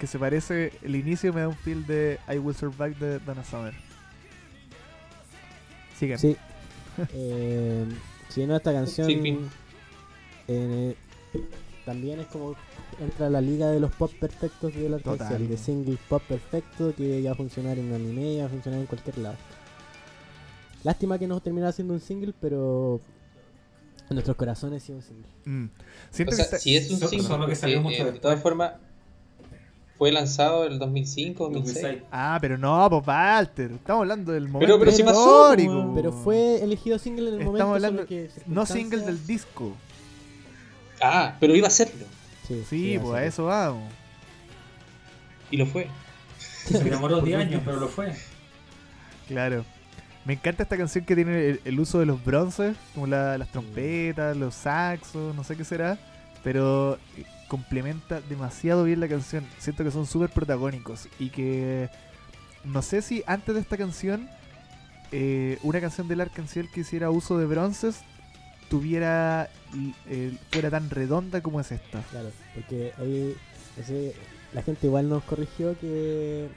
[0.00, 3.44] Que se parece, el inicio me da un feel de I Will Survive de Donna
[3.44, 3.72] Summer.
[5.98, 6.18] Sigan.
[6.18, 6.36] Sí.
[7.12, 7.84] eh,
[8.28, 9.38] si no, esta canción Sí,
[10.48, 10.96] eh,
[11.84, 12.54] también es como
[13.00, 15.18] entra a la liga de los pop perfectos de la Total.
[15.18, 18.50] canción, de single pop perfecto que ya va a funcionar en anime, ya va a
[18.50, 19.36] funcionar en cualquier lado.
[20.85, 23.01] Lástima que no terminara siendo un single, pero
[24.09, 25.27] en nuestros corazones sí un single.
[25.47, 25.65] Mm.
[25.66, 28.12] O Siento sea, que está- si es un single, solo que salió porque, mucho eh,
[28.12, 28.74] de todas formas,
[29.97, 32.02] fue lanzado en el 2005, 2006.
[32.12, 33.70] Ah, pero no, pues Walter.
[33.73, 35.73] Estamos hablando del momento pero histórico.
[35.73, 35.94] weón.
[35.94, 37.74] Pero fue elegido single en el Estamos momento.
[37.74, 39.73] hablando- que No single del disco.
[41.01, 42.05] Ah, pero iba a serlo.
[42.69, 43.90] Sí, pues a eso vamos.
[45.51, 45.89] Y lo fue.
[46.39, 48.12] Se demoró 10 años, pero lo fue.
[49.28, 49.65] Claro.
[50.24, 53.48] Me encanta esta canción que tiene el, el uso de los bronces, como la- las
[53.51, 55.98] trompetas, los saxos, no sé qué será,
[56.42, 59.44] pero eh, complementa demasiado bien la canción.
[59.59, 61.90] Siento que son súper protagónicos y que
[62.64, 64.28] no sé si antes de esta canción
[65.12, 68.01] eh, una canción del Arcángel que hiciera uso de bronces
[68.70, 69.51] tuviera
[70.09, 72.01] eh, fuera tan redonda como es esta.
[72.10, 73.34] Claro, porque ahí
[73.78, 74.14] ese-
[74.55, 76.48] la gente igual nos corrigió que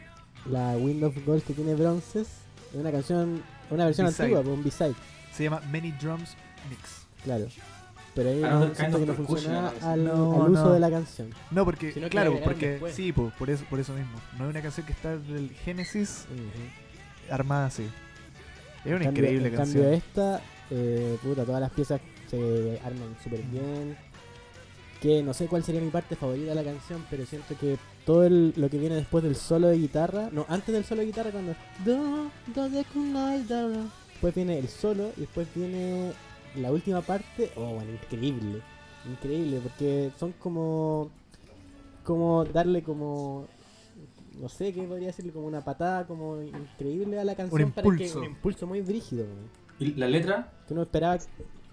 [0.50, 2.28] la Wind of Gold que tiene bronces
[2.72, 4.94] es una canción, una versión antigua, un B-side,
[5.34, 6.36] Se llama Many Drums
[6.70, 7.06] Mix.
[7.24, 7.48] claro.
[8.16, 10.74] Pero ahí Another no, siento que no funciona al, No, al uso no.
[10.74, 11.30] de la canción.
[11.52, 12.96] No, porque, claro, porque después.
[12.96, 14.20] sí, po, por eso, por eso mismo.
[14.40, 16.26] No es una canción que está del Génesis
[17.30, 17.84] armada así.
[17.84, 19.84] Es una En cambio- increíble en canción.
[19.84, 20.42] cambio esta,
[20.72, 23.96] eh, puta, todas las piezas se arman súper bien.
[25.00, 27.78] Que no sé cuál sería mi parte favorita de la canción, pero siento que
[28.08, 31.08] todo el- lo que viene después del solo de guitarra, no, antes del solo de
[31.08, 31.54] guitarra cuando
[34.14, 36.14] después viene el solo y después viene
[36.56, 38.62] la última parte, oh, bueno, increíble,
[39.08, 41.12] increíble, porque son como,
[42.04, 43.46] como darle como,
[44.40, 48.06] no sé qué podría decirle, como una patada como increíble a la canción para que
[48.20, 49.26] un impulso muy brígido.
[49.80, 50.52] ¿Y la letra?
[50.68, 51.18] Que uno esperaba.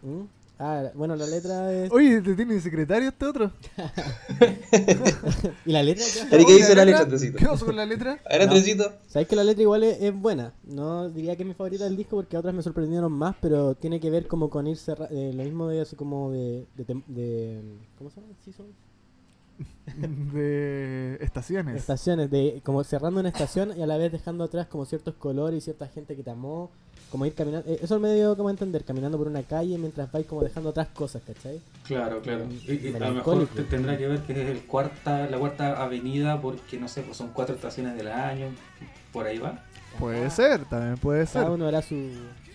[0.03, 0.23] ¿Mm?
[0.59, 1.91] Ah, bueno, la letra es.
[1.91, 3.51] Oye, ¿te tiene secretario este otro?
[5.67, 6.05] ¿Y la letra?
[6.31, 7.39] ¿qué dice la letra, Andresito?
[7.39, 8.21] ¿Qué pasó con la letra?
[8.25, 8.93] A ver, Andresito.
[9.09, 10.53] Sabes que la letra igual es, es buena.
[10.65, 13.99] No diría que es mi favorita del disco porque otras me sorprendieron más, pero tiene
[14.01, 17.05] que ver como con ir cerra eh, lo mismo de así como de, de, tem-
[17.07, 17.61] de-
[17.99, 18.33] ¿cómo se llama?
[18.45, 18.67] Season?
[20.33, 21.77] De estaciones.
[21.77, 25.59] Estaciones, de como cerrando una estación y a la vez dejando atrás como ciertos colores
[25.59, 26.71] y cierta gente que te amó,
[27.11, 30.11] como ir caminando, eh, eso me dio como a entender, caminando por una calle mientras
[30.11, 31.61] vais como dejando atrás cosas, ¿cachai?
[31.87, 32.47] Claro, claro.
[32.67, 36.41] Y- y a lo mejor tendrá que ver que es el cuarta, la cuarta avenida
[36.41, 38.47] porque no sé, pues son cuatro estaciones del año,
[39.13, 39.63] por ahí va.
[40.01, 41.43] Puede ser, también puede ser.
[41.43, 41.95] Cada uno hará su,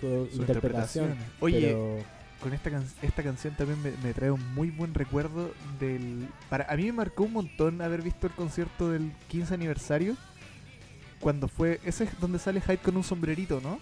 [0.02, 1.06] su, Su interpretación.
[1.06, 1.18] interpretación.
[1.40, 5.52] Oye, pero- con esta, can- esta canción también me, me trae un muy buen recuerdo
[5.80, 6.28] del...
[6.49, 10.16] Para, a mí me marcó un montón haber visto el concierto del 15 aniversario.
[11.20, 11.80] Cuando fue...
[11.84, 13.80] Ese es donde sale Hyde con un sombrerito, ¿no?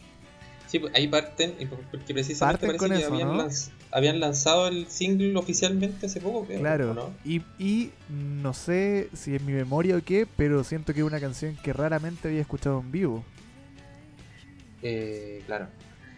[0.68, 1.54] Sí, pues ahí parten,
[1.92, 3.44] porque precisamente Parten parece que eso, habían, ¿no?
[3.48, 6.94] lanz- habían lanzado el single oficialmente hace poco, ¿o Claro.
[6.94, 7.14] ¿no?
[7.24, 11.22] Y, y no sé si es mi memoria o qué, pero siento que es una
[11.22, 13.24] canción que raramente había escuchado en vivo.
[14.84, 15.68] Eh, claro.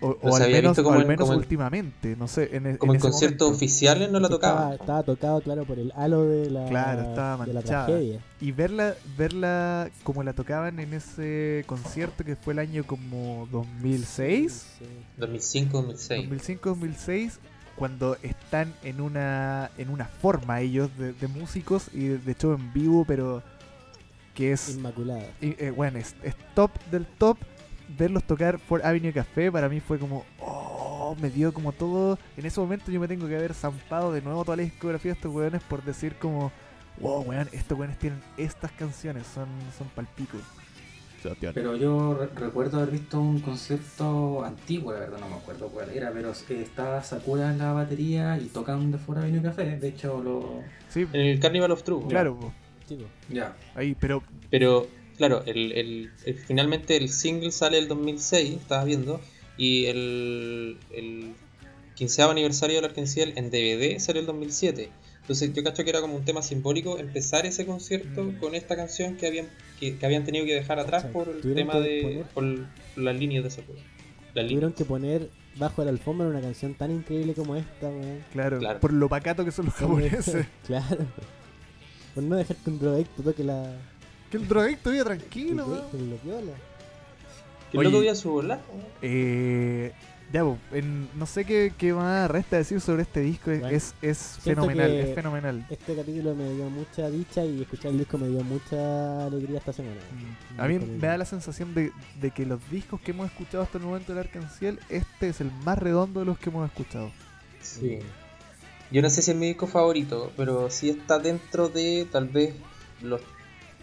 [0.01, 2.55] O, o se al menos, visto o como al en- menos como últimamente, no sé.
[2.55, 3.55] En, e- Como en conciertos momento.
[3.57, 4.57] oficiales no la que tocaban.
[4.71, 7.85] Estaba, estaba tocado, claro, por el halo de la, Claro, estaba de la manchada.
[7.87, 8.19] tragedia.
[8.39, 14.65] Y verla, verla como la tocaban en ese concierto que fue el año como 2006,
[14.79, 14.85] Sí.
[15.17, 16.29] 2005, 2006.
[16.29, 17.31] 2005-2006,
[17.75, 22.53] cuando están en una en una forma ellos de, de músicos y de, de show
[22.53, 23.41] en vivo, pero
[24.33, 25.23] que es, Inmaculada.
[25.41, 27.37] y, eh, bueno, es, es top del top.
[27.97, 32.19] Verlos tocar por Avenue Café para mí fue como, oh, me dio como todo.
[32.37, 35.15] En ese momento yo me tengo que haber zampado de nuevo toda la discografía de
[35.17, 36.51] estos weones por decir como,
[36.99, 39.47] wow, weón, estos weones tienen estas canciones, son,
[39.77, 40.37] son palpico.
[41.53, 45.89] Pero yo re- recuerdo haber visto un concierto antiguo, la verdad no me acuerdo cuál
[45.89, 50.21] era, pero estaba Sakura en la batería y tocan de fuera Avenue Café, de hecho
[50.23, 50.61] lo...
[50.87, 52.05] Sí, En el Carnival of True.
[52.07, 52.53] claro.
[53.29, 54.87] Ya, ahí, pero Pero,
[55.19, 59.21] claro, el, el- el- finalmente el single sale el 2006, estaba viendo,
[59.57, 61.33] y el, el
[61.93, 64.89] 15 aniversario del Arkenciel en DVD salió el 2007.
[65.21, 68.37] Entonces yo cacho que era como un tema simbólico empezar ese concierto Mm.
[68.39, 69.47] con esta canción que habían
[69.79, 72.43] que, que habían tenido que dejar atrás por el tema de poner- por
[73.03, 73.79] las líneas de ese juego.
[74.33, 78.23] Tuvieron que poner bajo la alfombra una canción tan increíble como esta, weón.
[78.31, 78.79] claro, Claro.
[78.79, 80.45] por lo pacato que son los japoneses.
[80.65, 80.97] claro.
[82.15, 83.71] Por no dejar que un drogadicto toque la.
[84.29, 85.81] Que el drogadicto vive tranquilo, weón.
[87.71, 88.61] que el día su volar.
[89.01, 89.91] Eh,
[90.31, 90.43] ya,
[90.73, 93.49] en- no sé qué, qué más resta decir sobre este disco.
[93.51, 95.65] es- Bueno, es fenomenal, es fenomenal.
[95.69, 99.73] Este capítulo me dio mucha dicha y escuchar el disco me dio mucha alegría esta
[99.73, 99.95] semana.
[100.57, 101.91] A mí me da la sensación de,
[102.21, 105.51] de que los discos que hemos escuchado hasta el momento del Arcanciel, este es el
[105.63, 107.11] más redondo de los que hemos escuchado.
[107.61, 107.99] Sí.
[108.91, 112.55] Yo no sé si es mi disco favorito, pero sí está dentro de tal vez
[113.01, 113.21] los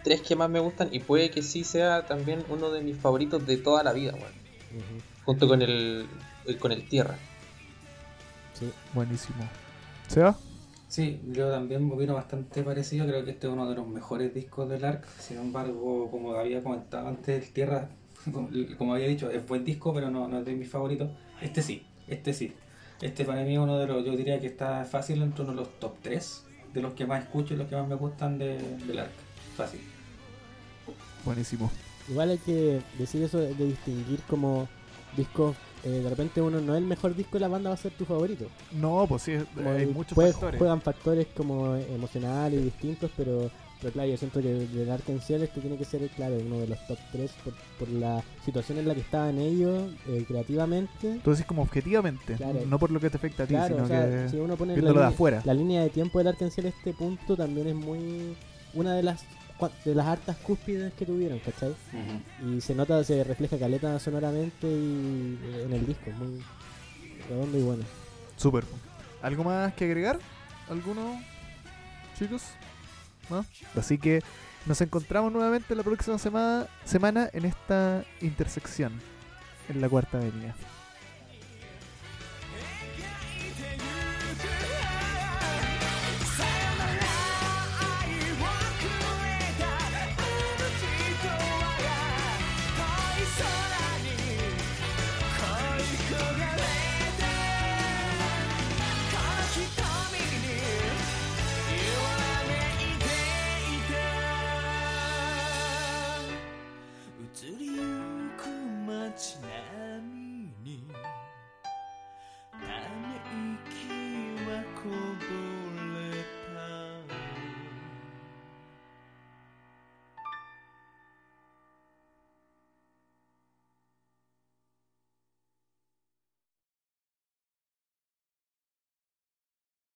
[0.07, 3.45] tres que más me gustan y puede que sí sea también uno de mis favoritos
[3.45, 4.13] de toda la vida.
[4.13, 5.01] Ujú.
[5.25, 6.05] Junto con el,
[6.45, 7.15] el- con el Tierra.
[8.53, 8.71] Sí.
[8.93, 9.43] Buenísimo.
[10.07, 10.37] ¿Se va?
[10.87, 14.69] Sí, yo también opino bastante parecido, creo que este es uno de los mejores discos
[14.69, 17.89] del ARC, sin embargo, como había comentado antes, el Tierra,
[18.33, 21.09] como- como había dicho, es buen disco, pero no, no es de mis favoritos.
[21.41, 22.53] Este sí, este sí.
[23.01, 25.57] Este para mí es uno de los, yo diría que está fácil entre uno de
[25.57, 26.43] los top 3
[26.73, 28.57] de los que más escucho y los que más me gustan de,
[28.87, 29.11] del ARC.
[29.55, 29.81] Fácil.
[31.27, 31.69] Buenísimo.
[32.09, 34.67] Igual hay que decir eso de, de distinguir como
[35.15, 35.55] discos.
[35.83, 37.91] eh, de repente uno no es el mejor disco de la banda, va a ser
[37.91, 38.45] tu favorito.
[38.71, 40.57] No, pues sí, Como hay muchos puede- factores.
[40.57, 43.51] Juegan factores como emocionales y distintos, pero,
[43.81, 46.87] pero claro, yo siento que del Arkansas este tiene que ser, claro, uno de los
[46.87, 51.11] top 3 por, por la situación en la que estaban ellos eh, creativamente.
[51.11, 52.59] Entonces, como objetivamente, Claro.
[52.65, 54.55] no por lo que te afecta a ti, Claro, sino o sea, que si uno
[54.57, 55.41] pone la de afuera.
[55.45, 58.33] la línea de tiempo del Arkansas a este punto también es muy
[58.73, 59.23] una de las
[59.85, 61.75] de las hartas cúspides que tuvieron, ¿cachai?
[62.45, 66.43] Y se nota, se refleja caleta sonoramente y eh, en el disco, muy
[67.29, 67.83] redondo y bueno.
[68.35, 68.65] Súper.
[69.21, 70.19] ¿Algo más que agregar?
[70.69, 71.19] ¿Alguno,
[72.17, 72.43] chicos?
[73.29, 73.45] ¿No?
[73.75, 74.21] Así que
[74.65, 78.93] nos encontramos nuevamente la próxima semana, semana en esta intersección,
[79.69, 80.55] en la cuarta avenida.